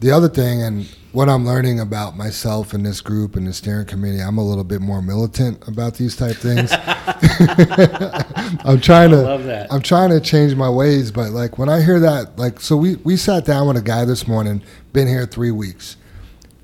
[0.00, 3.86] The other thing, and what I'm learning about myself and this group and the steering
[3.86, 6.70] committee, I'm a little bit more militant about these type things.
[8.64, 9.72] I'm trying to love that.
[9.72, 12.96] I'm trying to change my ways, but like when I hear that, like so we
[12.96, 14.62] we sat down with a guy this morning,
[14.92, 15.96] been here three weeks.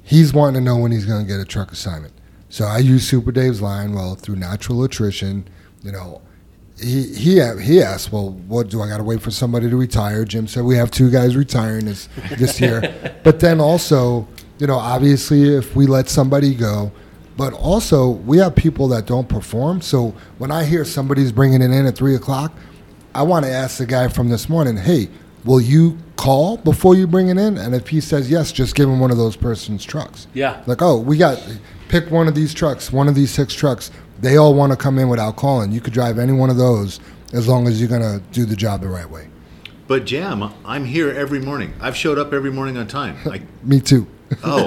[0.03, 2.13] He's wanting to know when he's going to get a truck assignment.
[2.51, 3.95] So I use Super Dave's line.
[3.95, 5.49] Well, through natural attrition,
[5.83, 6.23] you know,
[6.81, 10.25] he he he asked, well, what do I got to wait for somebody to retire?
[10.25, 14.27] Jim said we have two guys retiring this this year, but then also,
[14.59, 16.91] you know, obviously if we let somebody go,
[17.37, 19.81] but also we have people that don't perform.
[19.81, 22.53] So when I hear somebody's bringing it in at three o'clock,
[23.15, 25.09] I want to ask the guy from this morning, hey,
[25.45, 27.59] will you call before you bring it in?
[27.59, 30.27] And if he says yes, just give him one of those person's trucks.
[30.35, 30.63] Yeah.
[30.67, 31.41] Like, oh, we got
[31.89, 33.91] pick one of these trucks, one of these six trucks.
[34.25, 35.71] They all want to come in without calling.
[35.71, 36.99] You could drive any one of those
[37.33, 39.29] as long as you're gonna do the job the right way.
[39.87, 41.75] But Jam, I'm here every morning.
[41.81, 43.19] I've showed up every morning on time.
[43.27, 44.07] Like, Me too.
[44.43, 44.67] oh,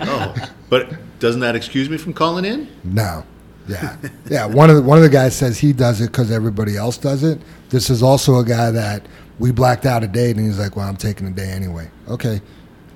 [0.00, 0.34] oh.
[0.68, 2.68] But doesn't that excuse me from calling in?
[2.84, 3.24] No.
[3.66, 3.96] Yeah.
[4.28, 4.44] Yeah.
[4.46, 7.24] One of the, one of the guys says he does it because everybody else does
[7.24, 7.40] it.
[7.70, 9.06] This is also a guy that
[9.38, 12.40] we blacked out a date, and he's like, "Well, I'm taking a day anyway." Okay,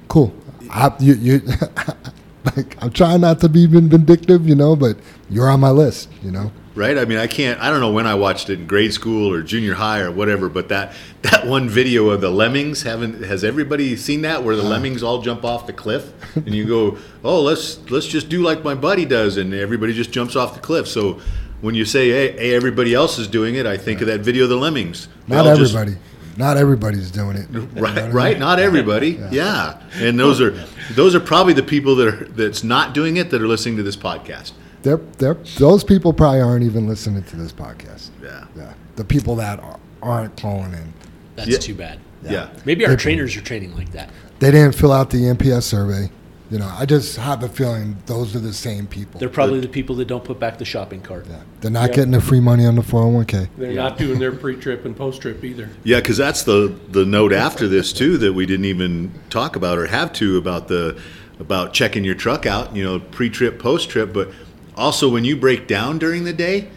[0.09, 0.35] cool.
[0.71, 1.41] I, you, you,
[2.57, 4.97] like, I'm trying not to be vin- vindictive, you know, but
[5.31, 6.53] you're on my list, you know.
[6.75, 6.99] Right?
[6.99, 7.61] I mean, I can't.
[7.61, 10.49] I don't know when I watched it in grade school or junior high or whatever.
[10.49, 10.93] But that
[11.23, 15.23] that one video of the lemmings haven't has everybody seen that where the lemmings all
[15.23, 19.05] jump off the cliff and you go, oh, let's let's just do like my buddy
[19.05, 20.89] does, and everybody just jumps off the cliff.
[20.89, 21.21] So
[21.61, 24.43] when you say, hey, hey everybody else is doing it, I think of that video
[24.45, 25.07] of the lemmings.
[25.29, 26.01] Not all just- everybody.
[26.37, 27.49] Not everybody's doing it.
[27.53, 28.13] You know what I Right, mean?
[28.13, 28.39] right.
[28.39, 29.21] Not everybody.
[29.31, 29.81] Yeah.
[29.95, 30.51] and those are
[30.95, 33.83] those are probably the people that are that's not doing it that are listening to
[33.83, 34.53] this podcast.
[34.83, 38.11] They're, they're, those people probably aren't even listening to this podcast.
[38.23, 38.45] Yeah.
[38.55, 38.75] Yeah.
[38.97, 40.93] The people that are, aren't calling in.
[41.37, 41.59] That's Yeah.
[41.59, 41.99] too bad.
[42.23, 42.51] Yeah.
[42.67, 44.11] Maybe our They- trainers are training like that.
[44.41, 46.11] They didn't fill out the NPS survey.
[46.55, 49.19] You know, I just have a feeling those are the same people.
[49.19, 51.27] They're probably the people that don't put back the shopping cart.
[51.29, 51.41] Yeah.
[51.61, 51.95] They're not Yep.
[51.97, 53.49] getting the free money on the 401k.
[53.59, 53.83] They're Yeah.
[53.83, 55.71] not doing their pre-trip and post-trip either.
[55.83, 59.79] Yeah, because that's the the note after this too that we didn't even talk about
[59.79, 60.95] or have to about the
[61.41, 62.77] about checking your truck out.
[62.77, 64.31] You know, pre-trip, post-trip, but
[64.77, 66.69] also when you break down during the day,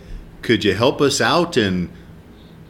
[0.41, 1.89] could you help us out and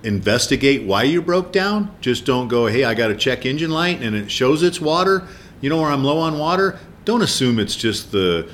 [0.03, 1.89] investigate why you broke down?
[2.01, 5.23] Just don't go, hey, I got a check engine light and it shows it's water.
[5.61, 6.77] You know where I'm low on water.
[7.07, 8.49] Don't assume it's just the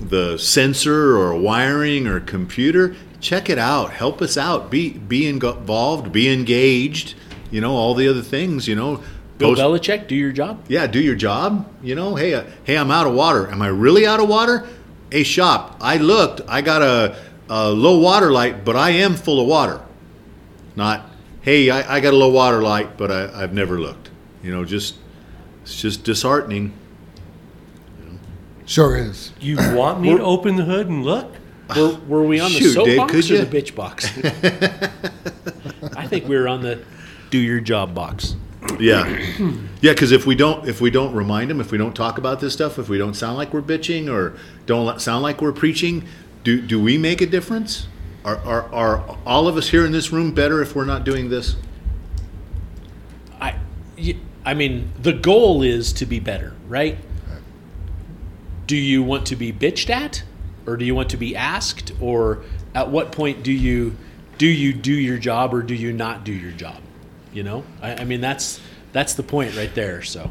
[0.00, 2.96] the sensor or wiring or computer.
[3.20, 3.90] Check it out.
[3.92, 4.70] Help us out.
[4.70, 6.10] Be be involved.
[6.10, 7.14] Be engaged.
[7.50, 8.66] You know all the other things.
[8.66, 9.02] You know.
[9.36, 10.64] Bill Post- Belichick, do your job.
[10.68, 11.70] yeah, do your job.
[11.82, 13.50] You know, hey, uh, hey, I'm out of water.
[13.50, 14.66] Am I really out of water?
[15.10, 16.40] Hey, shop, I looked.
[16.48, 17.16] I got a,
[17.50, 19.82] a low water light, but I am full of water.
[20.74, 21.06] Not,
[21.42, 24.10] hey, I, I got a low water light, but I, I've never looked.
[24.42, 24.96] You know, just
[25.62, 26.72] it's just disheartening.
[28.70, 29.32] Sure is.
[29.40, 31.34] You want me to open the hood and look?
[31.76, 33.44] Were, were we on the Shoot, Dave, soapbox could or ya?
[33.44, 34.06] the bitch box?
[35.96, 36.80] I think we were on the
[37.30, 38.36] do your job box.
[38.78, 39.08] Yeah,
[39.80, 39.92] yeah.
[39.92, 42.52] Because if we don't, if we don't remind them, if we don't talk about this
[42.52, 44.36] stuff, if we don't sound like we're bitching or
[44.66, 46.06] don't let- sound like we're preaching,
[46.44, 47.88] do do we make a difference?
[48.24, 51.28] Are are, are all of us here in this room better if we're not doing
[51.28, 51.56] this?
[53.40, 53.56] I,
[53.98, 56.98] y- I mean, the goal is to be better, right?
[58.70, 60.22] Do you want to be bitched at,
[60.64, 63.96] or do you want to be asked, or at what point do you
[64.38, 66.80] do you do your job or do you not do your job?
[67.32, 68.60] You know, I, I mean that's
[68.92, 70.02] that's the point right there.
[70.02, 70.30] So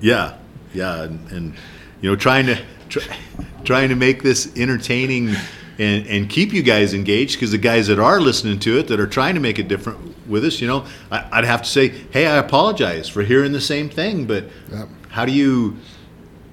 [0.00, 0.36] Yeah,
[0.72, 1.54] yeah, and, and
[2.00, 3.02] you know, trying to try,
[3.64, 5.34] trying to make this entertaining
[5.80, 9.00] and, and keep you guys engaged because the guys that are listening to it that
[9.00, 9.98] are trying to make it different
[10.28, 13.60] with us, you know, I, I'd have to say, hey, I apologize for hearing the
[13.60, 14.88] same thing, but Yep.
[15.08, 15.76] how do you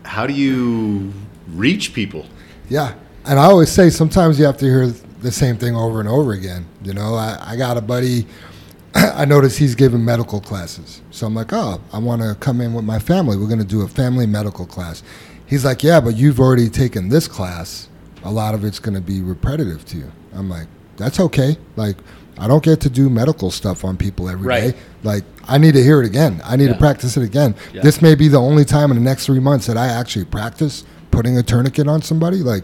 [0.04, 1.14] how do you
[1.48, 2.26] reach people?
[2.70, 2.94] Yeah.
[3.26, 6.32] And I always say sometimes you have to hear the same thing over and over
[6.34, 6.66] again.
[6.84, 8.26] You know, I, I got a buddy,
[8.96, 11.02] I noticed he's giving medical classes.
[11.12, 13.36] So I'm like, oh, I want to come in with my family.
[13.38, 15.04] We're going to do a family medical class.
[15.46, 17.90] He's like, yeah, but you've already taken this class.
[18.24, 20.12] A lot of it's going to be repetitive to you.
[20.34, 20.68] I'm like,
[20.98, 21.58] that's okay.
[21.76, 21.98] Like,
[22.38, 24.66] I don't get to do medical stuff on people every day.
[24.68, 24.76] Right.
[25.04, 26.42] Like, I need to hear it again.
[26.44, 26.74] I need Yeah.
[26.74, 27.56] to practice it again.
[27.74, 27.82] Yeah.
[27.82, 30.84] This may be the only time in the next three months that I actually practice
[31.12, 32.38] putting a tourniquet on somebody.
[32.38, 32.64] Like,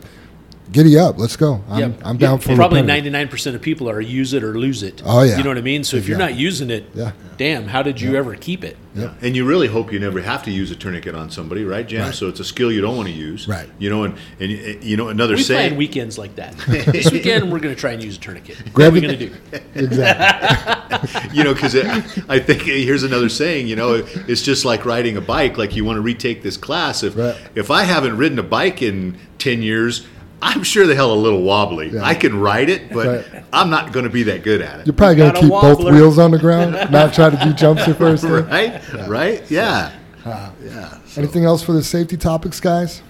[0.73, 1.17] giddy up.
[1.17, 1.63] Let's go.
[1.69, 2.87] I'm, Yeah, I'm down yeah, for probably repentance.
[2.87, 5.01] ninety nine percent of people are use it or lose it.
[5.05, 5.37] Oh, yeah.
[5.37, 5.83] you know what I mean.
[5.85, 7.11] So if you're not using it, Yeah.
[7.37, 8.75] damn, how did you ever keep it?
[8.95, 9.15] Yep.
[9.21, 12.01] And you really hope you never have to use a tourniquet on somebody, right, Jam?
[12.07, 12.13] Right.
[12.13, 13.67] So it's a skill you don't want to use, Right.
[13.79, 14.51] You know, and and
[14.83, 15.77] you know another We saying.
[15.77, 16.55] weekends like that.
[16.67, 18.57] this weekend we're going to try and use a tourniquet.
[18.75, 19.35] What are we going to do?
[19.75, 21.29] Exactly.
[21.33, 23.67] you know, because I think here's another saying.
[23.67, 25.57] You know, it's just like riding a bike.
[25.57, 27.03] Like you want to retake this class.
[27.03, 27.35] If Right.
[27.55, 30.05] if I haven't ridden a bike in ten years,
[30.45, 31.89] I'm sure the hell a little wobbly.
[31.89, 32.03] Yeah.
[32.03, 33.43] I can ride it, but Right.
[33.53, 34.85] I'm not going to be that good at it.
[34.87, 37.87] You're probably going to keep both wheels on the ground, not try to do jumps
[37.87, 38.23] at first.
[38.23, 38.31] thing.
[38.31, 39.07] Right?
[39.07, 39.49] Right?
[39.49, 39.93] Yeah.
[40.25, 40.97] yeah.
[41.15, 43.01] Anything else for the safety topics, guys?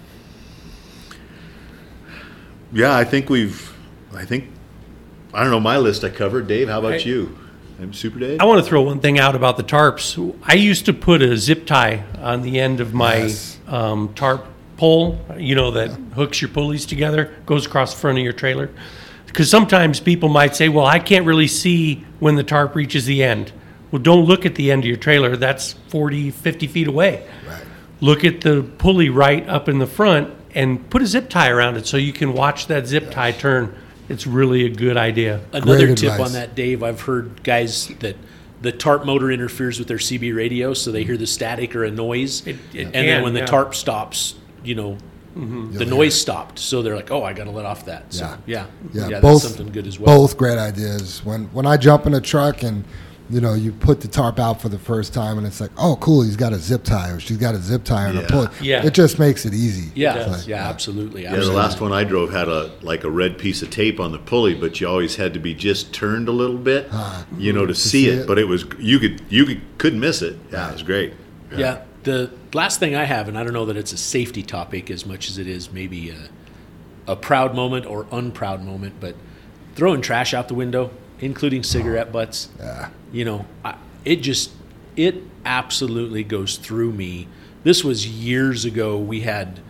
[2.72, 3.74] Yeah, I think we've.
[4.16, 4.50] I think.
[5.34, 5.60] I don't know.
[5.60, 6.48] My list I covered.
[6.48, 7.10] Dave, how about Hey.
[7.10, 7.38] you?
[7.82, 8.40] I'm Super Dave.
[8.40, 10.36] I want to throw one thing out about the tarps.
[10.44, 13.58] I used to put a zip tie on the end of my Yes.
[13.68, 14.46] um, tarp
[14.78, 18.70] pole, you know, that hooks your pulleys together, goes across the front of your trailer.
[19.26, 23.24] Because sometimes people might say, well, I can't really see when the tarp reaches the
[23.24, 23.52] end.
[23.92, 25.36] Well, don't look at the end of your trailer.
[25.36, 27.28] That's 40, 50 feet away.
[27.48, 27.64] Right.
[28.02, 31.78] Look at the pulley right up in the front and put a zip tie around
[31.78, 33.76] it so you can watch that zip tie turn.
[34.10, 35.42] It's really a good idea.
[35.52, 36.28] Another Great tip advice.
[36.28, 36.84] on that, Dave.
[36.84, 38.16] I've heard guys that
[38.62, 41.92] the tarp motor interferes with their CB radio, so they hear the static or a
[41.92, 43.46] noise, It- it and then when the yeah.
[43.46, 44.98] tarp stops, you know,
[45.36, 45.74] mm-hmm.
[45.74, 46.60] the noise stopped.
[46.60, 49.44] So they're like, "Oh, I got to let off that." So yeah, Yeah, yeah, both
[49.44, 50.18] that's something good as well.
[50.18, 51.24] Both great ideas.
[51.24, 52.84] When when I jump in a truck and
[53.30, 55.96] you know you put the tarp out for the first time and it's like, oh,
[55.98, 58.22] cool, he's got a zip tie or she's got a zip tie on Yeah.
[58.22, 58.48] a pulley.
[58.62, 58.86] Yeah.
[58.86, 59.92] it just makes it easy.
[59.96, 61.24] Yeah, It's like, yeah, absolutely.
[61.24, 64.12] Yeah, the last one I drove had a like a red piece of tape on
[64.12, 67.26] the pulley, but you always had to be just turned a little bit, ah.
[67.38, 68.20] you know, to, see, see it.
[68.20, 68.28] it.
[68.28, 70.38] But it was you could you could, couldn't miss it.
[70.52, 71.14] Yeah, it was great.
[71.56, 71.84] Yeah.
[72.04, 75.06] The last thing I have, and I don't know that it's a safety topic as
[75.06, 76.30] much as it is maybe a,
[77.08, 79.16] a proud moment or unproud moment, but
[79.76, 82.50] throwing trash out the window, including cigarette butts.
[82.60, 82.90] Yeah.
[83.12, 84.52] You know, I, it just,
[84.96, 87.28] it absolutely goes through me.
[87.64, 88.98] This was years ago.
[88.98, 89.62] We had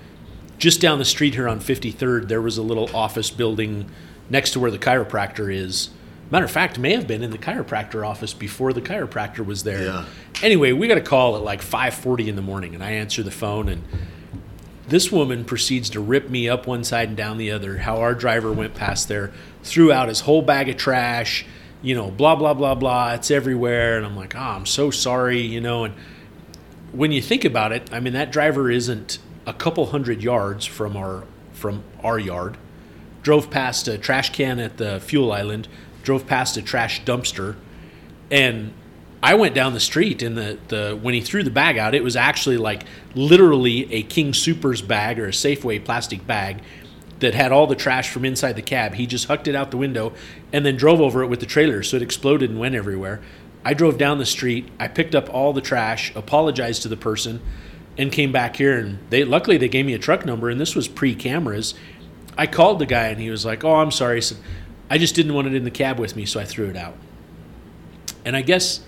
[0.57, 3.89] just down the street here on 53rd, there was a little office building
[4.29, 5.89] next to where the chiropractor is.
[6.33, 9.83] Matter of fact, may have been in the chiropractor office before the chiropractor was there.
[9.83, 10.05] Yeah.
[10.41, 13.29] Anyway, we got a call at like 5:40 in the morning, and I answer the
[13.29, 13.83] phone, and
[14.87, 17.77] this woman proceeds to rip me up one side and down the other.
[17.77, 19.31] How our driver went past there,
[19.61, 21.45] threw out his whole bag of trash,
[21.83, 23.13] you know, blah blah blah blah.
[23.13, 25.83] It's everywhere, and I'm like, oh, I'm so sorry, you know.
[25.83, 25.93] And
[26.93, 30.97] when you think about it, I mean, that driver isn't a couple hundred yards from
[30.97, 32.57] our from our yard.
[33.21, 35.67] Drove past a trash can at the fuel island.
[36.03, 37.55] Drove past a trash dumpster,
[38.29, 38.73] and
[39.23, 42.03] I went down the street and the, the when he threw the bag out, it
[42.03, 42.83] was actually like
[43.15, 46.61] literally a King Supers bag or a Safeway plastic bag
[47.19, 48.95] that had all the trash from inside the cab.
[48.95, 50.11] He just hucked it out the window
[50.51, 53.21] and then drove over it with the trailer, so it exploded and went everywhere.
[53.63, 57.41] I drove down the street, I picked up all the trash, apologized to the person,
[57.97, 60.75] and came back here and they luckily they gave me a truck number and this
[60.75, 61.75] was pre-cameras.
[62.37, 64.39] I called the guy and he was like, "Oh, I'm sorry." I said,
[64.93, 66.93] "I just didn't want it in the cab with me, so I threw it out."
[68.23, 68.81] And I guess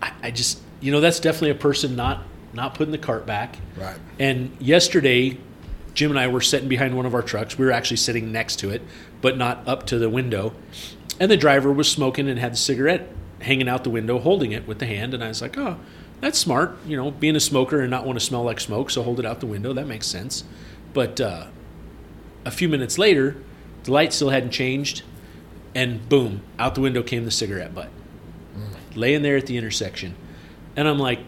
[0.00, 3.56] I, I just you know that's definitely a person not not putting the cart back.
[3.76, 3.98] Right.
[4.20, 5.38] And yesterday,
[5.94, 7.58] Jim and I were sitting behind one of our trucks.
[7.58, 8.82] We were actually sitting next to it,
[9.20, 10.52] but not up to the window.
[11.18, 13.08] And the driver was smoking and had the cigarette
[13.40, 15.12] hanging out the window, holding it with the hand.
[15.12, 15.78] And I was like, "Oh,
[16.20, 16.78] that's smart.
[16.86, 19.26] You know, being a smoker and not want to smell like smoke, so hold it
[19.26, 19.72] out the window.
[19.72, 20.44] That makes sense."
[20.94, 21.46] But uh,
[22.44, 23.36] a few minutes later,
[23.84, 25.02] the light still hadn't changed,
[25.74, 27.88] and boom, out the window came the cigarette butt,
[28.94, 30.14] laying there at the intersection.
[30.76, 31.20] And I'm like,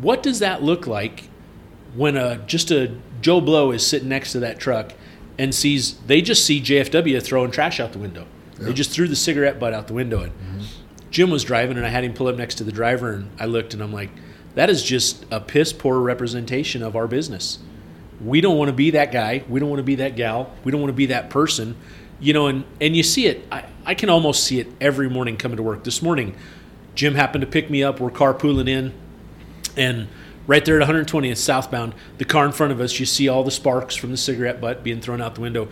[0.00, 1.28] what does that look like
[1.94, 4.92] when a just a Joe Blow is sitting next to that truck
[5.38, 8.26] and sees they just see JFW throwing trash out the window.
[8.58, 10.22] They just threw the cigarette butt out the window.
[10.22, 10.32] And
[11.10, 13.46] Jim was driving, and I had him pull up next to the driver, and I
[13.46, 14.10] looked, and I'm like,
[14.54, 17.58] that is just a piss poor representation of our business.
[18.24, 19.42] We don't want to be that guy.
[19.48, 20.52] We don't want to be that gal.
[20.62, 21.76] We don't want to be that person.
[22.22, 23.44] You know, and, and you see it.
[23.52, 25.82] I, I can almost see it every morning coming to work.
[25.84, 26.36] This morning,
[26.94, 28.00] Jim happened to pick me up.
[28.00, 28.94] We're carpooling in,
[29.76, 30.08] and
[30.46, 33.50] right there at 120th southbound, the car in front of us, you see all the
[33.50, 35.68] sparks from the cigarette butt being thrown out the window.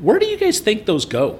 [0.00, 1.38] Where do you guys think those go?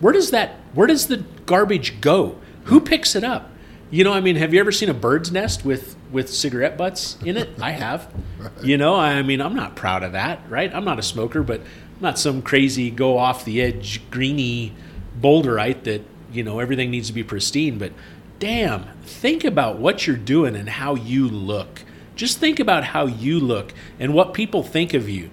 [0.00, 0.56] Where does that?
[0.72, 2.36] Where does the garbage go?
[2.64, 3.50] Who picks it up?
[3.90, 7.18] You know, I mean, have you ever seen a bird's nest with with cigarette butts
[7.24, 7.50] in it?
[7.60, 8.12] I have.
[8.62, 10.72] You know, I mean, I'm not proud of that, right?
[10.74, 11.60] I'm not a smoker, but
[12.02, 14.74] not some crazy go off the edge greeny
[15.20, 16.02] boulderite that
[16.32, 17.78] you know everything needs to be pristine.
[17.78, 17.92] But
[18.38, 21.84] damn, think about what you're doing and how you look.
[22.14, 25.30] Just think about how you look and what people think of you.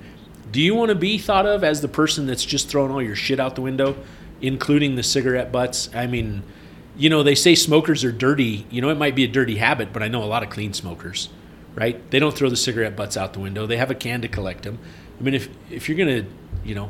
[0.51, 3.15] Do you want to be thought of as the person that's just throwing all your
[3.15, 3.95] shit out the window,
[4.41, 5.89] including the cigarette butts?
[5.93, 6.43] I mean,
[6.97, 8.65] you know, they say smokers are dirty.
[8.69, 10.73] You know, it might be a dirty habit, but I know a lot of clean
[10.73, 11.29] smokers,
[11.75, 12.09] right?
[12.09, 13.67] They don't throw the cigarette butts out the window.
[13.67, 14.79] They have a can to collect them.
[15.19, 16.25] I mean, if if you're gonna,
[16.63, 16.89] you know,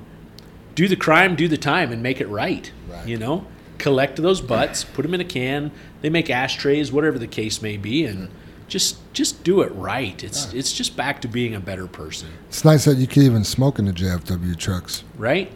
[0.75, 2.71] do the crime, do the time, and make it right.
[2.89, 3.07] Right.
[3.07, 3.45] You know,
[3.77, 5.71] collect those butts, put them in a can.
[6.01, 8.29] They make ashtrays, whatever the case may be, and
[8.67, 10.23] just just do it right.
[10.23, 13.43] It's it's just back to being a better person, It's nice that you can even
[13.43, 15.03] smoke in the JFW trucks.
[15.17, 15.51] right?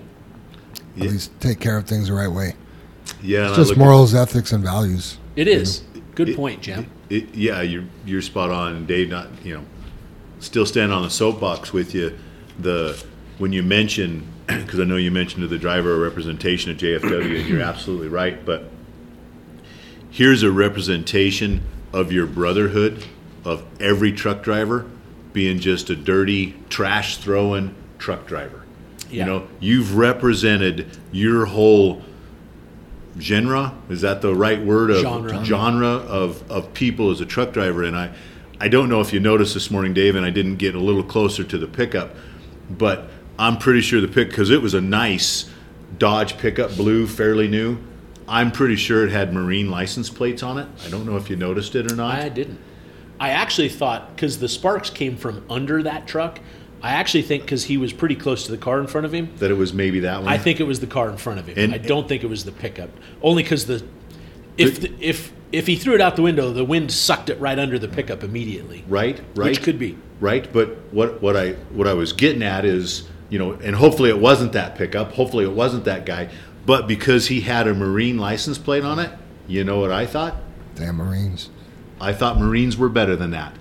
[0.96, 1.06] Yeah.
[1.06, 2.56] At least take care of things the right way.
[3.22, 5.18] Yeah, It's just look morals, ethics, and values.
[5.36, 5.82] It is.
[6.16, 6.88] Good It- point, Jim.
[7.10, 9.10] It, yeah, you're you're spot on, and Dave.
[9.10, 9.64] Not you know,
[10.40, 12.18] still stand on the soapbox with you.
[12.60, 13.02] The
[13.38, 17.40] when you mention because I know you mentioned to the driver a representation of JFW,
[17.40, 18.44] and you're absolutely right.
[18.46, 18.66] But
[20.10, 21.62] here's a representation
[21.92, 23.06] of your brotherhood
[23.46, 24.90] of every truck driver
[25.32, 28.64] being just a dirty trash throwing truck driver.
[29.10, 29.26] Yeah.
[29.26, 32.02] You know, you've represented your whole
[33.20, 33.74] genre.
[33.90, 34.92] Is that the right word?
[34.92, 35.46] Of Genre.
[35.46, 37.84] genre of, of people as a truck driver.
[37.84, 38.14] And I,
[38.60, 41.04] I don't know if you noticed this morning, Dave, and I didn't get a little
[41.04, 42.16] closer to the pickup,
[42.70, 45.50] but I'm pretty sure the pick because it was a nice
[45.98, 47.78] Dodge pickup, blue, fairly new.
[48.28, 50.68] I'm pretty sure it had marine license plates on it.
[50.86, 52.16] I don't know if you noticed it or not.
[52.16, 52.60] I didn't.
[53.20, 56.40] I actually thought because the sparks came from under that truck.
[56.82, 59.30] I actually think because he was pretty close to the car in front of him.
[59.38, 60.28] that it was maybe that one.
[60.28, 61.58] I think it was the car in front of him.
[61.58, 62.90] And- I don't think it was the pickup.
[63.22, 63.84] Only because the
[64.58, 67.58] if the, if if he threw it out the window, the wind sucked it right
[67.58, 68.84] under the pickup immediately.
[68.88, 69.98] right, right, Which could be.
[70.20, 70.52] right.
[70.52, 74.20] But what what I what I was getting at is you know, and hopefully it
[74.20, 75.14] wasn't that pickup.
[75.14, 76.30] Hopefully it wasn't that guy.
[76.66, 79.12] But because he had a marine license plate on it,
[79.48, 80.36] you know what I thought?
[80.76, 81.50] Damn Marines.
[82.00, 83.56] I thought Marines were better than that,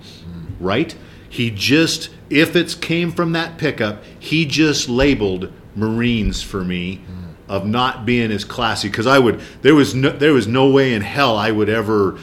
[0.59, 0.95] right?
[1.29, 7.01] He just, if it came from that pickup, he just labeled Marines for me
[7.47, 8.87] of not being as classy.
[8.87, 12.19] Because I would, there was no, there was no way in hell I would ever,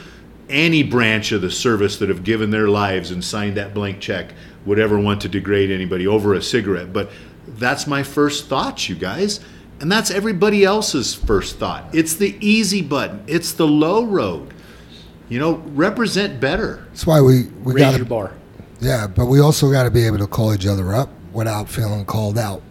[0.49, 4.33] any branch of the service that have given their lives and signed that blank check
[4.65, 6.93] would ever want to degrade anybody over a cigarette.
[6.93, 7.11] But
[7.47, 9.39] that's my first thought, you guys.
[9.79, 11.85] And that's everybody else's first thought.
[11.93, 13.23] It's the easy button.
[13.27, 14.53] It's the low road.
[15.27, 16.85] You know, represent better.
[16.89, 18.33] That's why we we Raise got your bar.
[18.79, 22.05] Yeah, but we also got to be able to call each other up without feeling
[22.05, 22.61] called out.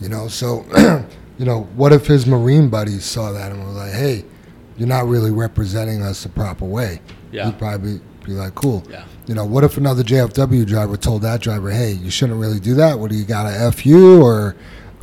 [0.00, 0.64] You know, so
[1.38, 4.24] you know, what if his Marine buddies saw that and were like, "Hey,
[4.76, 7.00] you're not really representing us the proper way."
[7.32, 7.46] Yeah.
[7.46, 9.04] He'd probably be like, "Cool." Yeah.
[9.30, 12.74] You know, what if another JFW driver told that driver, "Hey, you shouldn't really do
[12.74, 12.98] that.
[12.98, 14.56] What do you got to f you or?"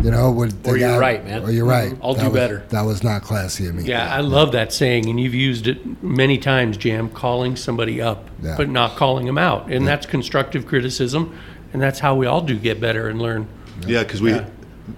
[0.03, 1.43] You know, would the Or you're guy- right, man.
[1.43, 1.95] Or you're right.
[2.03, 2.63] I'll That do was- better.
[2.69, 3.83] That was not classy of me.
[3.85, 8.27] Yeah, I love that saying, and you've used it many times, Jam, calling somebody up,
[8.43, 8.55] Yeah.
[8.57, 9.71] but not calling them out.
[9.71, 11.31] And that's constructive criticism,
[11.71, 13.47] and that's how we all do get better and learn.
[13.87, 14.35] Yeah, because we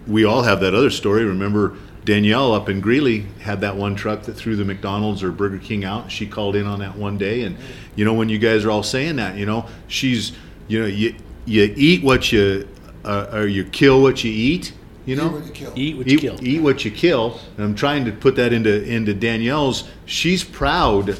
[0.07, 1.23] we all have that other story.
[1.23, 1.73] Remember
[2.03, 5.85] Danielle up in Greeley had that one truck that threw the McDonald's or Burger King
[5.85, 6.11] out.
[6.11, 7.56] She called in on that one day, and
[7.99, 10.31] you know when you guys are all saying that, you know she's
[10.69, 11.13] you know you
[11.43, 12.65] you eat what you
[13.03, 14.71] uh, or you kill what you eat.
[15.05, 15.73] You know, what you kill.
[15.76, 16.47] Eat what you eat, kill.
[16.47, 17.39] eat what you kill.
[17.57, 19.84] And I'm trying to put that into into Danielle's.
[20.05, 21.19] She's proud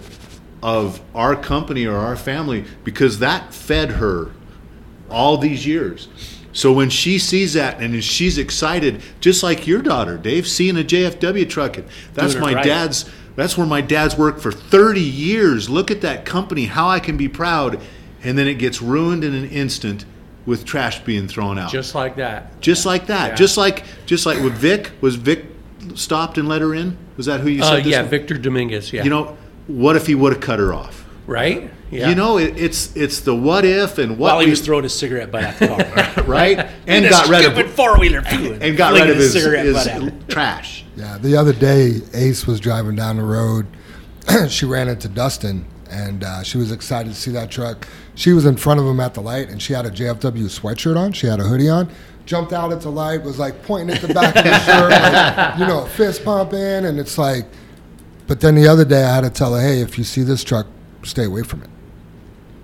[0.64, 4.32] of our company or our family because that fed her
[5.10, 6.08] all these years.
[6.54, 10.84] So when she sees that and she's excited, just like your daughter, Dave, seeing a
[10.84, 12.66] JFW truck, and that's Doing it my right.
[12.66, 13.10] dad's.
[13.40, 15.70] That's where my dad's worked for 30 years.
[15.70, 17.80] Look at that company, how I can be proud,
[18.22, 20.04] and then it gets ruined in an instant
[20.46, 21.72] with trash being thrown out.
[21.72, 22.60] Just like that.
[22.60, 23.30] Just like that.
[23.30, 23.36] Yeah.
[23.36, 24.92] Just like just like with Vic.
[25.00, 25.46] Was Vic
[25.96, 26.98] stopped and let her in?
[27.16, 27.84] Was that who you Uh, said?
[27.86, 28.04] this yeah?
[28.04, 28.92] Victor Dominguez.
[28.92, 29.04] Yeah.
[29.06, 29.38] You know,
[29.68, 31.06] what if he would have cut her off?
[31.26, 31.72] right?
[31.92, 32.10] Yeah.
[32.10, 34.84] You know, it, it's it's the what if and what While he we- was throwing
[34.84, 36.24] his cigarette butt at the car.
[36.28, 40.86] right and got rid of four wheeler and got rid of his, his trash.
[40.96, 43.66] Yeah, the other day, Ace was driving down the road.
[44.50, 47.88] she ran into Dustin, and uh, she was excited to see that truck.
[48.16, 50.98] She was in front of him at the light, and she had a JFW sweatshirt
[50.98, 51.14] on.
[51.14, 51.90] She had a hoodie on.
[52.26, 55.58] Jumped out at the light, was like pointing at the back of his shirt, like,
[55.58, 57.46] you know, fist pumping, and it's like.
[58.28, 60.44] But then the other day, I had to tell her, "Hey, if you see this
[60.44, 60.68] truck,
[61.04, 61.70] stay away from it."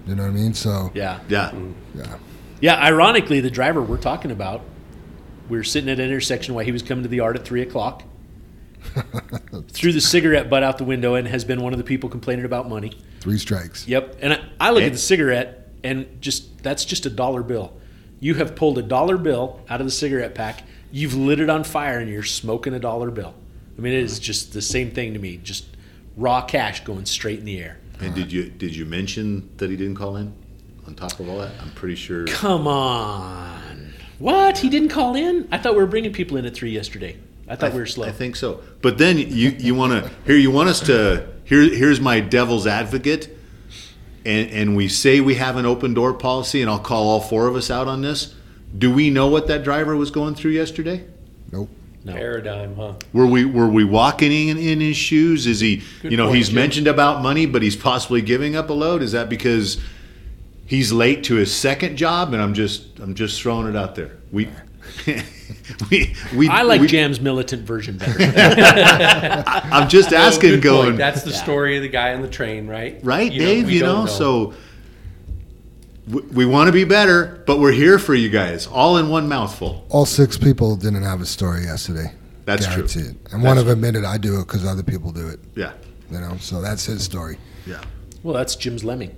[0.06, 0.54] You know what I mean?
[0.54, 1.20] So Yeah.
[1.28, 1.52] Yeah,
[1.96, 2.18] yeah,
[2.60, 4.62] Yeah, ironically, the driver we're talking about,
[5.50, 7.62] we were sitting at an intersection while he was coming to the yard at 3
[7.62, 8.04] o'clock,
[9.70, 12.46] threw the cigarette butt out the window, and has been one of the people complaining
[12.46, 12.94] about money.
[13.20, 13.88] three strikes.
[13.88, 14.18] Yep.
[14.22, 17.74] And I, I look at the cigarette, and just that's just a dollar bill.
[18.20, 21.64] You have pulled a dollar bill out of the cigarette pack, you've lit it on
[21.64, 23.34] fire, and you're smoking a dollar bill.
[23.78, 24.24] I mean, it is mm-hmm.
[24.24, 25.66] just the same thing to me, just
[26.16, 27.80] raw cash going straight in the air.
[28.00, 30.34] And did you did you mention that he didn't call in?
[30.88, 32.28] On top of all that, I'm pretty sure.
[32.28, 33.94] Come on.
[34.20, 34.58] What?
[34.60, 35.48] He didn't call in?
[35.52, 37.18] I thought we were bringing people in at three yesterday.
[37.48, 38.08] I thought we were slow.
[38.08, 38.62] I think so.
[38.82, 42.68] But then you you want to here you want us to here here's my devil's
[42.68, 43.36] advocate,
[44.26, 47.48] and and we say we have an open door policy, and I'll call all four
[47.48, 48.34] of us out on this.
[48.78, 51.06] Do we know what that driver was going through yesterday?
[51.52, 51.70] Nope.
[52.06, 52.14] No.
[52.14, 52.94] Paradigm, huh?
[53.14, 55.48] Were we were we walking in in his shoes?
[55.48, 56.56] Is he Good you know point, he's Jim.
[56.56, 59.02] mentioned about money, but he's possibly giving up a load?
[59.02, 59.82] Is that because
[60.68, 62.32] he's late to his second job?
[62.34, 64.18] And I'm just I'm just throwing it out there.
[64.32, 64.48] We
[65.90, 68.20] we we I like we, Jam's militant version better.
[69.48, 70.98] I'm just Oh, asking, good going point.
[70.98, 71.44] That's the Yeah.
[71.44, 73.00] story of the guy on the train, right?
[73.04, 73.66] right, You Dave.
[73.66, 74.54] we you don't know, so
[76.08, 79.28] we, we want to be better, but we're here for you guys, all in one
[79.28, 79.86] mouthful.
[79.90, 82.12] All six people didn't have a story yesterday.
[82.46, 82.88] That's true.
[82.88, 83.16] Guarantee it.
[83.34, 85.40] And one of them admitted I do it because other people do it.
[85.56, 85.74] Yeah,
[86.12, 87.38] You know, so that's his story.
[87.66, 87.82] yeah,
[88.24, 89.16] well, that's Jim's lemming,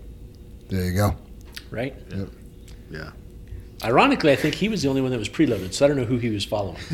[0.70, 1.16] There you go.
[1.72, 1.94] right?
[2.10, 2.26] Yeah.
[2.90, 3.10] yeah.
[3.84, 6.06] Ironically, I think he was the only one that was preloaded, so I don't know
[6.06, 6.78] who he was following.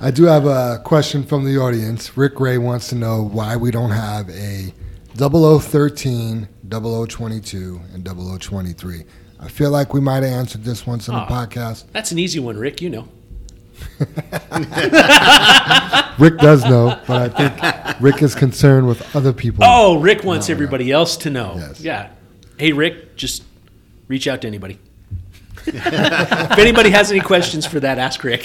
[0.00, 2.16] I do have a question from the audience.
[2.18, 4.74] Rick Ray wants to know why we don't have a
[5.16, 9.04] 0013, 0022, and 0023.
[9.40, 11.84] I feel like we might have answered this once on the podcast.
[11.92, 12.80] That's an easy one, Rick.
[12.80, 13.08] You know.
[16.18, 19.64] Rick does know, but I think Rick is concerned with other people.
[19.66, 20.56] Oh, Rick wants No, no.
[20.56, 21.54] everybody else to know.
[21.56, 21.80] Yes.
[21.80, 22.10] Yeah.
[22.56, 23.42] Hey, Rick, just
[24.08, 24.78] reach out to anybody.
[25.66, 28.42] if anybody has any questions for that, ask Rick.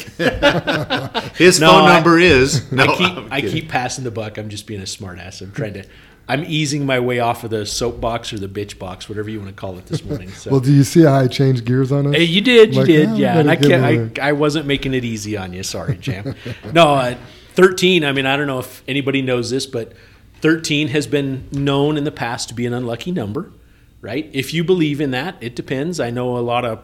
[1.35, 2.83] His No, phone I- number is no.
[2.83, 3.55] I keep I'm I kidding.
[3.61, 4.37] keep passing the buck.
[4.37, 5.41] I'm just being a smartass.
[5.41, 5.83] I'm trying to.
[6.29, 9.49] I'm easing my way off of the soapbox or the bitch box, whatever you want
[9.49, 10.29] to call it this morning.
[10.29, 10.51] So.
[10.51, 12.15] Well, do you see how I changed gears on us?
[12.15, 13.39] Hey, you did, you Like, did, yeah, yeah.
[13.39, 15.63] And I can't, I, I wasn't making it easy on you.
[15.63, 16.35] Sorry, Jam.
[16.71, 17.15] no, uh,
[17.55, 18.05] thirteen.
[18.05, 19.93] I mean, I don't know if anybody knows this, but
[20.39, 23.51] thirteen has been known in the past to be an unlucky number,
[23.99, 24.29] right?
[24.31, 25.99] If you believe in that, it depends.
[25.99, 26.83] I know a lot of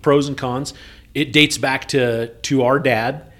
[0.00, 0.74] pros and cons.
[1.12, 3.32] It dates back to to our dad.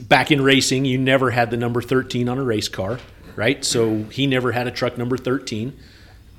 [0.00, 3.00] Back in racing, you never had the number thirteen on a race car,
[3.38, 3.64] right?
[3.64, 5.78] So he never had a truck number thirteen.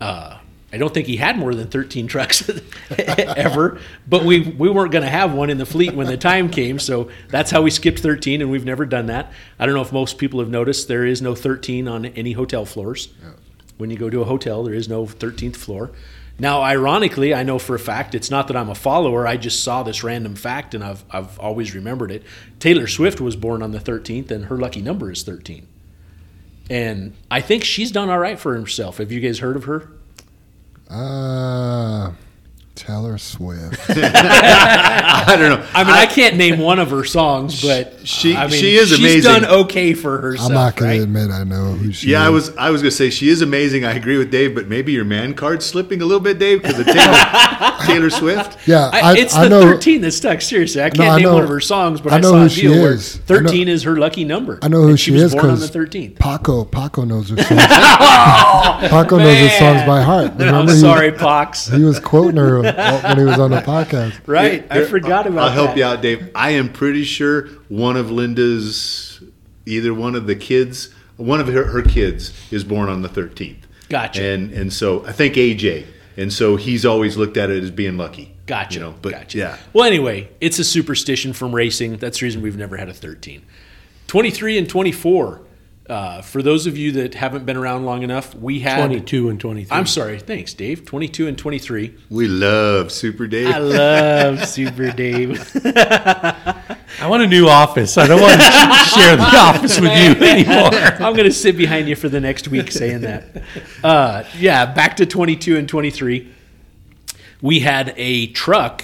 [0.02, 0.38] Uh,
[0.72, 2.48] I don't think he had more than 13 trucks
[2.98, 6.48] ever, but we, we weren't going to have one in the fleet when the time
[6.48, 6.78] came.
[6.78, 9.32] So that's how we skipped 13, and we've never done that.
[9.58, 12.66] I don't know if most people have noticed there is no 13 on any hotel
[12.66, 13.08] floors.
[13.78, 15.90] When you go to a hotel, there is no 13th floor.
[16.38, 19.26] Now, ironically, I know for a fact it's not that I'm a follower.
[19.26, 22.24] I just saw this random fact, and I've, I've always remembered it.
[22.60, 25.68] Taylor Swift was born on the 13th, and her lucky number is 13.
[26.70, 28.98] And I think she's done all right for herself.
[28.98, 29.90] Have you guys heard of her?
[30.90, 32.12] Uh,
[32.80, 33.90] Taylor Swift.
[33.90, 35.68] I don't know.
[35.74, 38.90] I mean, I, can't name one of her songs, but She- I mean, she is
[38.90, 39.22] she's amazing.
[39.42, 40.50] done okay for herself.
[40.50, 40.98] I'm not going right?
[40.98, 42.26] to admit I know who she Yeah, is.
[42.26, 43.84] I was I was gonna say she is amazing.
[43.86, 46.80] I agree with Dave, but maybe your man card's slipping a little bit, Dave, because
[46.80, 48.58] of Taylor, Taylor Swift.
[48.68, 49.62] Yeah, I, I, it's I the know.
[49.62, 50.42] 13 that stuck.
[50.42, 52.40] Seriously, I can't I name know- one of her songs, but I I, know saw
[52.40, 53.18] who a she deal where is.
[53.30, 54.58] I know- 13 is her lucky number.
[54.62, 56.16] I know who and she, was is born on because the 13th.
[56.18, 57.50] Paco Paco knows her songs.
[58.90, 60.32] Paco knows her songs by heart.
[60.32, 61.68] I'm Remember he- sorry, Pox.
[61.68, 64.20] He, was quoting her when he was on the podcast.
[64.26, 65.46] Right, I forgot about it.
[65.46, 65.78] I'll help that.
[65.78, 66.30] you out, Dave.
[66.36, 69.22] I am pretty sure one of Linda's,
[69.66, 73.64] either one of the kids, one of her, her kids, is born on the 13th.
[73.90, 74.24] Gotcha.
[74.24, 75.86] And and so I think AJ,
[76.16, 78.36] and so he's always looked at it as being lucky.
[78.46, 78.76] Gotcha.
[78.76, 79.38] You know, but gotcha.
[79.38, 79.58] yeah.
[79.74, 81.98] Well, anyway, it's a superstition from racing.
[81.98, 83.44] That's the reason we've never had a 13.
[84.08, 85.42] 23 and 24.
[85.90, 89.40] Uh, for those of you that haven't been around long enough, we had 22 and
[89.40, 89.76] 23.
[89.76, 90.20] I'm sorry.
[90.20, 90.86] Thanks, Dave.
[90.86, 91.96] 22 and 23.
[92.12, 93.48] We love Super Dave.
[93.48, 95.52] I love Super Dave.
[95.66, 97.98] I want a new office.
[97.98, 100.74] I don't want to share the office with you anymore.
[100.74, 103.44] I'm going to sit behind you for the next week saying that.
[103.84, 106.32] Uh, yeah, back to 22 and 23.
[107.42, 108.84] We had a truck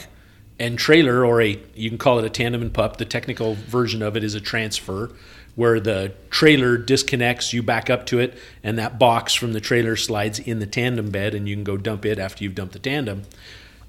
[0.57, 2.97] and trailer, or a you can call it a tandem and pup.
[2.97, 5.11] The technical version of it is a transfer,
[5.55, 9.95] where the trailer disconnects, you back up to it, and that box from the trailer
[9.95, 12.79] slides in the tandem bed, and you can go dump it after you've dumped the
[12.79, 13.23] tandem.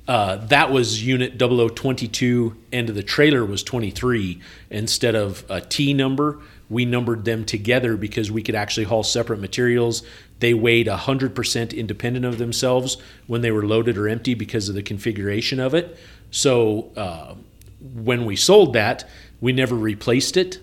[0.07, 4.41] Uh, that was unit 0022, end of the trailer was 23.
[4.71, 9.41] Instead of a T number, we numbered them together because we could actually haul separate
[9.41, 10.05] materials.
[10.39, 14.83] They weighed 100% independent of themselves when they were loaded or empty because of the
[14.83, 15.99] configuration of it.
[16.31, 17.35] So uh,
[17.81, 19.09] when we sold that,
[19.41, 20.61] we never replaced it.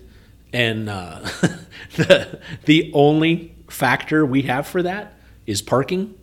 [0.54, 1.18] And uh,
[1.96, 5.12] the, the only factor we have for that
[5.46, 6.14] is parking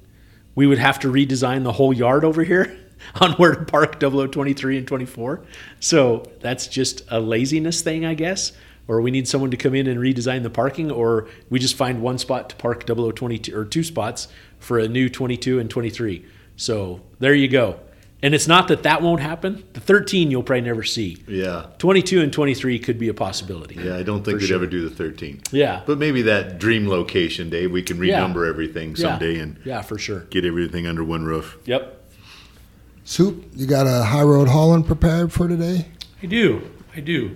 [0.56, 2.78] we would have to redesign the whole yard over here
[3.22, 5.44] on where to park 0023 and 24.
[5.80, 8.54] So that's just a laziness thing, I guess.
[8.88, 12.02] Or we need someone to come in and redesign the parking, or we just find
[12.02, 14.28] one spot to park 0022 or two spots
[14.60, 16.26] for a new 22 and 23.
[16.58, 17.80] So there you go.
[18.24, 19.64] And it's not that that won't happen.
[19.74, 21.18] The 13 you'll probably never see.
[21.28, 21.66] Yeah.
[21.80, 23.76] 22 and 23 could be a possibility.
[23.84, 24.56] Yeah, I don't think For they'd sure.
[24.58, 25.42] ever do the 13.
[25.52, 25.82] Yeah.
[25.88, 28.20] But maybe that dream location, Dave, we can Yeah.
[28.22, 28.96] renumber everything Yeah.
[28.96, 30.28] someday and Yeah, for sure.
[30.30, 31.58] get everything under one roof.
[31.66, 31.98] Yep.
[33.04, 35.88] Soup, you got a high road hauling prepared for today?
[36.22, 36.62] I do.
[36.96, 37.32] I do.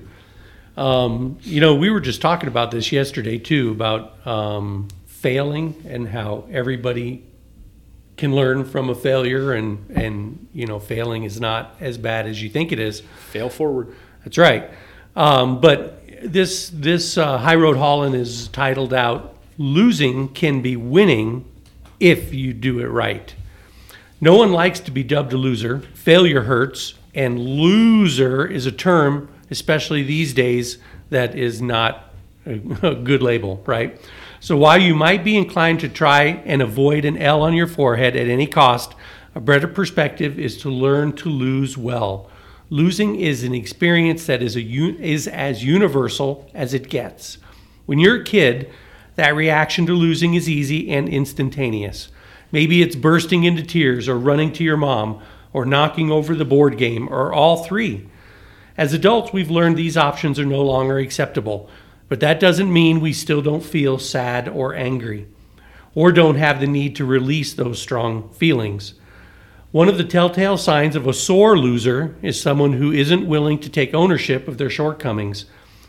[0.78, 6.07] Um, you know, we were just talking about this yesterday too about um, failing and
[6.07, 7.24] how everybody
[8.17, 12.41] can learn from a failure, and and you know, failing is not as bad as
[12.41, 13.01] you think it is.
[13.29, 13.95] Fail forward.
[14.23, 14.69] That's right.
[15.15, 21.45] Um, but this this uh, High Road Hauling is titled out "Losing Can Be Winning
[21.99, 23.35] If You Do It Right."
[24.21, 25.79] No one likes to be dubbed a loser.
[25.93, 30.77] Failure hurts, and loser is a term, especially these days,
[31.09, 32.13] that is not
[32.45, 33.99] a, a good label, right?
[34.45, 38.15] So while you might be inclined to try and avoid an L on your forehead
[38.15, 38.93] at any cost,
[39.34, 42.30] a better perspective is to learn to lose well.
[42.69, 47.39] Losing is an experience that is a is as universal as it gets.
[47.88, 48.69] When you're a kid,
[49.15, 52.09] that reaction to losing is easy and instantaneous.
[52.51, 55.23] Maybe it's bursting into tears or running to your mom
[55.53, 58.07] or knocking over the board game or all three.
[58.77, 61.67] As adults, we've learned these options are no longer acceptable,
[62.07, 65.27] but that doesn't mean we still don't feel sad or angry
[65.95, 68.94] or don't have the need to release those strong feelings.
[69.72, 73.69] One of the telltale signs of a sore loser is someone who isn't willing to
[73.69, 75.45] take ownership of their shortcomings.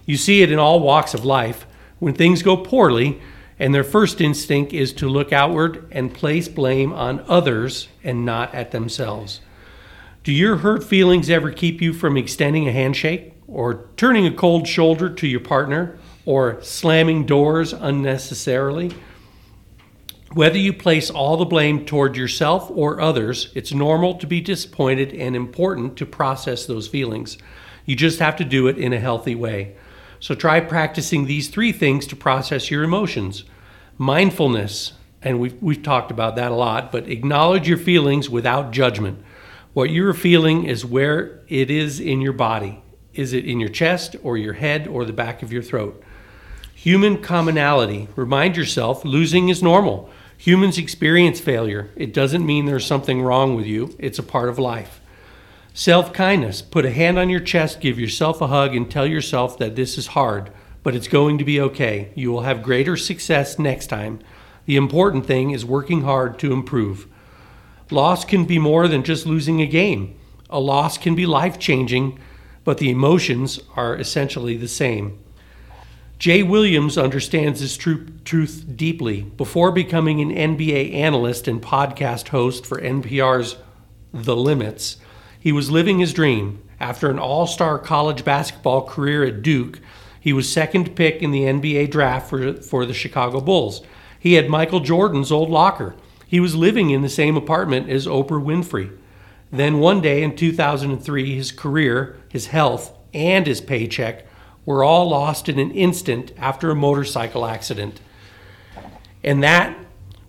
[0.07, 1.67] You see it in all walks of life.
[1.99, 3.21] When things go poorly,
[3.59, 8.55] and their first instinct is to look outward and place blame on others and not
[8.55, 9.41] at themselves.
[10.25, 14.67] Do your hurt feelings ever keep you from extending a handshake, or turning a cold
[14.67, 18.93] shoulder to your partner, or slamming doors unnecessarily?
[20.35, 25.15] Whether you place all the blame toward yourself or others, it's normal to be disappointed
[25.15, 27.39] and important to process those feelings.
[27.87, 29.77] You just have to do it in a healthy way.
[30.21, 33.45] So try practicing these three things to process your emotions.
[33.97, 34.93] Mindfulness,
[35.23, 39.23] and we've, we've talked about that a lot, but acknowledge your feelings without judgment.
[39.73, 42.83] What you're feeling is where it is in your body.
[43.15, 46.03] Is it in your chest or your head or the back of your throat?
[46.77, 48.07] Human commonality.
[48.17, 50.11] Remind yourself losing is normal.
[50.37, 51.89] Humans experience failure.
[51.97, 55.01] It doesn't mean there's something wrong with you, it's a part of life.
[55.73, 56.61] Self kindness.
[56.61, 59.97] Put a hand on your chest, give yourself a hug, and tell yourself that this
[59.97, 62.13] is hard, but it's going to be okay.
[62.15, 64.21] You will have greater success next time.
[64.67, 67.09] The important thing is working hard to improve.
[67.91, 70.15] Loss can be more than just losing a game.
[70.51, 72.19] A loss can be life changing,
[72.65, 75.19] but the emotions are essentially the same.
[76.19, 79.23] Jay Williams understands this tru- truth deeply.
[79.23, 83.57] Before becoming an NBA analyst and podcast host for NPR's
[84.15, 84.97] The Limits,
[85.39, 86.63] he was living his dream.
[86.81, 89.81] After an all star college basketball career at Duke,
[90.19, 93.83] he was second pick in the NBA draft for, for the Chicago Bulls.
[94.19, 95.95] He had Michael Jordan's old locker.
[96.27, 98.97] He was living in the same apartment as Oprah Winfrey.
[99.53, 104.26] Then one day in 2003, his career, his health, and his paycheck
[104.67, 108.01] were all lost in an instant after a motorcycle accident.
[109.25, 109.79] And that,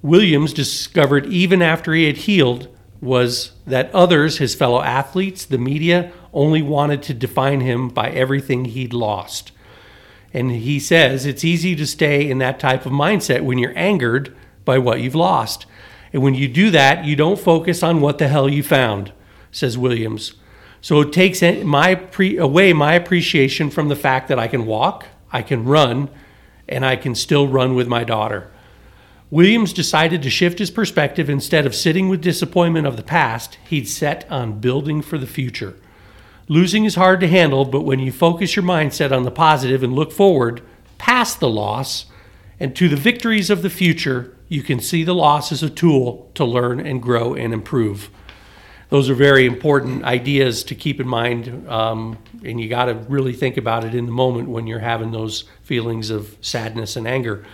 [0.02, 2.70] Williams discovered even after he had healed,
[3.02, 8.66] was that others, his fellow athletes, the media, only wanted to define him by everything
[8.66, 9.52] he'd lost.
[10.34, 14.36] And he says it's easy to stay in that type of mindset when you're angered
[14.66, 15.66] by what you've lost.
[16.14, 19.12] And when you do that, you don't focus on what the hell you found,
[19.52, 20.34] says Williams.
[20.82, 25.06] So it takes my pre- away my appreciation from the fact that I can walk,
[25.32, 26.10] I can run,
[26.70, 28.52] and I can still run with my daughter.
[29.30, 33.88] Williams decided to shift his perspective instead of sitting with disappointment of the past, he'd
[33.88, 35.76] set on building for the future.
[36.48, 39.94] Losing is hard to handle, but when you focus your mindset on the positive and
[39.94, 40.62] look forward,
[40.98, 42.06] past the loss,
[42.58, 46.32] and to the victories of the future, you can see the loss as a tool
[46.36, 48.10] to learn and grow and improve.
[48.90, 53.34] Those are very important ideas to keep in mind, um, and you got to really
[53.34, 57.46] think about it in the moment when you're having those feelings of sadness and anger.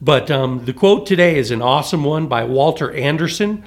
[0.00, 3.64] But um, the quote today is an awesome one by Walter Anderson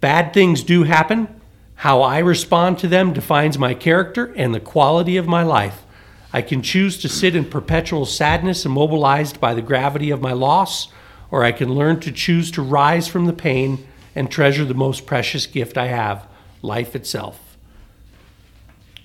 [0.00, 1.28] Bad things do happen.
[1.76, 5.82] How I respond to them defines my character and the quality of my life.
[6.30, 10.88] I can choose to sit in perpetual sadness, immobilized by the gravity of my loss,
[11.30, 15.06] or I can learn to choose to rise from the pain and treasure the most
[15.06, 16.28] precious gift I have
[16.64, 17.38] life itself.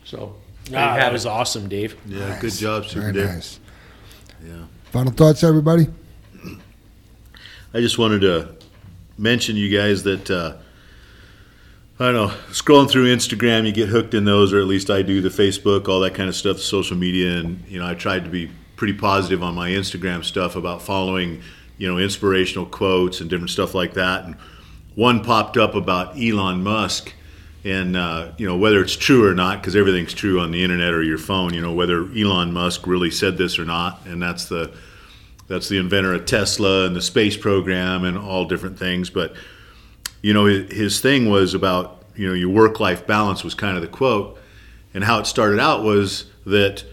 [0.03, 1.13] So, there you Ah, have that it.
[1.13, 1.95] was awesome, Dave.
[2.07, 3.25] Yeah, good job, Super Very Dave.
[3.27, 3.59] nice.
[4.45, 4.53] Yeah.
[4.91, 5.87] Final thoughts, everybody?
[7.73, 8.55] I just wanted to
[9.17, 10.53] mention you guys that uh,
[11.99, 12.33] I don't know.
[12.51, 15.21] Scrolling through Instagram, you get hooked in those, or at least I do.
[15.21, 18.23] The Facebook, all that kind of stuff, the social media, and you know, I tried
[18.23, 21.41] to be pretty positive on my Instagram stuff about following,
[21.77, 24.23] you know, inspirational quotes and different stuff like that.
[24.25, 24.35] And
[24.95, 27.13] one popped up about Elon Musk,
[27.63, 30.93] and uh, you know whether it's true or not, because everything's true on the internet
[30.93, 31.53] or your phone.
[31.53, 34.73] You know whether Elon Musk really said this or not, and that's the
[35.47, 39.33] that's the inventor of Tesla and the space program and all different things, but
[40.21, 43.81] you know, his thing was about, you know, your work life balance was kind of
[43.81, 44.37] the quote.
[44.93, 46.83] And how it started out was that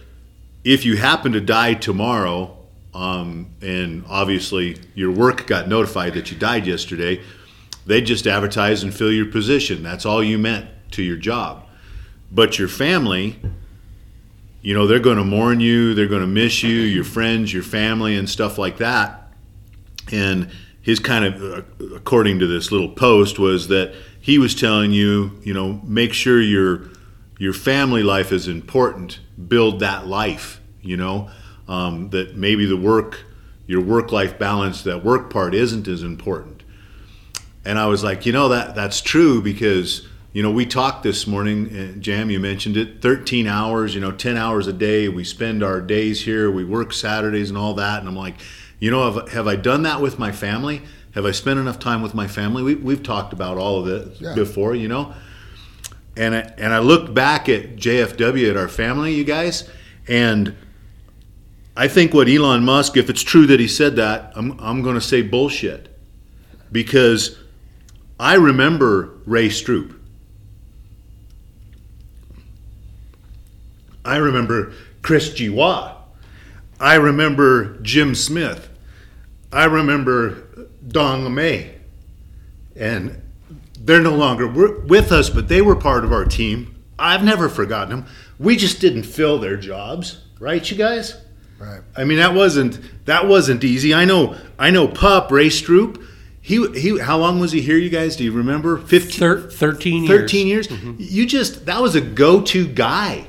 [0.64, 2.56] if you happen to die tomorrow,
[2.94, 7.20] um, and obviously your work got notified that you died yesterday,
[7.86, 9.82] they just advertise and fill your position.
[9.82, 11.66] That's all you meant to your job.
[12.30, 13.40] But your family,
[14.60, 17.62] you know, they're going to mourn you, they're going to miss you, your friends, your
[17.62, 19.32] family, and stuff like that.
[20.10, 20.50] And
[20.82, 25.38] his kind of, uh, according to this little post, was that he was telling you,
[25.42, 26.90] you know, make sure your
[27.38, 29.20] your family life is important.
[29.48, 30.60] Build that life.
[30.80, 31.30] You know,
[31.68, 33.24] um, that maybe the work,
[33.66, 36.55] your work life balance, that work part isn't as important.
[37.66, 41.26] And I was like, you know, that that's true because you know we talked this
[41.26, 41.76] morning.
[41.76, 43.02] Uh, Jam, you mentioned it.
[43.02, 43.94] Thirteen hours.
[43.94, 45.08] You know, ten hours a day.
[45.08, 46.50] We spend our days here.
[46.50, 48.00] We work Saturdays and all that.
[48.00, 48.36] And I'm like
[48.78, 50.82] you know, have, have I done that with my family?
[51.14, 52.62] Have I spent enough time with my family?
[52.62, 54.34] We, we've talked about all of this yeah.
[54.34, 55.14] before, you know.
[56.16, 59.68] And I, and I looked back at JFW at our family, you guys,
[60.08, 60.54] and
[61.76, 64.94] I think what Elon Musk, if it's true that he said that, I'm, I'm going
[64.94, 65.88] to say bullshit.
[66.72, 67.38] Because
[68.18, 69.94] I remember Ray Stroop.
[74.04, 74.72] I remember
[75.02, 75.96] Chris Giwa.
[76.78, 78.68] I remember Jim Smith.
[79.52, 81.72] I remember Don LeMay.
[82.76, 83.22] And
[83.78, 86.82] they're no longer with us, but they were part of our team.
[86.98, 88.06] I've never forgotten them.
[88.38, 91.16] We just didn't fill their jobs, right, you guys?
[91.58, 91.80] Right.
[91.96, 93.94] I mean, that wasn't that wasn't easy.
[93.94, 94.36] I know.
[94.58, 94.88] I know.
[94.88, 96.04] Pup Ray Stroop.
[96.46, 96.96] He he.
[97.00, 97.76] How long was he here?
[97.76, 98.78] You guys, do you remember?
[98.78, 100.20] 15, Thir- Thirteen years.
[100.20, 100.68] Thirteen years.
[100.68, 100.94] Mm-hmm.
[100.98, 103.26] You just that was a go-to guy.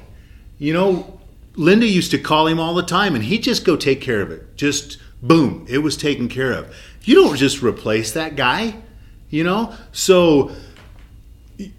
[0.60, 1.19] You know,
[1.56, 4.30] Linda used to call him all the time, and he'd just go take care of
[4.30, 4.56] it.
[4.56, 6.72] Just boom, it was taken care of.
[7.06, 8.76] You don't just replace that guy,
[9.31, 9.73] you know.
[9.91, 10.52] So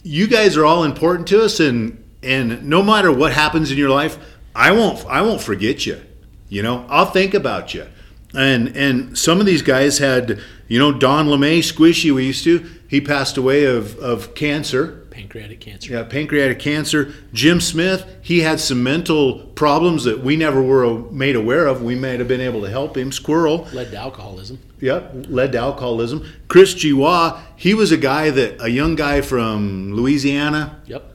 [0.03, 3.91] you guys are all important to us, and and no matter what happens in your
[3.91, 4.19] life,
[4.57, 6.01] I won't I won't forget you.
[6.49, 7.87] You know, I'll think about you.
[8.35, 10.39] And and some of these guys had,
[10.69, 12.69] you know, Don LeMay, Squishy, we used to.
[12.89, 15.93] He passed away of of cancer pancreatic cancer.
[15.93, 17.13] Yeah, pancreatic cancer.
[17.33, 21.83] Jim Smith, he had some mental problems that we never were made aware of.
[21.83, 23.11] We might have been able to help him.
[23.11, 23.67] Squirrel.
[23.73, 24.61] Led to alcoholism.
[24.81, 26.25] Yep, led to alcoholism.
[26.47, 30.81] Chris Giwa, he was a guy that, a young guy from Louisiana.
[30.87, 31.13] Yep.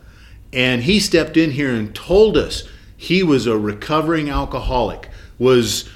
[0.52, 2.68] And he stepped in here and told us
[2.98, 5.10] he was a recovering alcoholic,
[5.40, 5.90] was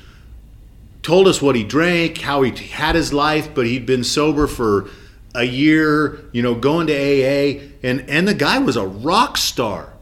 [1.07, 4.89] told us what he drank, how he had his life, but he'd been sober for
[5.33, 9.93] a year, you know, going to AA, and and the guy was a rock star.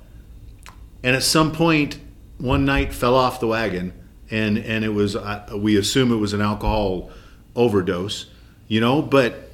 [1.03, 1.99] And at some point,
[2.39, 3.93] one night fell off the wagon,
[4.31, 7.11] and and it was uh, we assume it was an alcohol
[7.55, 8.25] overdose,
[8.67, 9.03] you know.
[9.03, 9.51] But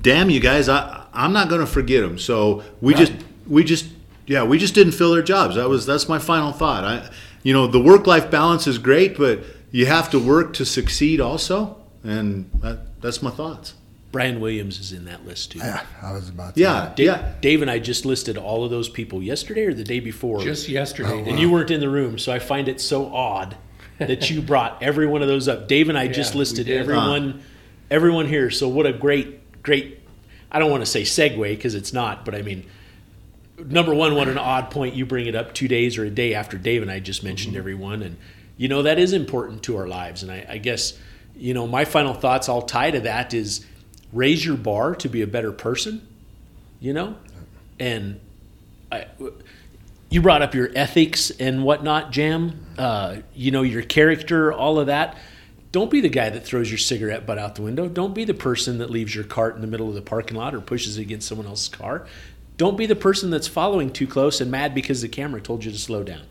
[0.00, 2.16] damn you guys, I I'm not going to forget them.
[2.16, 3.08] So we right.
[3.08, 3.12] just
[3.48, 3.86] we just
[4.26, 5.56] yeah we just didn't fill their jobs.
[5.56, 6.84] That was that's my final thought.
[6.84, 7.10] I
[7.42, 9.40] you know the work life balance is great, but
[9.74, 13.74] you have to work to succeed also, and that, that's my thoughts.
[14.12, 15.58] Brian Williams is in that list too.
[15.58, 16.60] Yeah, I was about to.
[16.60, 17.32] Yeah, Dave, yeah.
[17.40, 20.40] Dave and I just listed all of those people yesterday or the day before.
[20.40, 21.24] Just yesterday, oh, wow.
[21.24, 23.56] and you weren't in the room, so I find it so odd
[23.98, 25.66] that you brought every one of those up.
[25.66, 27.42] Dave and I yeah, just listed everyone,
[27.90, 28.52] everyone here.
[28.52, 29.98] So what a great, great.
[30.52, 32.64] I don't want to say segue because it's not, but I mean,
[33.58, 36.32] number one, what an odd point you bring it up two days or a day
[36.32, 37.58] after Dave and I just mentioned mm-hmm.
[37.58, 38.16] everyone, and
[38.56, 40.22] you know that is important to our lives.
[40.22, 40.98] And I, I guess
[41.36, 43.64] you know my final thoughts all tie to that is
[44.14, 46.06] raise your bar to be a better person,
[46.80, 47.16] you know?
[47.78, 48.20] And
[48.90, 49.06] I,
[50.08, 54.86] you brought up your ethics and whatnot, Jam, uh, you know, your character, all of
[54.86, 55.18] that.
[55.72, 57.88] Don't be the guy that throws your cigarette butt out the window.
[57.88, 60.54] Don't be the person that leaves your cart in the middle of the parking lot
[60.54, 62.06] or pushes it against someone else's car.
[62.56, 65.72] Don't be the person that's following too close and mad because the camera told you
[65.72, 66.22] to slow down,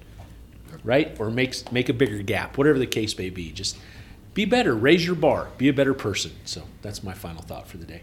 [0.84, 1.16] right?
[1.20, 3.52] Or makes make a bigger gap, whatever the case may be.
[3.52, 3.78] Just
[4.34, 6.32] be better, raise your bar, be a better person.
[6.46, 8.02] So that's my final thought for the day.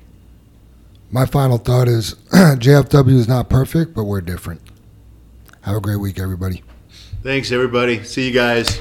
[1.10, 4.60] My final thought is JFW is not perfect, but we're different.
[5.62, 6.62] Have a great week, everybody.
[7.22, 8.02] Thanks, everybody.
[8.04, 8.80] See you guys.